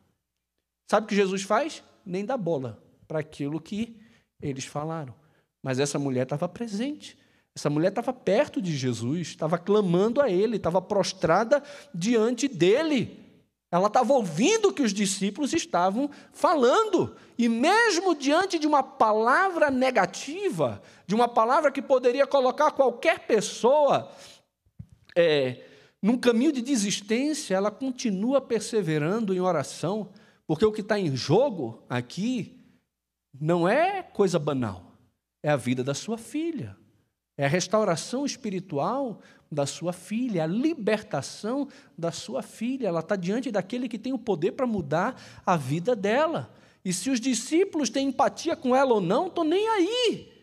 Sabe 0.90 1.06
o 1.06 1.08
que 1.08 1.16
Jesus 1.16 1.44
faz? 1.44 1.84
Nem 2.04 2.26
dá 2.26 2.36
bola 2.36 2.82
para 3.08 3.20
aquilo 3.20 3.62
que 3.62 3.96
eles 4.42 4.66
falaram. 4.66 5.14
Mas 5.62 5.80
essa 5.80 6.00
mulher 6.00 6.24
estava 6.24 6.50
presente. 6.50 7.18
Essa 7.56 7.70
mulher 7.70 7.90
estava 7.90 8.14
perto 8.14 8.62
de 8.62 8.76
Jesus, 8.76 9.28
estava 9.28 9.58
clamando 9.58 10.22
a 10.22 10.30
ele, 10.30 10.58
estava 10.58 10.82
prostrada 10.82 11.62
diante 11.94 12.48
dele. 12.48 13.20
Ela 13.72 13.88
estava 13.88 14.14
ouvindo 14.14 14.70
o 14.70 14.74
que 14.74 14.82
os 14.82 14.94
discípulos 14.94 15.54
estavam 15.54 16.10
falando. 16.32 17.16
E 17.38 17.48
mesmo 17.48 18.16
diante 18.16 18.58
de 18.58 18.66
uma 18.66 18.82
palavra 18.82 19.70
negativa, 19.70 20.82
de 21.06 21.14
uma 21.14 21.28
palavra 21.28 21.72
que 21.72 21.82
poderia 21.82 22.26
colocar 22.26 22.72
qualquer 22.72 23.28
pessoa 23.28 24.12
é, 25.16 25.64
num 26.02 26.18
caminho 26.18 26.52
de 26.52 26.62
desistência, 26.62 27.56
ela 27.56 27.70
continua 27.70 28.42
perseverando 28.42 29.34
em 29.36 29.40
oração, 29.40 30.10
porque 30.50 30.66
o 30.66 30.72
que 30.72 30.82
está 30.82 30.98
em 30.98 31.16
jogo 31.16 31.84
aqui 31.88 32.60
não 33.40 33.70
é 33.70 34.02
coisa 34.02 34.40
banal, 34.40 34.94
é 35.44 35.50
a 35.52 35.56
vida 35.56 35.84
da 35.84 35.94
sua 35.94 36.18
filha, 36.18 36.76
é 37.38 37.46
a 37.46 37.48
restauração 37.48 38.26
espiritual 38.26 39.22
da 39.52 39.68
sua 39.68 39.94
filha, 39.94 40.46
a 40.46 40.48
libertação 40.48 41.68
da 41.96 42.12
sua 42.12 42.42
filha. 42.42 42.88
Ela 42.88 43.02
está 43.02 43.16
diante 43.16 43.52
daquele 43.52 43.88
que 43.88 44.00
tem 44.00 44.12
o 44.12 44.18
poder 44.18 44.54
para 44.54 44.66
mudar 44.66 45.22
a 45.46 45.56
vida 45.56 45.96
dela. 45.96 46.52
E 46.84 46.92
se 46.92 47.12
os 47.12 47.20
discípulos 47.20 47.92
têm 47.92 48.08
empatia 48.08 48.56
com 48.56 48.76
ela 48.76 48.96
ou 48.96 49.02
não, 49.02 49.28
estou 49.28 49.44
nem 49.44 49.70
aí. 49.70 50.34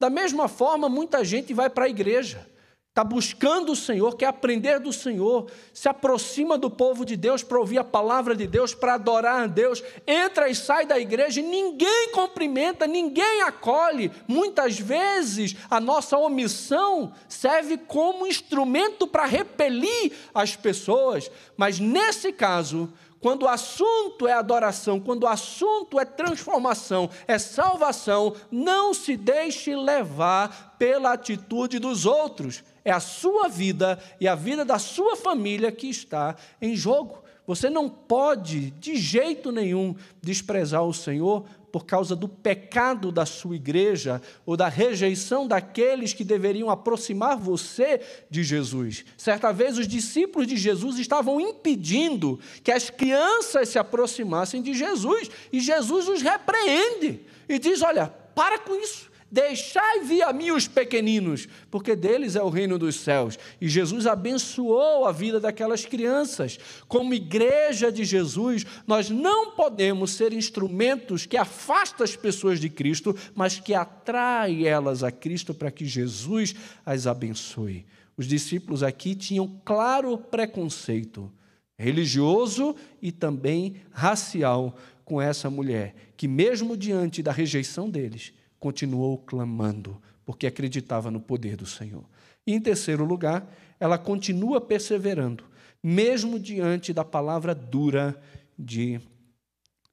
Da 0.00 0.08
mesma 0.08 0.48
forma, 0.48 0.88
muita 0.88 1.22
gente 1.22 1.52
vai 1.52 1.68
para 1.68 1.84
a 1.84 1.90
igreja, 1.90 2.50
está 2.90 3.04
buscando 3.04 3.70
o 3.70 3.76
Senhor, 3.76 4.16
quer 4.16 4.26
aprender 4.26 4.80
do 4.80 4.92
Senhor, 4.92 5.48
se 5.72 5.88
aproxima 5.88 6.58
do 6.58 6.68
povo 6.68 7.04
de 7.04 7.16
Deus 7.16 7.40
para 7.40 7.60
ouvir 7.60 7.78
a 7.78 7.84
palavra 7.84 8.34
de 8.34 8.48
Deus, 8.48 8.74
para 8.74 8.94
adorar 8.94 9.44
a 9.44 9.46
Deus, 9.46 9.80
entra 10.04 10.48
e 10.48 10.56
sai 10.56 10.84
da 10.84 10.98
igreja 10.98 11.38
e 11.38 11.44
ninguém 11.44 12.10
cumprimenta, 12.12 12.88
ninguém 12.88 13.42
acolhe. 13.42 14.10
Muitas 14.26 14.76
vezes 14.76 15.54
a 15.70 15.78
nossa 15.78 16.18
omissão 16.18 17.12
serve 17.28 17.78
como 17.78 18.26
instrumento 18.26 19.06
para 19.06 19.24
repelir 19.24 20.12
as 20.34 20.56
pessoas, 20.56 21.30
mas 21.56 21.78
nesse 21.78 22.32
caso, 22.32 22.92
quando 23.20 23.42
o 23.44 23.48
assunto 23.48 24.26
é 24.26 24.32
adoração, 24.32 24.98
quando 24.98 25.24
o 25.24 25.28
assunto 25.28 26.00
é 26.00 26.04
transformação, 26.04 27.08
é 27.28 27.38
salvação, 27.38 28.34
não 28.50 28.92
se 28.92 29.16
deixe 29.16 29.76
levar 29.76 30.74
pela 30.76 31.12
atitude 31.12 31.78
dos 31.78 32.04
outros. 32.04 32.64
É 32.84 32.90
a 32.90 33.00
sua 33.00 33.48
vida 33.48 33.98
e 34.20 34.26
a 34.26 34.34
vida 34.34 34.64
da 34.64 34.78
sua 34.78 35.16
família 35.16 35.70
que 35.70 35.88
está 35.88 36.36
em 36.60 36.74
jogo. 36.74 37.22
Você 37.46 37.68
não 37.68 37.88
pode, 37.88 38.70
de 38.72 38.96
jeito 38.96 39.50
nenhum, 39.50 39.96
desprezar 40.22 40.84
o 40.84 40.94
Senhor 40.94 41.44
por 41.72 41.84
causa 41.84 42.14
do 42.14 42.28
pecado 42.28 43.10
da 43.10 43.24
sua 43.24 43.56
igreja 43.56 44.20
ou 44.44 44.56
da 44.56 44.68
rejeição 44.68 45.46
daqueles 45.46 46.12
que 46.12 46.24
deveriam 46.24 46.70
aproximar 46.70 47.36
você 47.36 48.00
de 48.30 48.42
Jesus. 48.42 49.04
Certa 49.16 49.52
vez, 49.52 49.78
os 49.78 49.88
discípulos 49.88 50.46
de 50.46 50.56
Jesus 50.56 50.98
estavam 50.98 51.40
impedindo 51.40 52.38
que 52.62 52.72
as 52.72 52.90
crianças 52.90 53.68
se 53.68 53.78
aproximassem 53.78 54.62
de 54.62 54.74
Jesus 54.74 55.30
e 55.52 55.60
Jesus 55.60 56.08
os 56.08 56.22
repreende 56.22 57.20
e 57.48 57.58
diz: 57.58 57.82
Olha, 57.82 58.06
para 58.34 58.58
com 58.58 58.74
isso. 58.76 59.09
Deixai 59.30 60.00
vir 60.00 60.22
a 60.22 60.32
mim 60.32 60.50
os 60.50 60.66
pequeninos, 60.66 61.46
porque 61.70 61.94
deles 61.94 62.34
é 62.34 62.42
o 62.42 62.48
reino 62.48 62.78
dos 62.78 62.96
céus. 62.96 63.38
E 63.60 63.68
Jesus 63.68 64.06
abençoou 64.06 65.04
a 65.06 65.12
vida 65.12 65.38
daquelas 65.38 65.84
crianças. 65.84 66.58
Como 66.88 67.14
igreja 67.14 67.92
de 67.92 68.04
Jesus, 68.04 68.66
nós 68.86 69.08
não 69.08 69.52
podemos 69.52 70.12
ser 70.12 70.32
instrumentos 70.32 71.26
que 71.26 71.36
afastam 71.36 72.04
as 72.04 72.16
pessoas 72.16 72.58
de 72.58 72.68
Cristo, 72.68 73.16
mas 73.34 73.60
que 73.60 73.72
atraem 73.72 74.66
elas 74.66 75.04
a 75.04 75.12
Cristo 75.12 75.54
para 75.54 75.70
que 75.70 75.86
Jesus 75.86 76.54
as 76.84 77.06
abençoe. 77.06 77.86
Os 78.16 78.26
discípulos 78.26 78.82
aqui 78.82 79.14
tinham 79.14 79.60
claro 79.64 80.18
preconceito 80.18 81.32
religioso 81.80 82.76
e 83.00 83.10
também 83.10 83.76
racial 83.90 84.76
com 85.02 85.20
essa 85.20 85.48
mulher, 85.48 85.94
que 86.16 86.28
mesmo 86.28 86.76
diante 86.76 87.22
da 87.22 87.32
rejeição 87.32 87.88
deles, 87.88 88.34
continuou 88.60 89.18
clamando, 89.18 90.00
porque 90.24 90.46
acreditava 90.46 91.10
no 91.10 91.20
poder 91.20 91.56
do 91.56 91.66
Senhor. 91.66 92.04
E 92.46 92.52
em 92.52 92.60
terceiro 92.60 93.04
lugar, 93.04 93.50
ela 93.80 93.98
continua 93.98 94.60
perseverando, 94.60 95.44
mesmo 95.82 96.38
diante 96.38 96.92
da 96.92 97.04
palavra 97.04 97.54
dura 97.54 98.22
de 98.58 99.00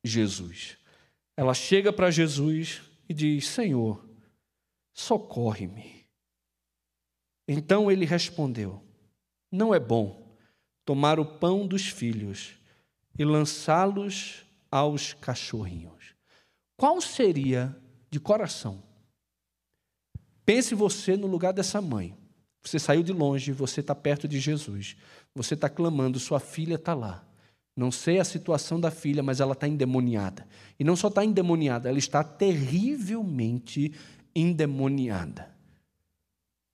Jesus. 0.04 0.78
Ela 1.36 1.54
chega 1.54 1.94
para 1.94 2.12
Jesus 2.12 2.82
e 3.08 3.14
diz: 3.14 3.48
Senhor, 3.48 4.06
socorre-me. 4.94 6.06
Então 7.48 7.90
ele 7.90 8.06
respondeu: 8.06 8.84
Não 9.52 9.74
é 9.74 9.80
bom 9.80 10.36
tomar 10.84 11.20
o 11.20 11.26
pão 11.26 11.66
dos 11.66 11.88
filhos 11.88 12.58
e 13.18 13.24
lançá-los 13.24 14.46
aos 14.70 15.14
cachorrinhos. 15.14 16.14
Qual 16.76 17.02
seria 17.02 17.76
de 18.18 18.20
coração. 18.20 18.82
Pense 20.44 20.74
você 20.74 21.16
no 21.16 21.28
lugar 21.28 21.54
dessa 21.54 21.80
mãe. 21.80 22.18
Você 22.64 22.80
saiu 22.80 23.04
de 23.04 23.14
longe, 23.14 23.52
você 23.52 23.80
está 23.80 23.94
perto 23.94 24.28
de 24.28 24.40
Jesus. 24.40 24.98
Você 25.36 25.54
está 25.54 25.70
clamando, 25.70 26.20
sua 26.20 26.40
filha 26.40 26.76
está 26.76 26.96
lá. 26.96 27.24
Não 27.76 27.92
sei 27.92 28.20
a 28.20 28.24
situação 28.24 28.80
da 28.80 28.90
filha, 28.90 29.22
mas 29.22 29.40
ela 29.40 29.54
está 29.54 29.68
endemoniada. 29.68 30.48
E 30.80 30.84
não 30.84 30.96
só 30.96 31.10
está 31.10 31.24
endemoniada, 31.24 31.88
ela 31.88 32.00
está 32.00 32.24
terrivelmente 32.24 33.94
endemoniada. 34.36 35.56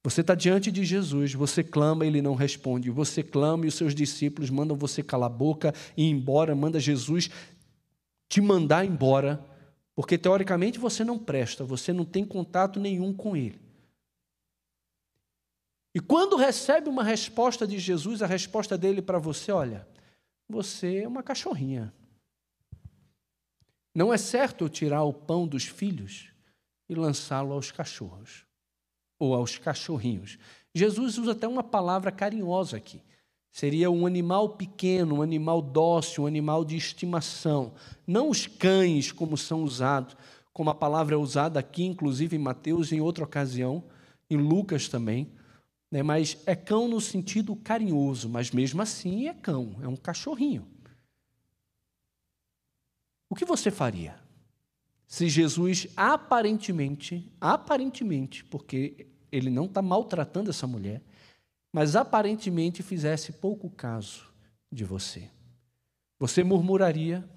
Você 0.02 0.22
está 0.22 0.36
diante 0.36 0.72
de 0.72 0.86
Jesus, 0.86 1.34
você 1.34 1.62
clama, 1.62 2.06
ele 2.06 2.22
não 2.22 2.36
responde. 2.36 2.90
Você 2.90 3.22
clama 3.22 3.66
e 3.66 3.68
os 3.68 3.76
seus 3.76 3.94
discípulos 3.94 4.50
mandam 4.50 4.78
você 4.78 5.04
calar 5.04 5.30
a 5.30 5.34
boca 5.34 5.74
e 5.98 6.06
ir 6.06 6.10
embora, 6.10 6.56
manda 6.56 6.80
Jesus 6.80 7.30
te 8.30 8.40
mandar 8.40 8.86
embora. 8.86 9.53
Porque 9.96 10.18
teoricamente 10.18 10.80
você 10.80 11.04
não 11.04 11.20
presta, 11.20 11.64
você 11.64 11.94
não 11.94 12.04
tem 12.04 12.26
contato 12.26 12.80
nenhum 12.80 13.14
com 13.14 13.36
ele. 13.36 13.62
E 15.96 16.00
quando 16.00 16.36
recebe 16.36 16.90
uma 16.90 17.04
resposta 17.04 17.68
de 17.68 17.78
Jesus, 17.78 18.24
a 18.24 18.26
resposta 18.26 18.76
dele 18.78 19.02
para 19.02 19.20
você, 19.20 19.52
olha, 19.52 19.88
você 20.50 21.04
é 21.04 21.08
uma 21.08 21.22
cachorrinha. 21.22 21.94
Não 23.94 24.12
é 24.12 24.18
certo 24.18 24.64
eu 24.64 24.70
tirar 24.70 25.04
o 25.04 25.14
pão 25.14 25.48
dos 25.48 25.66
filhos 25.66 26.32
e 26.90 26.96
lançá-lo 26.96 27.54
aos 27.54 27.72
cachorros 27.72 28.44
ou 29.20 29.36
aos 29.36 29.60
cachorrinhos. 29.60 30.40
Jesus 30.74 31.20
usa 31.20 31.34
até 31.34 31.48
uma 31.48 31.64
palavra 31.64 32.12
carinhosa 32.12 32.78
aqui. 32.78 33.00
Seria 33.54 33.92
um 33.92 34.08
animal 34.08 34.50
pequeno, 34.50 35.18
um 35.18 35.22
animal 35.22 35.62
dócil, 35.62 36.24
um 36.24 36.28
animal 36.28 36.66
de 36.66 36.76
estimação. 36.76 37.76
Não 38.06 38.32
os 38.32 38.48
cães, 38.48 39.12
como 39.12 39.38
são 39.38 39.64
usados, 39.64 40.18
como 40.52 40.72
a 40.72 40.76
palavra 40.76 41.14
é 41.14 41.18
usada 41.18 41.60
aqui, 41.60 41.84
inclusive 41.84 42.36
em 42.36 42.40
Mateus, 42.40 42.92
em 42.92 43.00
outra 43.00 43.24
ocasião, 43.24 43.84
em 44.28 44.38
Lucas 44.38 44.90
também. 44.90 45.32
Né? 45.92 46.02
Mas 46.02 46.40
é 46.48 46.56
cão 46.56 46.88
no 46.88 47.00
sentido 47.00 47.56
carinhoso, 47.56 48.28
mas 48.28 48.50
mesmo 48.50 48.82
assim 48.82 49.28
é 49.28 49.34
cão, 49.36 49.76
é 49.84 49.88
um 49.88 49.96
cachorrinho. 49.96 50.68
O 53.30 53.36
que 53.36 53.46
você 53.46 53.70
faria 53.70 54.16
se 55.06 55.30
Jesus 55.30 55.88
aparentemente, 55.96 57.32
aparentemente, 57.40 58.44
porque 58.46 59.06
ele 59.32 59.52
não 59.52 59.66
está 59.66 59.80
maltratando 59.80 60.50
essa 60.50 60.66
mulher, 60.66 61.04
mas 61.74 61.96
aparentemente 61.96 62.84
fizesse 62.84 63.32
pouco 63.32 63.68
caso 63.68 64.32
de 64.72 64.86
você. 64.86 65.28
Você 66.20 66.44
murmuraria, 66.44 67.28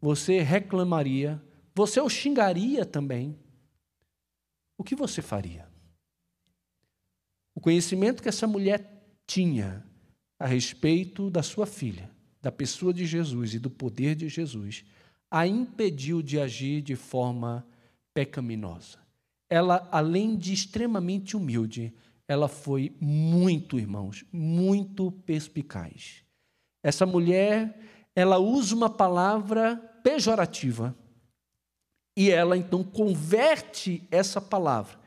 você 0.00 0.42
reclamaria, 0.42 1.40
você 1.72 2.00
o 2.00 2.08
xingaria 2.08 2.84
também. 2.84 3.38
O 4.76 4.82
que 4.82 4.96
você 4.96 5.22
faria? 5.22 5.68
O 7.54 7.60
conhecimento 7.60 8.22
que 8.22 8.28
essa 8.28 8.46
mulher 8.46 9.06
tinha 9.24 9.86
a 10.38 10.46
respeito 10.46 11.30
da 11.30 11.42
sua 11.42 11.64
filha, 11.64 12.10
da 12.42 12.50
pessoa 12.50 12.92
de 12.92 13.06
Jesus 13.06 13.54
e 13.54 13.58
do 13.58 13.70
poder 13.70 14.16
de 14.16 14.28
Jesus, 14.28 14.84
a 15.30 15.46
impediu 15.46 16.20
de 16.22 16.38
agir 16.40 16.82
de 16.82 16.96
forma 16.96 17.66
pecaminosa. 18.12 18.98
Ela, 19.48 19.88
além 19.92 20.36
de 20.36 20.52
extremamente 20.52 21.36
humilde, 21.36 21.94
ela 22.28 22.48
foi 22.48 22.94
muito, 23.00 23.78
irmãos, 23.78 24.24
muito 24.32 25.12
perspicaz. 25.12 26.24
Essa 26.82 27.06
mulher, 27.06 27.78
ela 28.14 28.38
usa 28.38 28.74
uma 28.74 28.90
palavra 28.90 29.76
pejorativa 30.02 30.96
e 32.16 32.30
ela 32.30 32.56
então 32.56 32.82
converte 32.82 34.06
essa 34.10 34.40
palavra 34.40 34.98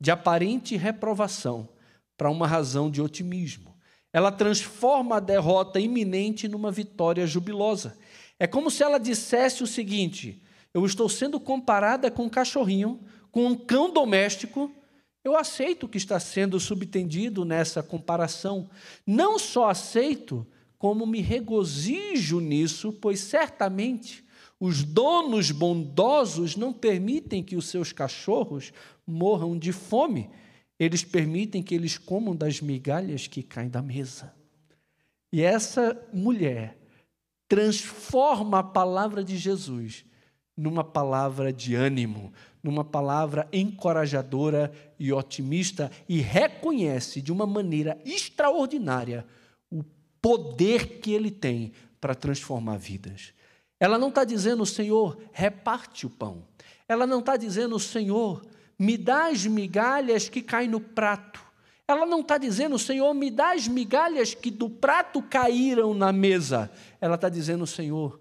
de 0.00 0.10
aparente 0.10 0.76
reprovação 0.76 1.68
para 2.16 2.30
uma 2.30 2.46
razão 2.46 2.90
de 2.90 3.00
otimismo. 3.00 3.74
Ela 4.12 4.32
transforma 4.32 5.16
a 5.16 5.20
derrota 5.20 5.78
iminente 5.78 6.48
numa 6.48 6.70
vitória 6.70 7.26
jubilosa. 7.26 7.96
É 8.38 8.46
como 8.46 8.70
se 8.70 8.82
ela 8.82 8.98
dissesse 8.98 9.62
o 9.62 9.66
seguinte: 9.66 10.42
eu 10.74 10.84
estou 10.84 11.08
sendo 11.08 11.38
comparada 11.38 12.10
com 12.10 12.24
um 12.24 12.28
cachorrinho, 12.28 13.00
com 13.30 13.46
um 13.46 13.54
cão 13.54 13.92
doméstico. 13.92 14.70
Eu 15.22 15.36
aceito 15.36 15.84
o 15.84 15.88
que 15.88 15.98
está 15.98 16.18
sendo 16.18 16.58
subtendido 16.58 17.44
nessa 17.44 17.82
comparação. 17.82 18.70
Não 19.06 19.38
só 19.38 19.68
aceito, 19.68 20.46
como 20.78 21.06
me 21.06 21.20
regozijo 21.20 22.40
nisso, 22.40 22.92
pois 22.92 23.20
certamente 23.20 24.24
os 24.58 24.82
donos 24.82 25.50
bondosos 25.50 26.56
não 26.56 26.72
permitem 26.72 27.42
que 27.42 27.56
os 27.56 27.66
seus 27.66 27.92
cachorros 27.92 28.72
morram 29.06 29.58
de 29.58 29.72
fome, 29.72 30.30
eles 30.78 31.02
permitem 31.02 31.62
que 31.62 31.74
eles 31.74 31.98
comam 31.98 32.34
das 32.34 32.60
migalhas 32.60 33.26
que 33.26 33.42
caem 33.42 33.68
da 33.68 33.82
mesa. 33.82 34.34
E 35.32 35.42
essa 35.42 35.98
mulher 36.12 36.78
transforma 37.48 38.60
a 38.60 38.62
palavra 38.62 39.22
de 39.22 39.36
Jesus 39.36 40.04
numa 40.60 40.84
palavra 40.84 41.50
de 41.50 41.74
ânimo, 41.74 42.30
numa 42.62 42.84
palavra 42.84 43.48
encorajadora 43.50 44.70
e 44.98 45.10
otimista 45.10 45.90
e 46.06 46.20
reconhece 46.20 47.22
de 47.22 47.32
uma 47.32 47.46
maneira 47.46 47.98
extraordinária 48.04 49.24
o 49.70 49.82
poder 50.20 51.00
que 51.00 51.12
ele 51.12 51.30
tem 51.30 51.72
para 51.98 52.14
transformar 52.14 52.76
vidas. 52.76 53.32
Ela 53.78 53.96
não 53.96 54.10
está 54.10 54.22
dizendo, 54.22 54.66
Senhor, 54.66 55.18
reparte 55.32 56.04
o 56.04 56.10
pão. 56.10 56.44
Ela 56.86 57.06
não 57.06 57.20
está 57.20 57.38
dizendo, 57.38 57.78
Senhor, 57.78 58.44
me 58.78 58.98
dá 58.98 59.28
as 59.28 59.46
migalhas 59.46 60.28
que 60.28 60.42
caem 60.42 60.68
no 60.68 60.80
prato. 60.80 61.40
Ela 61.88 62.04
não 62.04 62.20
está 62.20 62.36
dizendo, 62.36 62.78
Senhor, 62.78 63.14
me 63.14 63.30
dá 63.30 63.52
as 63.52 63.66
migalhas 63.66 64.34
que 64.34 64.50
do 64.50 64.68
prato 64.68 65.22
caíram 65.22 65.94
na 65.94 66.12
mesa. 66.12 66.70
Ela 67.00 67.14
está 67.14 67.30
dizendo, 67.30 67.66
Senhor, 67.66 68.19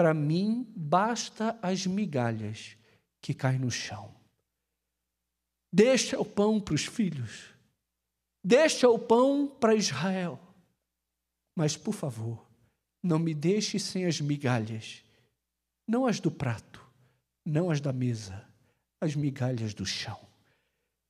para 0.00 0.14
mim 0.14 0.66
basta 0.74 1.58
as 1.60 1.86
migalhas 1.86 2.74
que 3.20 3.34
caem 3.34 3.58
no 3.58 3.70
chão. 3.70 4.10
Deixa 5.70 6.18
o 6.18 6.24
pão 6.24 6.58
para 6.58 6.72
os 6.72 6.86
filhos. 6.86 7.52
Deixa 8.42 8.88
o 8.88 8.98
pão 8.98 9.46
para 9.46 9.74
Israel. 9.74 10.40
Mas, 11.54 11.76
por 11.76 11.92
favor, 11.92 12.48
não 13.02 13.18
me 13.18 13.34
deixe 13.34 13.78
sem 13.78 14.06
as 14.06 14.22
migalhas, 14.22 15.04
não 15.86 16.06
as 16.06 16.18
do 16.18 16.30
prato, 16.30 16.82
não 17.44 17.70
as 17.70 17.78
da 17.78 17.92
mesa, 17.92 18.42
as 19.02 19.14
migalhas 19.14 19.74
do 19.74 19.84
chão. 19.84 20.18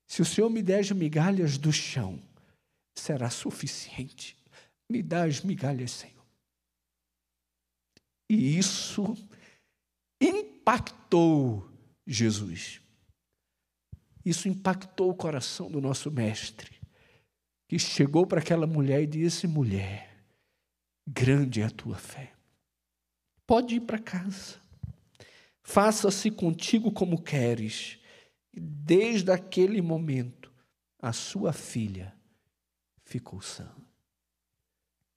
Se 0.09 0.21
o 0.21 0.25
Senhor 0.25 0.51
me 0.51 0.63
der 0.63 0.81
as 0.81 0.91
migalhas 0.91 1.57
do 1.57 1.73
chão, 1.73 2.21
será 2.99 3.31
suficiente. 3.31 4.37
Me 4.91 5.01
dá 5.01 5.27
as 5.27 5.43
migalhas, 5.43 5.93
Senhor. 5.93 6.20
E 8.31 8.57
isso 8.57 9.17
impactou 10.23 11.69
Jesus. 12.07 12.81
Isso 14.25 14.49
impactou 14.49 15.11
o 15.11 15.17
coração 15.17 15.69
do 15.69 15.81
nosso 15.81 16.13
mestre, 16.13 16.81
que 17.69 17.77
chegou 17.77 18.25
para 18.25 18.39
aquela 18.39 18.69
mulher 18.69 19.03
e 19.03 19.07
disse: 19.09 19.49
mulher, 19.49 20.25
grande 21.05 21.61
é 21.61 21.65
a 21.65 21.71
tua 21.71 21.97
fé. 21.97 22.33
Pode 23.45 23.75
ir 23.75 23.81
para 23.81 23.99
casa. 23.99 24.61
Faça-se 25.61 26.31
contigo 26.31 26.93
como 26.93 27.21
queres. 27.21 27.99
Desde 28.55 29.33
aquele 29.33 29.83
momento, 29.83 30.53
a 31.01 31.13
sua 31.13 31.53
filha 31.53 32.17
ficou 33.05 33.41
sã. 33.41 33.69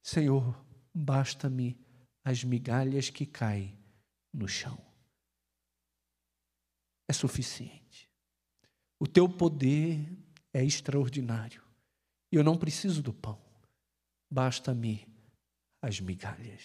Senhor, 0.01 0.66
basta-me 0.91 1.82
as 2.24 2.43
migalhas 2.43 3.09
que 3.09 3.26
caem 3.26 3.78
no 4.34 4.47
chão. 4.47 4.78
É 7.07 7.13
suficiente. 7.13 8.09
O 8.99 9.07
teu 9.07 9.28
poder 9.28 10.07
é 10.53 10.63
extraordinário. 10.63 11.61
E 12.32 12.36
eu 12.36 12.43
não 12.43 12.57
preciso 12.57 13.01
do 13.01 13.13
pão. 13.13 13.39
Basta-me 14.32 15.07
as 15.82 15.99
migalhas. 15.99 16.61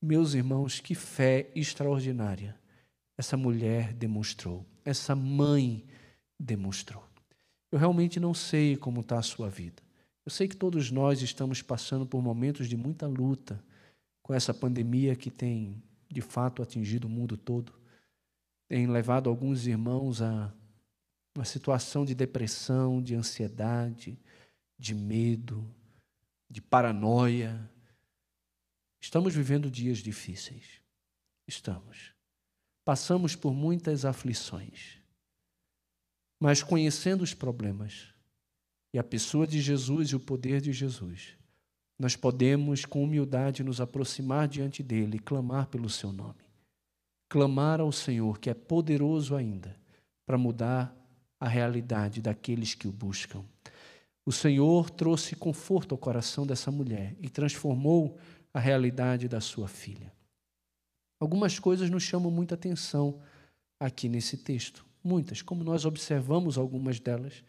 Meus 0.00 0.34
irmãos, 0.34 0.80
que 0.80 0.94
fé 0.94 1.50
extraordinária 1.54 2.60
essa 3.16 3.36
mulher 3.36 3.92
demonstrou, 3.92 4.66
essa 4.84 5.14
mãe 5.14 5.86
demonstrou. 6.38 7.04
Eu 7.70 7.78
realmente 7.78 8.18
não 8.18 8.34
sei 8.34 8.76
como 8.76 9.00
está 9.00 9.18
a 9.18 9.22
sua 9.22 9.48
vida. 9.48 9.82
Eu 10.24 10.30
sei 10.30 10.46
que 10.46 10.56
todos 10.56 10.90
nós 10.90 11.22
estamos 11.22 11.62
passando 11.62 12.06
por 12.06 12.22
momentos 12.22 12.68
de 12.68 12.76
muita 12.76 13.06
luta 13.06 13.62
com 14.22 14.32
essa 14.32 14.54
pandemia 14.54 15.16
que 15.16 15.30
tem, 15.30 15.82
de 16.10 16.20
fato, 16.20 16.62
atingido 16.62 17.06
o 17.06 17.10
mundo 17.10 17.36
todo. 17.36 17.72
Tem 18.68 18.86
levado 18.86 19.28
alguns 19.28 19.66
irmãos 19.66 20.22
a 20.22 20.52
uma 21.36 21.44
situação 21.44 22.04
de 22.04 22.14
depressão, 22.14 23.02
de 23.02 23.14
ansiedade, 23.14 24.18
de 24.78 24.94
medo, 24.94 25.66
de 26.50 26.60
paranoia, 26.60 27.70
Estamos 29.02 29.34
vivendo 29.34 29.68
dias 29.68 29.98
difíceis. 29.98 30.80
Estamos. 31.46 32.14
Passamos 32.84 33.34
por 33.34 33.52
muitas 33.52 34.04
aflições. 34.04 35.00
Mas 36.40 36.62
conhecendo 36.62 37.22
os 37.22 37.34
problemas 37.34 38.14
e 38.94 39.00
a 39.00 39.04
pessoa 39.04 39.44
de 39.44 39.60
Jesus 39.60 40.10
e 40.10 40.16
o 40.16 40.20
poder 40.20 40.60
de 40.60 40.72
Jesus, 40.72 41.36
nós 42.02 42.16
podemos, 42.16 42.84
com 42.84 43.04
humildade, 43.04 43.62
nos 43.62 43.80
aproximar 43.80 44.48
diante 44.48 44.82
dele 44.82 45.18
e 45.18 45.20
clamar 45.20 45.68
pelo 45.68 45.88
seu 45.88 46.12
nome. 46.12 46.42
Clamar 47.28 47.80
ao 47.80 47.92
Senhor, 47.92 48.40
que 48.40 48.50
é 48.50 48.54
poderoso 48.54 49.36
ainda, 49.36 49.76
para 50.26 50.36
mudar 50.36 50.92
a 51.38 51.46
realidade 51.46 52.20
daqueles 52.20 52.74
que 52.74 52.88
o 52.88 52.92
buscam. 52.92 53.44
O 54.26 54.32
Senhor 54.32 54.90
trouxe 54.90 55.36
conforto 55.36 55.92
ao 55.92 55.98
coração 55.98 56.44
dessa 56.44 56.72
mulher 56.72 57.14
e 57.20 57.28
transformou 57.28 58.18
a 58.52 58.58
realidade 58.58 59.28
da 59.28 59.40
sua 59.40 59.68
filha. 59.68 60.12
Algumas 61.20 61.60
coisas 61.60 61.88
nos 61.88 62.02
chamam 62.02 62.32
muita 62.32 62.56
atenção 62.56 63.20
aqui 63.78 64.08
nesse 64.08 64.36
texto, 64.36 64.84
muitas, 65.04 65.40
como 65.40 65.62
nós 65.62 65.84
observamos 65.84 66.58
algumas 66.58 66.98
delas, 66.98 67.44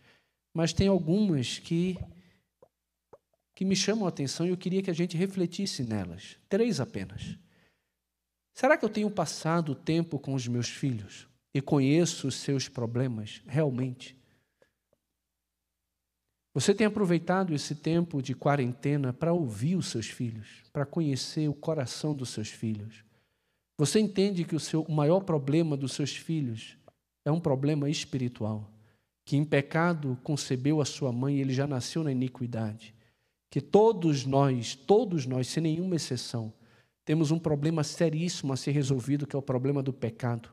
mas 0.53 0.73
tem 0.73 0.87
algumas 0.87 1.57
que 1.57 1.97
que 3.55 3.65
me 3.65 3.75
chamam 3.75 4.05
a 4.05 4.09
atenção 4.09 4.45
e 4.45 4.49
eu 4.49 4.57
queria 4.57 4.81
que 4.81 4.89
a 4.89 4.95
gente 4.95 5.15
refletisse 5.15 5.83
nelas. 5.83 6.37
Três 6.49 6.79
apenas. 6.79 7.37
Será 8.53 8.77
que 8.77 8.85
eu 8.85 8.89
tenho 8.89 9.09
passado 9.09 9.73
tempo 9.75 10.19
com 10.19 10.33
os 10.33 10.47
meus 10.47 10.69
filhos 10.69 11.27
e 11.53 11.61
conheço 11.61 12.27
os 12.27 12.35
seus 12.35 12.67
problemas 12.67 13.41
realmente? 13.47 14.15
Você 16.53 16.73
tem 16.73 16.85
aproveitado 16.85 17.55
esse 17.55 17.73
tempo 17.73 18.21
de 18.21 18.35
quarentena 18.35 19.11
para 19.11 19.33
ouvir 19.33 19.75
os 19.75 19.87
seus 19.87 20.07
filhos, 20.07 20.47
para 20.71 20.85
conhecer 20.85 21.47
o 21.49 21.53
coração 21.53 22.13
dos 22.13 22.29
seus 22.29 22.49
filhos. 22.49 23.03
Você 23.75 23.99
entende 23.99 24.43
que 24.43 24.55
o, 24.55 24.59
seu, 24.59 24.83
o 24.83 24.91
maior 24.91 25.21
problema 25.21 25.75
dos 25.75 25.93
seus 25.93 26.15
filhos 26.15 26.77
é 27.25 27.31
um 27.31 27.39
problema 27.39 27.89
espiritual, 27.89 28.71
que 29.25 29.35
em 29.35 29.43
pecado 29.43 30.15
concebeu 30.23 30.79
a 30.79 30.85
sua 30.85 31.11
mãe 31.11 31.37
e 31.37 31.41
ele 31.41 31.53
já 31.53 31.65
nasceu 31.65 32.03
na 32.03 32.11
iniquidade. 32.11 32.93
Que 33.53 33.61
todos 33.61 34.25
nós, 34.25 34.73
todos 34.73 35.27
nós, 35.27 35.47
sem 35.47 35.61
nenhuma 35.61 35.95
exceção, 35.95 36.51
temos 37.05 37.29
um 37.29 37.37
problema 37.37 37.83
seríssimo 37.83 38.51
a 38.51 38.57
ser 38.57 38.71
resolvido, 38.71 39.27
que 39.27 39.35
é 39.35 39.37
o 39.37 39.43
problema 39.43 39.83
do 39.83 39.93
pecado, 39.93 40.49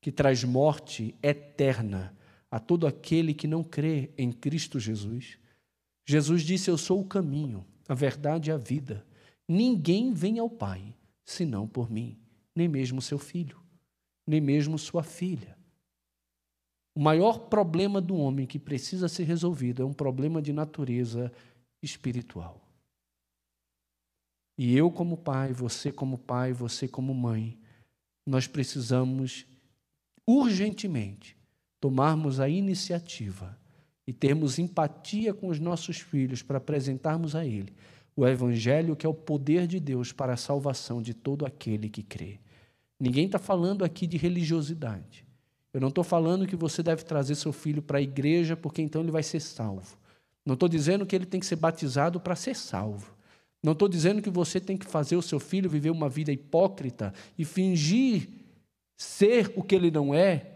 que 0.00 0.10
traz 0.10 0.42
morte 0.42 1.14
eterna 1.22 2.16
a 2.50 2.58
todo 2.58 2.86
aquele 2.86 3.34
que 3.34 3.46
não 3.46 3.62
crê 3.62 4.12
em 4.16 4.32
Cristo 4.32 4.80
Jesus. 4.80 5.36
Jesus 6.06 6.40
disse: 6.42 6.70
Eu 6.70 6.78
sou 6.78 7.02
o 7.02 7.06
caminho, 7.06 7.66
a 7.86 7.92
verdade 7.92 8.48
e 8.48 8.52
a 8.54 8.56
vida. 8.56 9.04
Ninguém 9.46 10.14
vem 10.14 10.38
ao 10.38 10.48
Pai 10.48 10.96
senão 11.26 11.68
por 11.68 11.90
mim, 11.90 12.16
nem 12.56 12.66
mesmo 12.66 13.02
seu 13.02 13.18
filho, 13.18 13.60
nem 14.26 14.40
mesmo 14.40 14.78
sua 14.78 15.02
filha. 15.02 15.54
O 16.94 17.00
maior 17.00 17.40
problema 17.50 18.00
do 18.00 18.16
homem 18.16 18.46
que 18.46 18.58
precisa 18.58 19.06
ser 19.06 19.24
resolvido 19.24 19.82
é 19.82 19.84
um 19.84 19.92
problema 19.92 20.40
de 20.40 20.52
natureza 20.52 21.30
espiritual. 21.82 22.60
E 24.56 24.76
eu, 24.76 24.90
como 24.90 25.16
pai, 25.16 25.52
você, 25.52 25.90
como 25.90 26.18
pai, 26.18 26.52
você, 26.52 26.86
como 26.86 27.14
mãe, 27.14 27.58
nós 28.26 28.46
precisamos 28.46 29.46
urgentemente 30.26 31.36
tomarmos 31.80 32.38
a 32.38 32.48
iniciativa 32.48 33.58
e 34.06 34.12
termos 34.12 34.58
empatia 34.58 35.34
com 35.34 35.48
os 35.48 35.58
nossos 35.58 35.98
filhos 35.98 36.42
para 36.42 36.58
apresentarmos 36.58 37.34
a 37.34 37.44
Ele 37.44 37.74
o 38.14 38.26
Evangelho, 38.26 38.94
que 38.94 39.06
é 39.06 39.08
o 39.08 39.14
poder 39.14 39.66
de 39.66 39.80
Deus 39.80 40.12
para 40.12 40.34
a 40.34 40.36
salvação 40.36 41.00
de 41.00 41.14
todo 41.14 41.46
aquele 41.46 41.88
que 41.88 42.02
crê. 42.02 42.38
Ninguém 43.00 43.26
está 43.26 43.38
falando 43.38 43.84
aqui 43.84 44.06
de 44.06 44.16
religiosidade. 44.16 45.24
Eu 45.72 45.80
não 45.80 45.88
estou 45.88 46.04
falando 46.04 46.46
que 46.46 46.54
você 46.54 46.82
deve 46.82 47.04
trazer 47.04 47.34
seu 47.34 47.52
filho 47.52 47.80
para 47.80 47.98
a 47.98 48.02
igreja 48.02 48.56
porque 48.56 48.82
então 48.82 49.02
ele 49.02 49.10
vai 49.10 49.22
ser 49.22 49.40
salvo. 49.40 49.96
Não 50.44 50.54
estou 50.54 50.68
dizendo 50.68 51.06
que 51.06 51.14
ele 51.14 51.26
tem 51.26 51.40
que 51.40 51.46
ser 51.46 51.56
batizado 51.56 52.20
para 52.20 52.36
ser 52.36 52.56
salvo. 52.56 53.14
Não 53.62 53.72
estou 53.72 53.88
dizendo 53.88 54.20
que 54.20 54.30
você 54.30 54.58
tem 54.58 54.76
que 54.76 54.86
fazer 54.86 55.16
o 55.16 55.22
seu 55.22 55.38
filho 55.38 55.70
viver 55.70 55.90
uma 55.90 56.08
vida 56.08 56.32
hipócrita 56.32 57.14
e 57.38 57.44
fingir 57.44 58.28
ser 58.96 59.52
o 59.54 59.62
que 59.62 59.74
ele 59.74 59.90
não 59.90 60.14
é, 60.14 60.52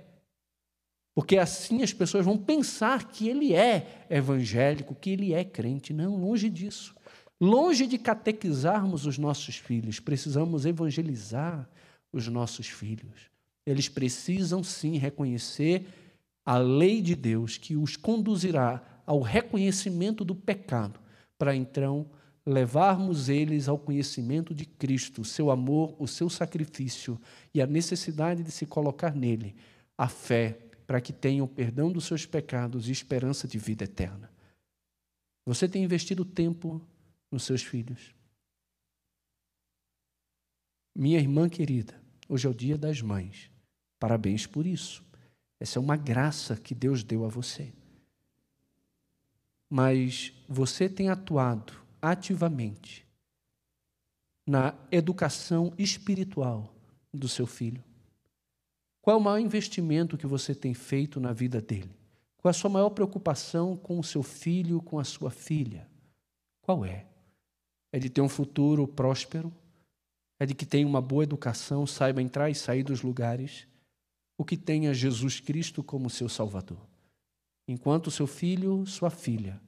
porque 1.17 1.39
assim 1.39 1.83
as 1.83 1.95
pessoas 1.95 2.27
vão 2.27 2.37
pensar 2.37 3.09
que 3.09 3.27
ele 3.27 3.55
é 3.55 4.05
evangélico, 4.11 4.95
que 4.95 5.09
ele 5.09 5.33
é 5.33 5.43
crente. 5.43 5.95
Não, 5.95 6.15
longe 6.15 6.51
disso. 6.51 6.95
Longe 7.41 7.87
de 7.87 7.97
catequizarmos 7.97 9.07
os 9.07 9.17
nossos 9.17 9.57
filhos, 9.57 9.99
precisamos 9.99 10.67
evangelizar 10.67 11.67
os 12.13 12.29
nossos 12.29 12.69
filhos. 12.69 13.31
Eles 13.65 13.89
precisam 13.89 14.63
sim 14.63 14.99
reconhecer 14.99 15.87
a 16.45 16.59
lei 16.59 17.01
de 17.01 17.15
Deus 17.15 17.57
que 17.57 17.77
os 17.77 17.97
conduzirá 17.97 18.83
ao 19.07 19.21
reconhecimento 19.21 20.25
do 20.25 20.35
pecado, 20.35 21.01
para 21.39 21.55
então 21.55 22.11
levarmos 22.45 23.29
eles 23.29 23.69
ao 23.69 23.79
conhecimento 23.79 24.55
de 24.55 24.67
Cristo, 24.67 25.23
o 25.23 25.25
seu 25.25 25.51
amor, 25.51 25.95
o 25.99 26.07
seu 26.07 26.29
sacrifício 26.29 27.21
e 27.55 27.63
a 27.63 27.67
necessidade 27.67 28.43
de 28.43 28.51
se 28.51 28.67
colocar 28.67 29.15
nele 29.15 29.55
a 29.97 30.09
fé, 30.09 30.59
para 30.87 31.01
que 31.01 31.13
tenham 31.13 31.49
perdão 31.49 31.91
dos 31.91 32.05
seus 32.05 32.27
pecados 32.27 32.89
e 32.89 32.93
esperança 32.93 33.49
de 33.49 33.59
vida 33.59 33.85
eterna. 33.85 34.31
Você 35.45 35.69
tem 35.69 35.83
investido 35.83 36.25
tempo 36.25 36.81
nos 37.31 37.45
seus 37.45 37.63
filhos. 37.63 38.15
Minha 40.95 41.19
irmã 41.19 41.49
querida, 41.49 42.01
hoje 42.29 42.47
é 42.47 42.51
o 42.51 42.55
dia 42.55 42.79
das 42.79 43.03
mães. 43.03 43.51
Parabéns 43.99 44.47
por 44.47 44.65
isso. 44.65 45.05
Essa 45.59 45.79
é 45.79 45.83
uma 45.83 45.97
graça 45.97 46.57
que 46.57 46.75
Deus 46.75 47.03
deu 47.03 47.25
a 47.25 47.29
você 47.29 47.73
mas 49.69 50.33
você 50.49 50.89
tem 50.89 51.09
atuado 51.09 51.73
ativamente 52.01 53.07
na 54.47 54.75
educação 54.93 55.73
espiritual 55.77 56.73
do 57.13 57.29
seu 57.29 57.47
filho? 57.47 57.83
Qual 59.01 59.17
é 59.17 59.21
o 59.21 59.23
maior 59.23 59.39
investimento 59.39 60.17
que 60.17 60.27
você 60.27 60.55
tem 60.55 60.75
feito 60.75 61.21
na 61.21 61.33
vida 61.33 61.61
dele? 61.61 61.91
Qual 62.39 62.51
é 62.51 62.51
a 62.51 62.59
sua 62.59 62.71
maior 62.71 62.91
preocupação 62.91 63.77
com 63.77 63.99
o 63.99 64.05
seu 64.05 64.23
filho, 64.23 64.81
com 64.81 64.99
a 64.99 65.05
sua 65.05 65.31
filha? 65.31 65.89
Qual 66.61 66.85
é? 66.85 67.07
É 67.93 67.99
de 67.99 68.11
ter 68.11 68.21
um 68.21 68.29
futuro 68.29 68.87
próspero? 68.87 69.53
É 70.39 70.47
de 70.47 70.55
que 70.55 70.67
tenha 70.67 70.87
uma 70.87 71.01
boa 71.01 71.25
educação, 71.25 71.87
saiba 71.87 72.21
entrar 72.21 72.51
e 72.51 72.55
sair 72.55 72.83
dos 72.83 73.03
lugares? 73.03 73.67
O 74.37 74.45
que 74.45 74.57
tenha 74.57 74.93
Jesus 74.93 75.41
Cristo 75.41 75.83
como 75.83 76.11
seu 76.11 76.29
Salvador? 76.29 76.79
Enquanto 77.69 78.11
seu 78.11 78.27
filho, 78.27 78.87
sua 78.87 79.11
filha, 79.11 79.61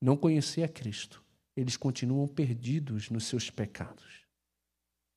não 0.00 0.16
conhecer 0.16 0.62
a 0.62 0.68
Cristo, 0.68 1.22
eles 1.56 1.76
continuam 1.76 2.26
perdidos 2.26 3.10
nos 3.10 3.24
seus 3.24 3.50
pecados. 3.50 4.26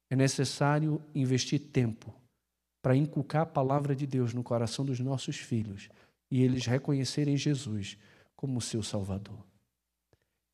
É 0.10 0.16
necessário 0.16 1.04
investir 1.16 1.60
tempo 1.60 2.14
para 2.82 2.96
inculcar 2.96 3.44
a 3.44 3.46
palavra 3.46 3.96
de 3.96 4.06
Deus 4.06 4.34
no 4.34 4.44
coração 4.44 4.84
dos 4.84 5.00
nossos 5.00 5.38
filhos 5.38 5.90
e 6.30 6.42
eles 6.42 6.66
reconhecerem 6.66 7.38
Jesus 7.38 7.98
como 8.36 8.62
seu 8.62 8.82
Salvador. 8.82 9.46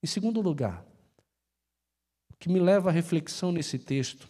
Em 0.03 0.07
segundo 0.07 0.41
lugar, 0.41 0.85
o 2.29 2.35
que 2.37 2.49
me 2.49 2.59
leva 2.59 2.89
à 2.89 2.91
reflexão 2.91 3.51
nesse 3.51 3.79
texto 3.79 4.27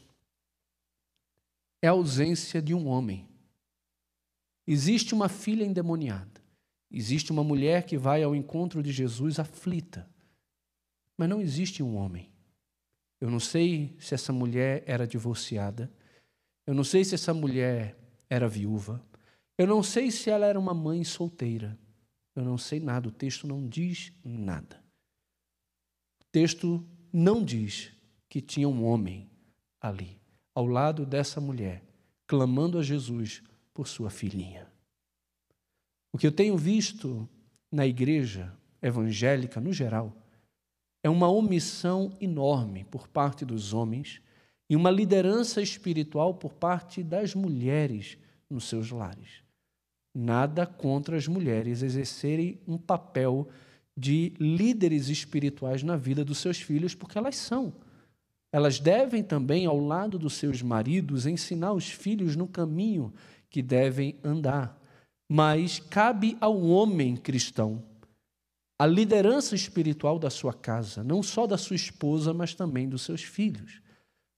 é 1.81 1.87
a 1.87 1.91
ausência 1.91 2.61
de 2.61 2.73
um 2.73 2.87
homem. 2.87 3.27
Existe 4.65 5.13
uma 5.13 5.27
filha 5.27 5.63
endemoniada. 5.63 6.46
Existe 6.89 7.31
uma 7.31 7.43
mulher 7.43 7.85
que 7.85 7.97
vai 7.97 8.23
ao 8.23 8.35
encontro 8.35 8.81
de 8.81 8.91
Jesus 8.91 9.39
aflita, 9.39 10.09
mas 11.17 11.27
não 11.27 11.41
existe 11.41 11.83
um 11.83 11.95
homem. 11.95 12.31
Eu 13.19 13.29
não 13.29 13.39
sei 13.39 13.95
se 13.99 14.13
essa 14.13 14.31
mulher 14.31 14.83
era 14.85 15.07
divorciada, 15.07 15.91
eu 16.65 16.73
não 16.73 16.83
sei 16.83 17.03
se 17.03 17.15
essa 17.15 17.33
mulher 17.33 17.97
era 18.29 18.47
viúva, 18.47 19.03
eu 19.57 19.65
não 19.65 19.81
sei 19.81 20.11
se 20.11 20.29
ela 20.29 20.45
era 20.45 20.59
uma 20.59 20.73
mãe 20.73 21.03
solteira, 21.03 21.77
eu 22.35 22.45
não 22.45 22.57
sei 22.57 22.79
nada, 22.79 23.09
o 23.09 23.11
texto 23.11 23.47
não 23.47 23.67
diz 23.67 24.13
nada. 24.23 24.81
O 26.21 26.25
texto 26.31 26.87
não 27.11 27.43
diz 27.43 27.91
que 28.29 28.39
tinha 28.41 28.69
um 28.69 28.85
homem 28.85 29.29
ali, 29.81 30.21
ao 30.53 30.65
lado 30.65 31.05
dessa 31.05 31.41
mulher, 31.41 31.83
clamando 32.27 32.77
a 32.77 32.83
Jesus 32.83 33.41
por 33.73 33.87
sua 33.87 34.09
filhinha. 34.09 34.71
O 36.11 36.17
que 36.17 36.25
eu 36.25 36.31
tenho 36.31 36.57
visto 36.57 37.27
na 37.71 37.85
igreja 37.85 38.53
evangélica 38.81 39.59
no 39.59 39.73
geral 39.73 40.15
é 41.03 41.09
uma 41.09 41.29
omissão 41.29 42.15
enorme 42.19 42.83
por 42.85 43.07
parte 43.07 43.45
dos 43.45 43.73
homens 43.73 44.21
e 44.69 44.75
uma 44.75 44.91
liderança 44.91 45.61
espiritual 45.61 46.33
por 46.33 46.53
parte 46.53 47.03
das 47.03 47.33
mulheres 47.33 48.17
nos 48.49 48.65
seus 48.65 48.91
lares. 48.91 49.41
Nada 50.15 50.65
contra 50.65 51.15
as 51.15 51.27
mulheres 51.27 51.81
exercerem 51.83 52.59
um 52.67 52.77
papel 52.77 53.47
de 53.95 54.33
líderes 54.39 55.09
espirituais 55.09 55.83
na 55.83 55.95
vida 55.95 56.23
dos 56.23 56.39
seus 56.39 56.59
filhos, 56.61 56.93
porque 56.93 57.17
elas 57.17 57.35
são. 57.35 57.73
Elas 58.51 58.79
devem 58.79 59.23
também, 59.23 59.65
ao 59.65 59.79
lado 59.79 60.17
dos 60.17 60.33
seus 60.33 60.61
maridos, 60.61 61.25
ensinar 61.25 61.73
os 61.73 61.89
filhos 61.89 62.35
no 62.35 62.47
caminho 62.47 63.13
que 63.49 63.61
devem 63.61 64.19
andar 64.23 64.76
mas 65.29 65.79
cabe 65.79 66.37
ao 66.39 66.61
homem 66.61 67.15
cristão 67.15 67.83
a 68.79 68.85
liderança 68.85 69.55
espiritual 69.55 70.19
da 70.19 70.29
sua 70.29 70.53
casa, 70.53 71.03
não 71.03 71.23
só 71.23 71.47
da 71.47 71.57
sua 71.57 71.75
esposa, 71.75 72.33
mas 72.33 72.53
também 72.53 72.87
dos 72.87 73.01
seus 73.01 73.23
filhos. 73.23 73.81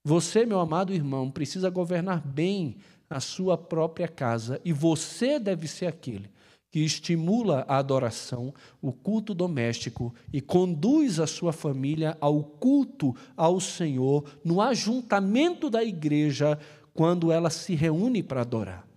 Você, 0.03 0.45
meu 0.45 0.59
amado 0.61 0.93
irmão, 0.93 1.29
precisa 1.29 1.69
governar 1.69 2.25
bem 2.25 2.77
a 3.09 3.19
sua 3.19 3.57
própria 3.57 4.07
casa 4.07 4.61
e 4.63 4.71
você 4.71 5.37
deve 5.37 5.67
ser 5.67 5.87
aquele 5.87 6.29
que 6.71 6.79
estimula 6.79 7.65
a 7.67 7.77
adoração, 7.77 8.53
o 8.81 8.93
culto 8.93 9.33
doméstico 9.33 10.13
e 10.31 10.39
conduz 10.39 11.19
a 11.19 11.27
sua 11.27 11.51
família 11.51 12.15
ao 12.21 12.43
culto 12.43 13.15
ao 13.35 13.59
Senhor 13.59 14.23
no 14.43 14.61
ajuntamento 14.61 15.69
da 15.69 15.83
igreja 15.83 16.57
quando 16.93 17.31
ela 17.31 17.49
se 17.49 17.75
reúne 17.75 18.21
para 18.21 18.41
adorar. 18.41 18.88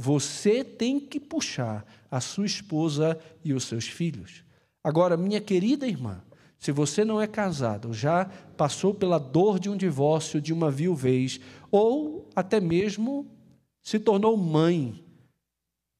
Você 0.00 0.62
tem 0.62 1.00
que 1.00 1.18
puxar 1.18 1.84
a 2.08 2.20
sua 2.20 2.46
esposa 2.46 3.18
e 3.44 3.52
os 3.52 3.64
seus 3.64 3.88
filhos. 3.88 4.44
Agora, 4.82 5.16
minha 5.16 5.40
querida 5.40 5.88
irmã, 5.88 6.22
se 6.56 6.70
você 6.70 7.04
não 7.04 7.20
é 7.20 7.26
casado, 7.26 7.92
já 7.92 8.26
passou 8.56 8.94
pela 8.94 9.18
dor 9.18 9.58
de 9.58 9.68
um 9.68 9.76
divórcio, 9.76 10.40
de 10.40 10.52
uma 10.52 10.70
viuvez, 10.70 11.40
ou 11.68 12.30
até 12.36 12.60
mesmo 12.60 13.26
se 13.82 13.98
tornou 13.98 14.36
mãe 14.36 15.04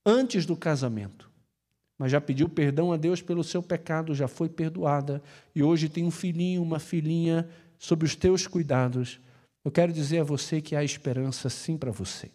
antes 0.06 0.46
do 0.46 0.56
casamento, 0.56 1.28
mas 1.98 2.12
já 2.12 2.20
pediu 2.20 2.48
perdão 2.48 2.92
a 2.92 2.96
Deus 2.96 3.20
pelo 3.20 3.42
seu 3.42 3.62
pecado, 3.62 4.14
já 4.14 4.28
foi 4.28 4.48
perdoada, 4.48 5.20
e 5.56 5.62
hoje 5.62 5.88
tem 5.88 6.04
um 6.04 6.10
filhinho, 6.10 6.62
uma 6.62 6.78
filhinha 6.78 7.48
sob 7.76 8.04
os 8.04 8.14
teus 8.14 8.46
cuidados, 8.46 9.20
eu 9.64 9.72
quero 9.72 9.92
dizer 9.92 10.20
a 10.20 10.24
você 10.24 10.60
que 10.60 10.76
há 10.76 10.84
esperança 10.84 11.50
sim 11.50 11.76
para 11.76 11.90
você. 11.90 12.30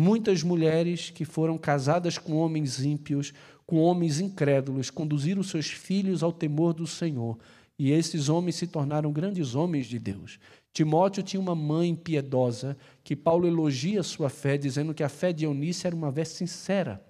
Muitas 0.00 0.44
mulheres 0.44 1.10
que 1.10 1.24
foram 1.24 1.58
casadas 1.58 2.16
com 2.18 2.36
homens 2.36 2.84
ímpios, 2.84 3.34
com 3.66 3.78
homens 3.78 4.20
incrédulos, 4.20 4.90
conduziram 4.90 5.42
seus 5.42 5.66
filhos 5.66 6.22
ao 6.22 6.32
temor 6.32 6.72
do 6.72 6.86
Senhor. 6.86 7.36
E 7.76 7.90
esses 7.90 8.28
homens 8.28 8.54
se 8.54 8.68
tornaram 8.68 9.10
grandes 9.10 9.56
homens 9.56 9.88
de 9.88 9.98
Deus. 9.98 10.38
Timóteo 10.72 11.20
tinha 11.20 11.40
uma 11.40 11.56
mãe 11.56 11.96
piedosa, 11.96 12.76
que 13.02 13.16
Paulo 13.16 13.48
elogia 13.48 14.04
sua 14.04 14.30
fé, 14.30 14.56
dizendo 14.56 14.94
que 14.94 15.02
a 15.02 15.08
fé 15.08 15.32
de 15.32 15.46
Eunice 15.46 15.88
era 15.88 15.96
uma 15.96 16.12
fé 16.12 16.24
sincera. 16.24 17.04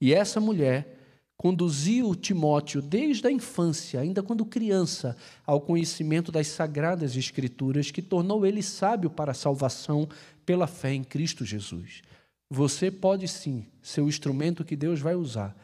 E 0.00 0.14
essa 0.14 0.40
mulher 0.40 1.03
conduziu 1.36 2.14
Timóteo 2.14 2.80
desde 2.80 3.26
a 3.26 3.30
infância, 3.30 4.00
ainda 4.00 4.22
quando 4.22 4.44
criança, 4.44 5.16
ao 5.44 5.60
conhecimento 5.60 6.30
das 6.30 6.46
sagradas 6.48 7.16
escrituras, 7.16 7.90
que 7.90 8.00
tornou 8.00 8.46
ele 8.46 8.62
sábio 8.62 9.10
para 9.10 9.32
a 9.32 9.34
salvação 9.34 10.08
pela 10.46 10.66
fé 10.66 10.92
em 10.92 11.04
Cristo 11.04 11.44
Jesus. 11.44 12.02
Você 12.50 12.90
pode 12.90 13.26
sim 13.26 13.66
ser 13.82 14.00
o 14.00 14.08
instrumento 14.08 14.64
que 14.64 14.76
Deus 14.76 15.00
vai 15.00 15.14
usar 15.14 15.56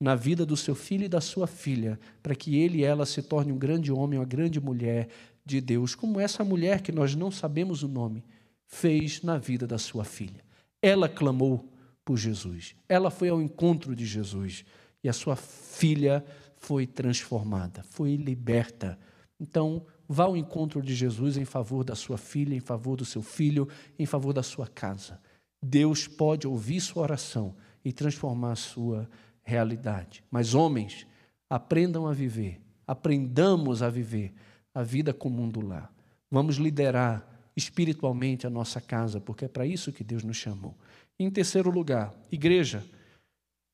na 0.00 0.14
vida 0.14 0.46
do 0.46 0.56
seu 0.56 0.74
filho 0.74 1.04
e 1.04 1.08
da 1.08 1.20
sua 1.20 1.46
filha, 1.46 1.98
para 2.22 2.34
que 2.34 2.56
ele 2.56 2.78
e 2.78 2.84
ela 2.84 3.04
se 3.04 3.20
tornem 3.20 3.52
um 3.52 3.58
grande 3.58 3.90
homem, 3.90 4.18
uma 4.18 4.24
grande 4.24 4.60
mulher 4.60 5.08
de 5.44 5.60
Deus, 5.60 5.94
como 5.94 6.20
essa 6.20 6.44
mulher 6.44 6.82
que 6.82 6.92
nós 6.92 7.14
não 7.14 7.30
sabemos 7.30 7.82
o 7.82 7.88
nome, 7.88 8.24
fez 8.66 9.22
na 9.22 9.38
vida 9.38 9.66
da 9.66 9.78
sua 9.78 10.04
filha. 10.04 10.44
Ela 10.80 11.08
clamou 11.08 11.68
por 12.04 12.16
Jesus, 12.16 12.74
ela 12.88 13.10
foi 13.10 13.28
ao 13.28 13.42
encontro 13.42 13.94
de 13.96 14.06
Jesus 14.06 14.64
e 15.02 15.08
a 15.08 15.12
sua 15.12 15.36
filha 15.36 16.24
foi 16.56 16.86
transformada, 16.86 17.82
foi 17.82 18.16
liberta. 18.16 18.98
Então, 19.40 19.84
Vá 20.08 20.24
ao 20.24 20.36
encontro 20.36 20.80
de 20.80 20.94
Jesus 20.94 21.36
em 21.36 21.44
favor 21.44 21.84
da 21.84 21.94
sua 21.94 22.16
filha, 22.16 22.54
em 22.54 22.60
favor 22.60 22.96
do 22.96 23.04
seu 23.04 23.20
filho, 23.20 23.68
em 23.98 24.06
favor 24.06 24.32
da 24.32 24.42
sua 24.42 24.66
casa. 24.66 25.20
Deus 25.62 26.08
pode 26.08 26.46
ouvir 26.46 26.80
sua 26.80 27.02
oração 27.02 27.54
e 27.84 27.92
transformar 27.92 28.52
a 28.52 28.56
sua 28.56 29.08
realidade. 29.42 30.24
Mas, 30.30 30.54
homens, 30.54 31.06
aprendam 31.50 32.06
a 32.06 32.14
viver, 32.14 32.58
aprendamos 32.86 33.82
a 33.82 33.90
viver 33.90 34.32
a 34.74 34.82
vida 34.82 35.12
comum 35.12 35.46
do 35.46 35.60
lar. 35.60 35.92
Vamos 36.30 36.56
liderar 36.56 37.26
espiritualmente 37.54 38.46
a 38.46 38.50
nossa 38.50 38.80
casa, 38.80 39.20
porque 39.20 39.44
é 39.44 39.48
para 39.48 39.66
isso 39.66 39.92
que 39.92 40.04
Deus 40.04 40.24
nos 40.24 40.38
chamou. 40.38 40.74
Em 41.18 41.30
terceiro 41.30 41.70
lugar, 41.70 42.14
igreja, 42.32 42.82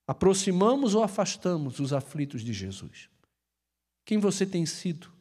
aproximamos 0.07 0.95
ou 0.95 1.03
afastamos 1.03 1.81
os 1.81 1.93
aflitos 1.93 2.43
de 2.43 2.53
Jesus? 2.53 3.09
Quem 4.05 4.19
você 4.19 4.45
tem 4.45 4.67
sido? 4.67 5.13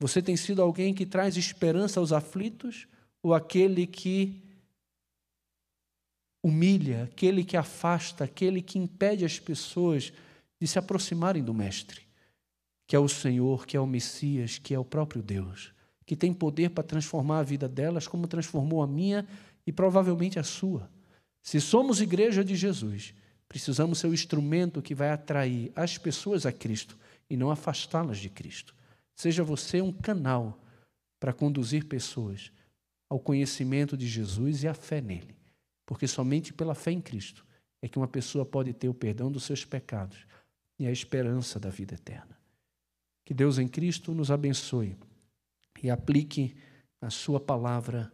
Você 0.00 0.22
tem 0.22 0.36
sido 0.36 0.62
alguém 0.62 0.94
que 0.94 1.04
traz 1.04 1.36
esperança 1.36 1.98
aos 1.98 2.12
aflitos 2.12 2.86
ou 3.22 3.34
aquele 3.34 3.86
que 3.86 4.40
humilha, 6.42 7.04
aquele 7.04 7.44
que 7.44 7.56
afasta, 7.56 8.24
aquele 8.24 8.62
que 8.62 8.78
impede 8.78 9.24
as 9.24 9.38
pessoas 9.38 10.12
de 10.60 10.66
se 10.66 10.78
aproximarem 10.78 11.42
do 11.42 11.52
Mestre, 11.52 12.02
que 12.86 12.94
é 12.94 12.98
o 12.98 13.08
Senhor, 13.08 13.66
que 13.66 13.76
é 13.76 13.80
o 13.80 13.86
Messias, 13.86 14.58
que 14.58 14.72
é 14.72 14.78
o 14.78 14.84
próprio 14.84 15.22
Deus, 15.22 15.72
que 16.06 16.16
tem 16.16 16.32
poder 16.32 16.70
para 16.70 16.84
transformar 16.84 17.40
a 17.40 17.44
vida 17.44 17.68
delas 17.68 18.06
como 18.06 18.26
transformou 18.26 18.82
a 18.82 18.86
minha 18.86 19.26
e 19.66 19.72
provavelmente 19.72 20.38
a 20.38 20.44
sua. 20.44 20.88
Se 21.42 21.60
somos 21.60 22.00
igreja 22.00 22.44
de 22.44 22.54
Jesus, 22.54 23.14
precisamos 23.48 23.98
ser 23.98 24.08
o 24.08 24.14
instrumento 24.14 24.82
que 24.82 24.94
vai 24.94 25.10
atrair 25.10 25.72
as 25.74 25.96
pessoas 25.96 26.44
a 26.44 26.52
Cristo 26.52 26.98
e 27.30 27.36
não 27.36 27.50
afastá-las 27.50 28.18
de 28.18 28.28
Cristo. 28.28 28.74
Seja 29.14 29.42
você 29.42 29.80
um 29.80 29.92
canal 29.92 30.62
para 31.18 31.32
conduzir 31.32 31.86
pessoas 31.86 32.52
ao 33.08 33.18
conhecimento 33.18 33.96
de 33.96 34.06
Jesus 34.06 34.62
e 34.62 34.68
à 34.68 34.74
fé 34.74 35.00
nele. 35.00 35.36
Porque 35.86 36.06
somente 36.06 36.52
pela 36.52 36.74
fé 36.74 36.92
em 36.92 37.00
Cristo 37.00 37.44
é 37.80 37.88
que 37.88 37.98
uma 37.98 38.06
pessoa 38.06 38.44
pode 38.44 38.72
ter 38.72 38.88
o 38.88 38.94
perdão 38.94 39.32
dos 39.32 39.44
seus 39.44 39.64
pecados 39.64 40.26
e 40.78 40.86
a 40.86 40.92
esperança 40.92 41.58
da 41.58 41.70
vida 41.70 41.94
eterna. 41.94 42.38
Que 43.24 43.34
Deus 43.34 43.58
em 43.58 43.66
Cristo 43.66 44.12
nos 44.14 44.30
abençoe 44.30 44.96
e 45.82 45.90
aplique 45.90 46.56
a 47.00 47.10
Sua 47.10 47.40
palavra 47.40 48.12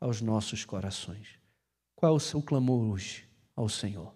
aos 0.00 0.20
nossos 0.20 0.64
corações. 0.64 1.38
Qual 1.94 2.12
é 2.12 2.16
o 2.16 2.20
seu 2.20 2.42
clamor 2.42 2.82
hoje 2.84 3.28
ao 3.54 3.68
Senhor? 3.68 4.15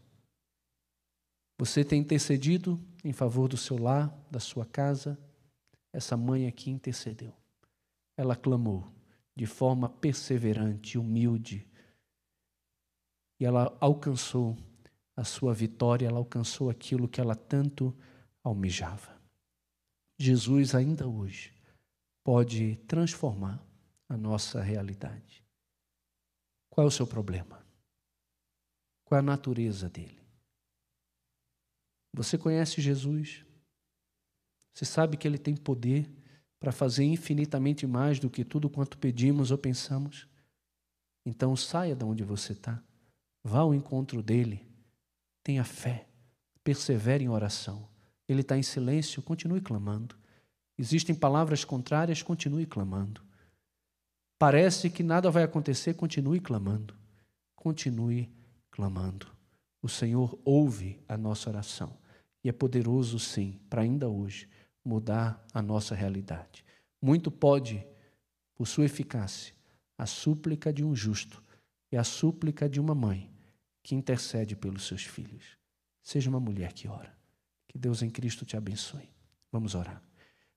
Você 1.61 1.85
tem 1.85 2.01
intercedido 2.01 2.81
em 3.05 3.13
favor 3.13 3.47
do 3.49 3.57
seu 3.57 3.79
lar, 3.79 4.13
da 4.29 4.41
sua 4.41 4.67
casa? 4.67 5.17
essa 5.93 6.17
mãe 6.17 6.47
aqui 6.47 6.71
intercedeu. 6.71 7.35
Ela 8.17 8.37
clamou 8.37 8.87
de 9.35 9.47
forma 9.47 9.89
perseverante, 9.89 10.99
humilde. 10.99 11.67
E 13.39 13.45
ela 13.45 13.77
alcançou 13.81 14.57
a 15.17 15.25
sua 15.25 15.55
vitória, 15.55 16.07
ela 16.07 16.19
alcançou 16.19 16.71
aquilo 16.71 17.09
que 17.09 17.21
ela 17.21 17.35
tanto 17.35 17.97
almejava. 18.43 19.19
Jesus, 20.19 20.75
ainda 20.75 21.09
hoje, 21.09 21.55
pode 22.23 22.77
transformar 22.87 23.65
a 24.09 24.17
nossa 24.17 24.61
realidade. 24.61 25.45
Qual 26.69 26.85
é 26.85 26.89
o 26.89 26.91
seu 26.91 27.07
problema? 27.07 27.65
Qual 29.05 29.17
é 29.17 29.21
a 29.21 29.23
natureza 29.23 29.89
dele? 29.89 30.20
Você 32.13 32.37
conhece 32.37 32.81
Jesus? 32.81 33.45
Você 34.75 34.85
sabe 34.85 35.17
que 35.17 35.27
Ele 35.27 35.39
tem 35.39 35.57
poder 35.57 36.11
para 36.59 36.73
fazer 36.73 37.05
infinitamente 37.05 37.87
mais 37.87 38.19
do 38.19 38.29
que 38.29 38.45
tudo 38.45 38.69
quanto 38.69 38.99
pedimos 38.99 39.51
ou 39.51 39.59
pensamos? 39.59 40.29
Então 41.25 41.57
saia 41.57 41.95
de 41.95 42.05
onde 42.05 42.25
você 42.25 42.53
está, 42.53 42.83
vá 43.45 43.61
ao 43.61 43.75
encontro 43.75 44.23
dele, 44.23 44.67
tenha 45.43 45.65
fé, 45.65 46.09
persevere 46.65 47.25
em 47.25 47.29
oração. 47.29 47.89
Ele 48.29 48.43
está 48.43 48.57
em 48.57 48.63
silêncio, 48.63 49.23
continue 49.23 49.61
clamando. 49.61 50.17
Existem 50.79 51.15
palavras 51.15 51.65
contrárias, 51.65 52.23
continue 52.23 52.65
clamando. 52.65 53.23
Parece 54.39 54.89
que 54.89 55.03
nada 55.03 55.31
vai 55.31 55.43
acontecer, 55.43 55.95
continue 55.95 56.41
clamando. 56.41 56.95
Continue 57.57 58.31
clamando. 58.71 59.27
O 59.83 59.89
Senhor 59.89 60.39
ouve 60.45 61.03
a 61.09 61.17
nossa 61.17 61.49
oração 61.49 61.97
e 62.45 62.49
é 62.49 62.53
poderoso, 62.53 63.19
sim, 63.19 63.61
para 63.69 63.83
ainda 63.83 64.09
hoje 64.09 64.49
mudar 64.85 65.45
a 65.53 65.63
nossa 65.63 65.95
realidade. 65.95 66.65
Muito 67.01 67.31
pode, 67.31 67.87
por 68.55 68.67
sua 68.67 68.85
eficácia, 68.85 69.55
a 69.97 70.07
súplica 70.07 70.73
de 70.73 70.85
um 70.85 70.95
justo 70.95 71.43
e 71.93 71.97
a 71.97 72.05
súplica 72.05 72.69
de 72.69 72.81
uma 72.81 72.95
mãe 72.95 73.31
que 73.83 73.95
intercede 73.95 74.55
pelos 74.55 74.87
seus 74.87 75.05
filhos. 75.05 75.59
Seja 76.03 76.31
uma 76.31 76.41
mulher 76.41 76.73
que 76.73 76.89
ora. 76.89 77.15
Que 77.69 77.79
Deus 77.79 78.03
em 78.03 78.11
Cristo 78.11 78.45
te 78.45 78.57
abençoe. 78.57 79.09
Vamos 79.53 79.75
orar. 79.75 80.03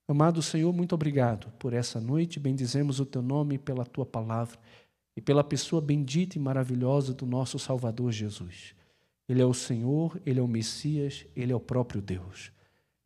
Amado 0.07 0.41
Senhor, 0.41 0.73
muito 0.73 0.93
obrigado 0.93 1.51
por 1.59 1.73
essa 1.73 1.99
noite. 1.99 2.39
Bendizemos 2.39 2.99
o 2.99 3.05
teu 3.05 3.21
nome 3.21 3.57
pela 3.57 3.85
tua 3.85 4.05
palavra 4.05 4.59
e 5.15 5.21
pela 5.21 5.43
pessoa 5.43 5.81
bendita 5.81 6.37
e 6.37 6.41
maravilhosa 6.41 7.13
do 7.13 7.25
nosso 7.25 7.57
Salvador 7.57 8.11
Jesus. 8.11 8.75
Ele 9.27 9.41
é 9.41 9.45
o 9.45 9.53
Senhor, 9.53 10.21
ele 10.25 10.39
é 10.39 10.43
o 10.43 10.47
Messias, 10.47 11.25
ele 11.35 11.51
é 11.53 11.55
o 11.55 11.59
próprio 11.59 12.01
Deus. 12.01 12.51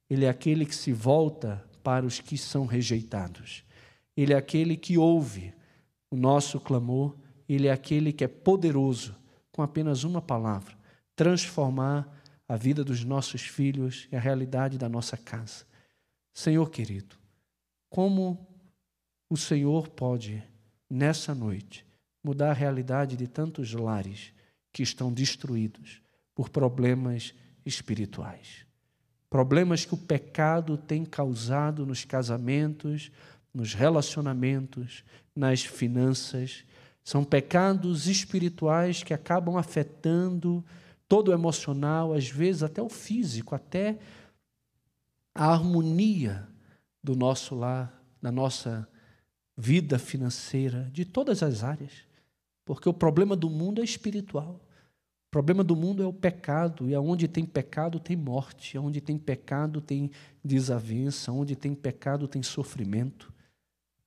Ele 0.10 0.26
é 0.26 0.30
aquele 0.30 0.66
que 0.66 0.76
se 0.76 0.92
volta 0.92 1.64
para 1.84 2.06
os 2.06 2.20
que 2.20 2.38
são 2.38 2.66
rejeitados. 2.66 3.64
Ele 4.16 4.34
é 4.34 4.38
aquele 4.38 4.76
que 4.76 4.98
ouve 4.98 5.54
o 6.10 6.16
nosso 6.16 6.60
clamor. 6.60 7.16
Ele 7.48 7.68
é 7.68 7.72
aquele 7.72 8.12
que 8.12 8.24
é 8.24 8.28
poderoso, 8.28 9.16
com 9.52 9.62
apenas 9.62 10.04
uma 10.04 10.22
palavra, 10.22 10.76
transformar 11.16 12.14
a 12.48 12.56
vida 12.56 12.84
dos 12.84 13.04
nossos 13.04 13.42
filhos 13.42 14.08
e 14.12 14.16
a 14.16 14.20
realidade 14.20 14.78
da 14.78 14.90
nossa 14.90 15.18
casa. 15.18 15.66
Senhor 16.34 16.70
querido, 16.70 17.16
como 17.90 18.48
o 19.30 19.38
Senhor 19.38 19.90
pode, 19.90 20.44
nessa 20.90 21.34
noite, 21.34 21.86
mudar 22.24 22.52
a 22.52 22.54
realidade 22.54 23.16
de 23.16 23.28
tantos 23.28 23.74
lares 23.74 24.34
que 24.72 24.84
estão 24.84 25.12
destruídos 25.12 26.02
por 26.38 26.50
problemas 26.50 27.34
espirituais? 27.66 28.68
problemas 29.30 29.86
que 29.86 29.94
o 29.94 29.98
pecado 29.98 30.78
tem 30.78 31.04
causado 31.04 31.86
nos 31.86 32.06
casamentos, 32.06 33.12
nos 33.54 33.74
relacionamentos, 33.74 35.04
nas 35.36 35.64
finanças. 35.64 36.64
São 37.04 37.24
pecados 37.24 38.08
espirituais 38.08 39.04
que 39.04 39.14
acabam 39.14 39.58
afetando 39.58 40.64
todo 41.08 41.30
o 41.30 41.34
emocional, 41.34 42.14
às 42.14 42.30
vezes 42.30 42.64
até 42.64 42.82
o 42.82 42.90
físico, 42.90 43.56
até 43.56 43.98
a 45.34 45.52
harmonia 45.54 46.48
do 47.04 47.16
nosso 47.16 47.56
lar, 47.56 48.02
da 48.22 48.32
nossa 48.32 48.88
vida 49.56 49.98
financeira, 49.98 50.90
de 50.92 51.06
todas 51.06 51.42
as 51.42 51.64
áreas. 51.64 51.92
Porque 52.66 52.90
o 52.90 52.94
problema 52.94 53.36
do 53.36 53.50
mundo 53.50 53.82
é 53.82 53.84
espiritual. 53.84 54.60
O 55.28 55.30
problema 55.30 55.64
do 55.64 55.76
mundo 55.76 56.02
é 56.02 56.06
o 56.06 56.14
pecado, 56.14 56.90
e 56.90 56.96
aonde 56.96 57.28
tem 57.28 57.46
pecado 57.46 58.00
tem 58.00 58.16
morte, 58.16 58.78
aonde 58.78 59.02
tem 59.02 59.18
pecado 59.18 59.82
tem 59.82 60.10
desavença, 60.44 61.32
aonde 61.32 61.56
tem 61.56 61.76
pecado 61.76 62.28
tem 62.28 62.42
sofrimento, 62.42 63.32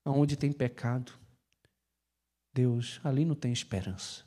aonde 0.03 0.35
tem 0.35 0.51
pecado, 0.51 1.13
Deus, 2.53 3.01
ali 3.05 3.25
não 3.25 3.35
tem 3.35 3.53
esperança. 3.53 4.25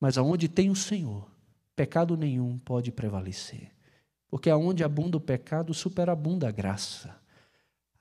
Mas 0.00 0.18
aonde 0.18 0.48
tem 0.48 0.70
o 0.70 0.76
Senhor, 0.76 1.30
pecado 1.74 2.16
nenhum 2.16 2.58
pode 2.58 2.90
prevalecer. 2.92 3.70
Porque 4.28 4.50
aonde 4.50 4.84
abunda 4.84 5.16
o 5.16 5.20
pecado, 5.20 5.72
superabunda 5.72 6.48
a 6.48 6.52
graça. 6.52 7.16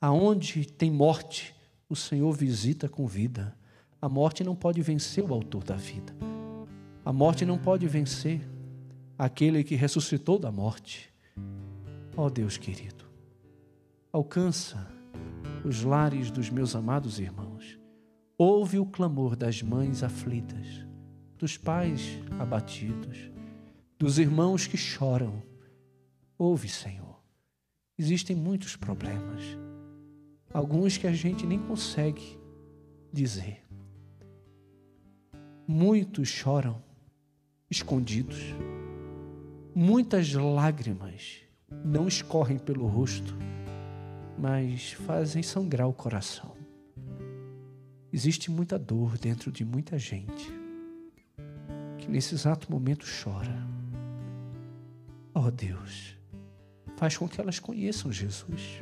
Aonde 0.01 0.65
tem 0.65 0.91
morte, 0.91 1.55
o 1.87 1.95
Senhor 1.95 2.31
visita 2.33 2.89
com 2.89 3.07
vida. 3.07 3.55
A 4.01 4.09
morte 4.09 4.43
não 4.43 4.55
pode 4.55 4.81
vencer 4.81 5.23
o 5.23 5.33
autor 5.33 5.63
da 5.63 5.75
vida. 5.75 6.13
A 7.05 7.13
morte 7.13 7.45
não 7.45 7.55
pode 7.55 7.87
vencer 7.87 8.41
aquele 9.15 9.63
que 9.63 9.75
ressuscitou 9.75 10.39
da 10.39 10.51
morte. 10.51 11.13
Ó 12.17 12.25
oh 12.25 12.29
Deus 12.31 12.57
querido, 12.57 13.05
alcança 14.11 14.91
os 15.63 15.83
lares 15.83 16.31
dos 16.31 16.49
meus 16.49 16.75
amados 16.75 17.19
irmãos. 17.19 17.77
Ouve 18.35 18.79
o 18.79 18.87
clamor 18.87 19.35
das 19.35 19.61
mães 19.61 20.01
aflitas, 20.01 20.65
dos 21.37 21.57
pais 21.57 22.19
abatidos, 22.39 23.29
dos 23.99 24.17
irmãos 24.17 24.65
que 24.65 24.75
choram. 24.75 25.43
Ouve, 26.39 26.67
Senhor. 26.67 27.21
Existem 27.99 28.35
muitos 28.35 28.75
problemas, 28.75 29.43
alguns 30.51 30.97
que 30.97 31.05
a 31.05 31.13
gente 31.13 31.45
nem 31.45 31.59
consegue 31.59 32.39
dizer. 33.13 33.63
Muitos 35.67 36.27
choram 36.27 36.84
escondidos. 37.69 38.37
Muitas 39.73 40.33
lágrimas 40.33 41.39
não 41.83 42.07
escorrem 42.07 42.57
pelo 42.57 42.87
rosto, 42.87 43.35
mas 44.37 44.93
fazem 44.93 45.43
sangrar 45.43 45.87
o 45.87 45.93
coração. 45.93 46.55
Existe 48.11 48.49
muita 48.49 48.79
dor 48.79 49.17
dentro 49.17 49.51
de 49.51 49.65
muita 49.65 49.99
gente 49.99 50.53
que 51.97 52.09
nesse 52.09 52.35
exato 52.35 52.71
momento 52.71 53.05
chora. 53.05 53.65
Oh 55.33 55.51
Deus, 55.51 56.15
Faz 56.95 57.17
com 57.17 57.27
que 57.27 57.39
elas 57.41 57.59
conheçam 57.59 58.11
Jesus. 58.11 58.81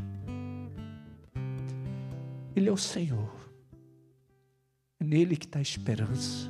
Ele 2.56 2.70
é 2.70 2.72
o 2.72 2.78
Senhor. 2.78 3.34
É 5.00 5.04
nele 5.04 5.36
que 5.36 5.46
está 5.46 5.60
a 5.60 5.64
esperança. 5.64 6.50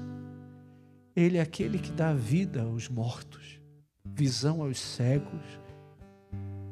Ele 1.15 1.37
é 1.37 1.41
aquele 1.41 1.77
que 1.77 1.91
dá 1.91 2.11
vida 2.13 2.63
aos 2.63 2.89
mortos, 2.89 3.59
visão 4.03 4.63
aos 4.63 4.79
cegos, 4.79 5.43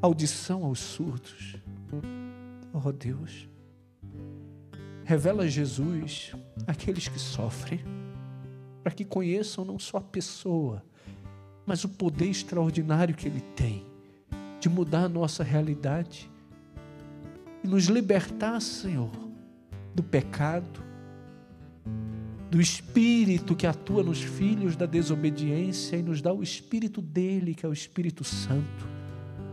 audição 0.01 0.65
aos 0.65 0.79
surdos. 0.79 1.57
Oh 2.73 2.91
Deus, 2.91 3.47
revela 5.03 5.47
Jesus 5.47 6.33
àqueles 6.65 7.07
que 7.07 7.19
sofrem, 7.19 7.81
para 8.83 8.93
que 8.93 9.05
conheçam 9.05 9.63
não 9.63 9.77
só 9.77 9.97
a 9.97 10.01
pessoa, 10.01 10.83
mas 11.65 11.83
o 11.83 11.89
poder 11.89 12.29
extraordinário 12.29 13.13
que 13.13 13.27
Ele 13.27 13.41
tem 13.55 13.85
de 14.59 14.69
mudar 14.69 15.03
a 15.03 15.09
nossa 15.09 15.43
realidade 15.43 16.31
e 17.63 17.67
nos 17.67 17.85
libertar, 17.85 18.59
Senhor, 18.59 19.11
do 19.93 20.01
pecado, 20.01 20.83
do 22.51 22.59
espírito 22.59 23.55
que 23.55 23.65
atua 23.65 24.03
nos 24.03 24.21
filhos 24.21 24.75
da 24.75 24.85
desobediência 24.85 25.95
e 25.95 26.03
nos 26.03 26.21
dá 26.21 26.33
o 26.33 26.43
espírito 26.43 27.01
dele, 27.01 27.55
que 27.55 27.65
é 27.65 27.69
o 27.69 27.71
Espírito 27.71 28.25
Santo, 28.25 28.85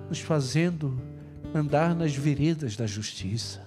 nos 0.08 0.18
fazendo 0.18 1.00
andar 1.54 1.94
nas 1.94 2.12
veredas 2.16 2.76
da 2.76 2.88
justiça. 2.88 3.64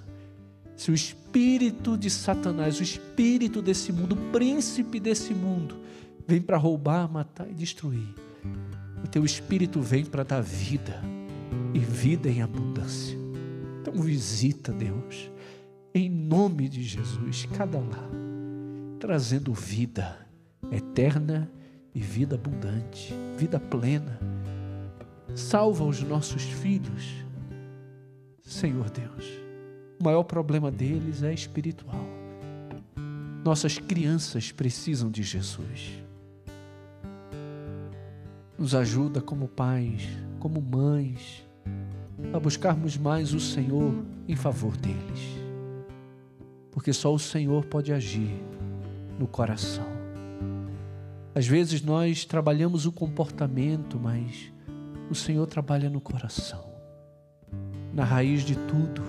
Se 0.76 0.92
o 0.92 0.94
espírito 0.94 1.98
de 1.98 2.10
Satanás, 2.10 2.78
o 2.82 2.84
espírito 2.84 3.62
desse 3.62 3.94
mundo, 3.94 4.16
o 4.16 4.32
príncipe 4.34 5.00
desse 5.00 5.34
mundo, 5.34 5.78
vem 6.28 6.42
para 6.42 6.58
roubar, 6.58 7.10
matar 7.10 7.50
e 7.50 7.54
destruir, 7.54 8.14
o 9.02 9.08
teu 9.08 9.24
espírito 9.24 9.80
vem 9.80 10.04
para 10.04 10.24
dar 10.24 10.42
vida 10.42 11.02
e 11.74 11.80
vida 11.80 12.30
em 12.30 12.42
abundância. 12.42 13.18
Então 13.80 13.94
visita, 13.94 14.74
Deus, 14.74 15.32
em 15.96 16.10
nome 16.10 16.68
de 16.68 16.84
Jesus, 16.84 17.48
cada 17.56 17.80
lar 17.80 18.31
trazendo 19.02 19.52
vida 19.52 20.16
eterna 20.72 21.52
e 21.94 22.00
vida 22.00 22.36
abundante, 22.36 23.12
vida 23.36 23.60
plena. 23.60 24.20
Salva 25.34 25.84
os 25.84 26.04
nossos 26.04 26.44
filhos, 26.44 27.26
Senhor 28.44 28.92
Deus. 28.92 29.26
O 30.00 30.04
maior 30.04 30.22
problema 30.22 30.70
deles 30.70 31.24
é 31.24 31.34
espiritual. 31.34 32.06
Nossas 33.44 33.80
crianças 33.80 34.52
precisam 34.52 35.10
de 35.10 35.24
Jesus. 35.24 36.00
Nos 38.60 38.76
ajuda 38.76 39.20
como 39.20 39.48
pais, 39.48 40.08
como 40.40 40.62
mães, 40.62 41.44
a 42.32 42.40
buscarmos 42.40 42.98
mais 42.98 43.34
o 43.34 43.40
Senhor 43.40 43.96
em 44.28 44.36
favor 44.36 44.78
deles. 44.78 45.42
Porque 46.70 46.94
só 46.94 47.12
o 47.12 47.18
Senhor 47.18 47.66
pode 47.66 47.92
agir 47.92 48.40
no 49.22 49.28
coração. 49.28 49.86
Às 51.36 51.46
vezes 51.46 51.84
nós 51.84 52.26
trabalhamos 52.26 52.88
o 52.88 52.92
comportamento, 52.92 54.00
mas 54.00 54.52
o 55.12 55.16
Senhor 55.16 55.46
trabalha 55.46 55.92
no 55.92 56.02
coração, 56.02 56.66
na 57.94 58.04
raiz 58.04 58.42
de 58.44 58.56
tudo. 58.56 59.04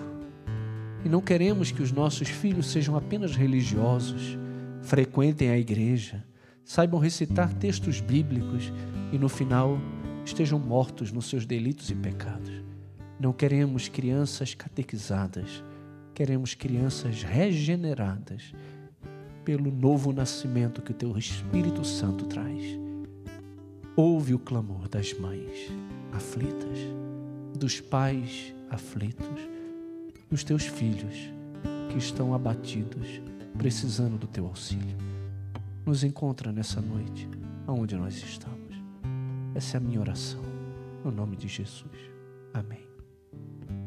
E 1.02 1.08
não 1.08 1.22
queremos 1.22 1.72
que 1.72 1.82
os 1.82 1.90
nossos 1.90 2.28
filhos 2.28 2.66
sejam 2.66 2.94
apenas 2.94 3.34
religiosos, 3.34 4.38
frequentem 4.82 5.48
a 5.48 5.58
igreja, 5.58 6.22
saibam 6.62 7.00
recitar 7.00 7.52
textos 7.54 8.00
bíblicos 8.00 8.70
e 9.12 9.18
no 9.18 9.30
final 9.30 9.78
estejam 10.26 10.58
mortos 10.58 11.10
nos 11.10 11.24
seus 11.24 11.46
delitos 11.46 11.90
e 11.90 11.94
pecados. 11.94 12.62
Não 13.18 13.32
queremos 13.32 13.88
crianças 13.88 14.54
catequizadas, 14.54 15.64
queremos 16.14 16.54
crianças 16.54 17.22
regeneradas 17.22 18.52
pelo 19.44 19.70
novo 19.70 20.12
nascimento 20.12 20.82
que 20.82 20.92
o 20.92 20.94
teu 20.94 21.16
Espírito 21.16 21.84
Santo 21.84 22.26
traz. 22.26 22.78
Ouve 23.96 24.34
o 24.34 24.38
clamor 24.38 24.88
das 24.88 25.12
mães 25.12 25.70
aflitas, 26.12 26.78
dos 27.58 27.80
pais 27.80 28.54
aflitos, 28.70 29.40
dos 30.30 30.44
teus 30.44 30.64
filhos 30.64 31.32
que 31.90 31.98
estão 31.98 32.34
abatidos, 32.34 33.20
precisando 33.58 34.16
do 34.16 34.26
teu 34.26 34.46
auxílio. 34.46 34.96
Nos 35.84 36.04
encontra 36.04 36.52
nessa 36.52 36.80
noite, 36.80 37.28
aonde 37.66 37.96
nós 37.96 38.14
estamos. 38.14 38.74
Essa 39.54 39.76
é 39.76 39.78
a 39.78 39.80
minha 39.80 40.00
oração, 40.00 40.42
no 41.04 41.10
nome 41.10 41.36
de 41.36 41.48
Jesus. 41.48 42.10
Amém. 42.54 42.86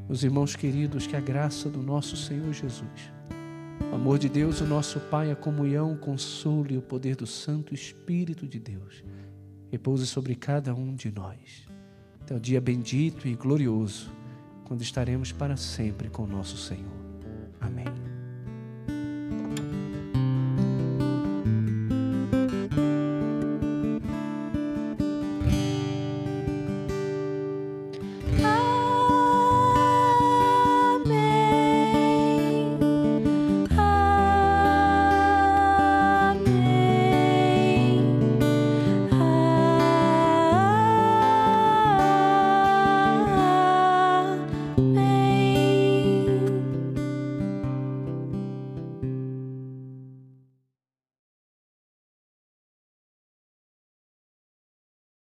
Meus 0.07 0.21
irmãos 0.21 0.55
queridos, 0.55 1.07
que 1.07 1.15
a 1.15 1.21
graça 1.21 1.69
do 1.69 1.81
nosso 1.81 2.15
Senhor 2.15 2.53
Jesus 2.53 3.11
o 3.91 3.95
amor 3.95 4.17
de 4.17 4.29
Deus, 4.29 4.61
o 4.61 4.65
nosso 4.65 4.99
Pai, 4.99 5.31
a 5.31 5.35
comunhão, 5.35 5.93
o 5.93 5.97
consolo 5.97 6.71
e 6.71 6.77
o 6.77 6.81
poder 6.81 7.15
do 7.15 7.27
Santo 7.27 7.73
Espírito 7.73 8.47
de 8.47 8.59
Deus 8.59 9.03
repouse 9.71 10.07
sobre 10.07 10.35
cada 10.35 10.73
um 10.73 10.95
de 10.95 11.11
nós. 11.11 11.67
Até 12.21 12.35
o 12.35 12.39
dia 12.39 12.61
bendito 12.61 13.27
e 13.27 13.35
glorioso, 13.35 14.11
quando 14.63 14.81
estaremos 14.81 15.31
para 15.31 15.57
sempre 15.57 16.09
com 16.09 16.25
nosso 16.25 16.57
Senhor. 16.57 17.05
Amém. 17.59 18.04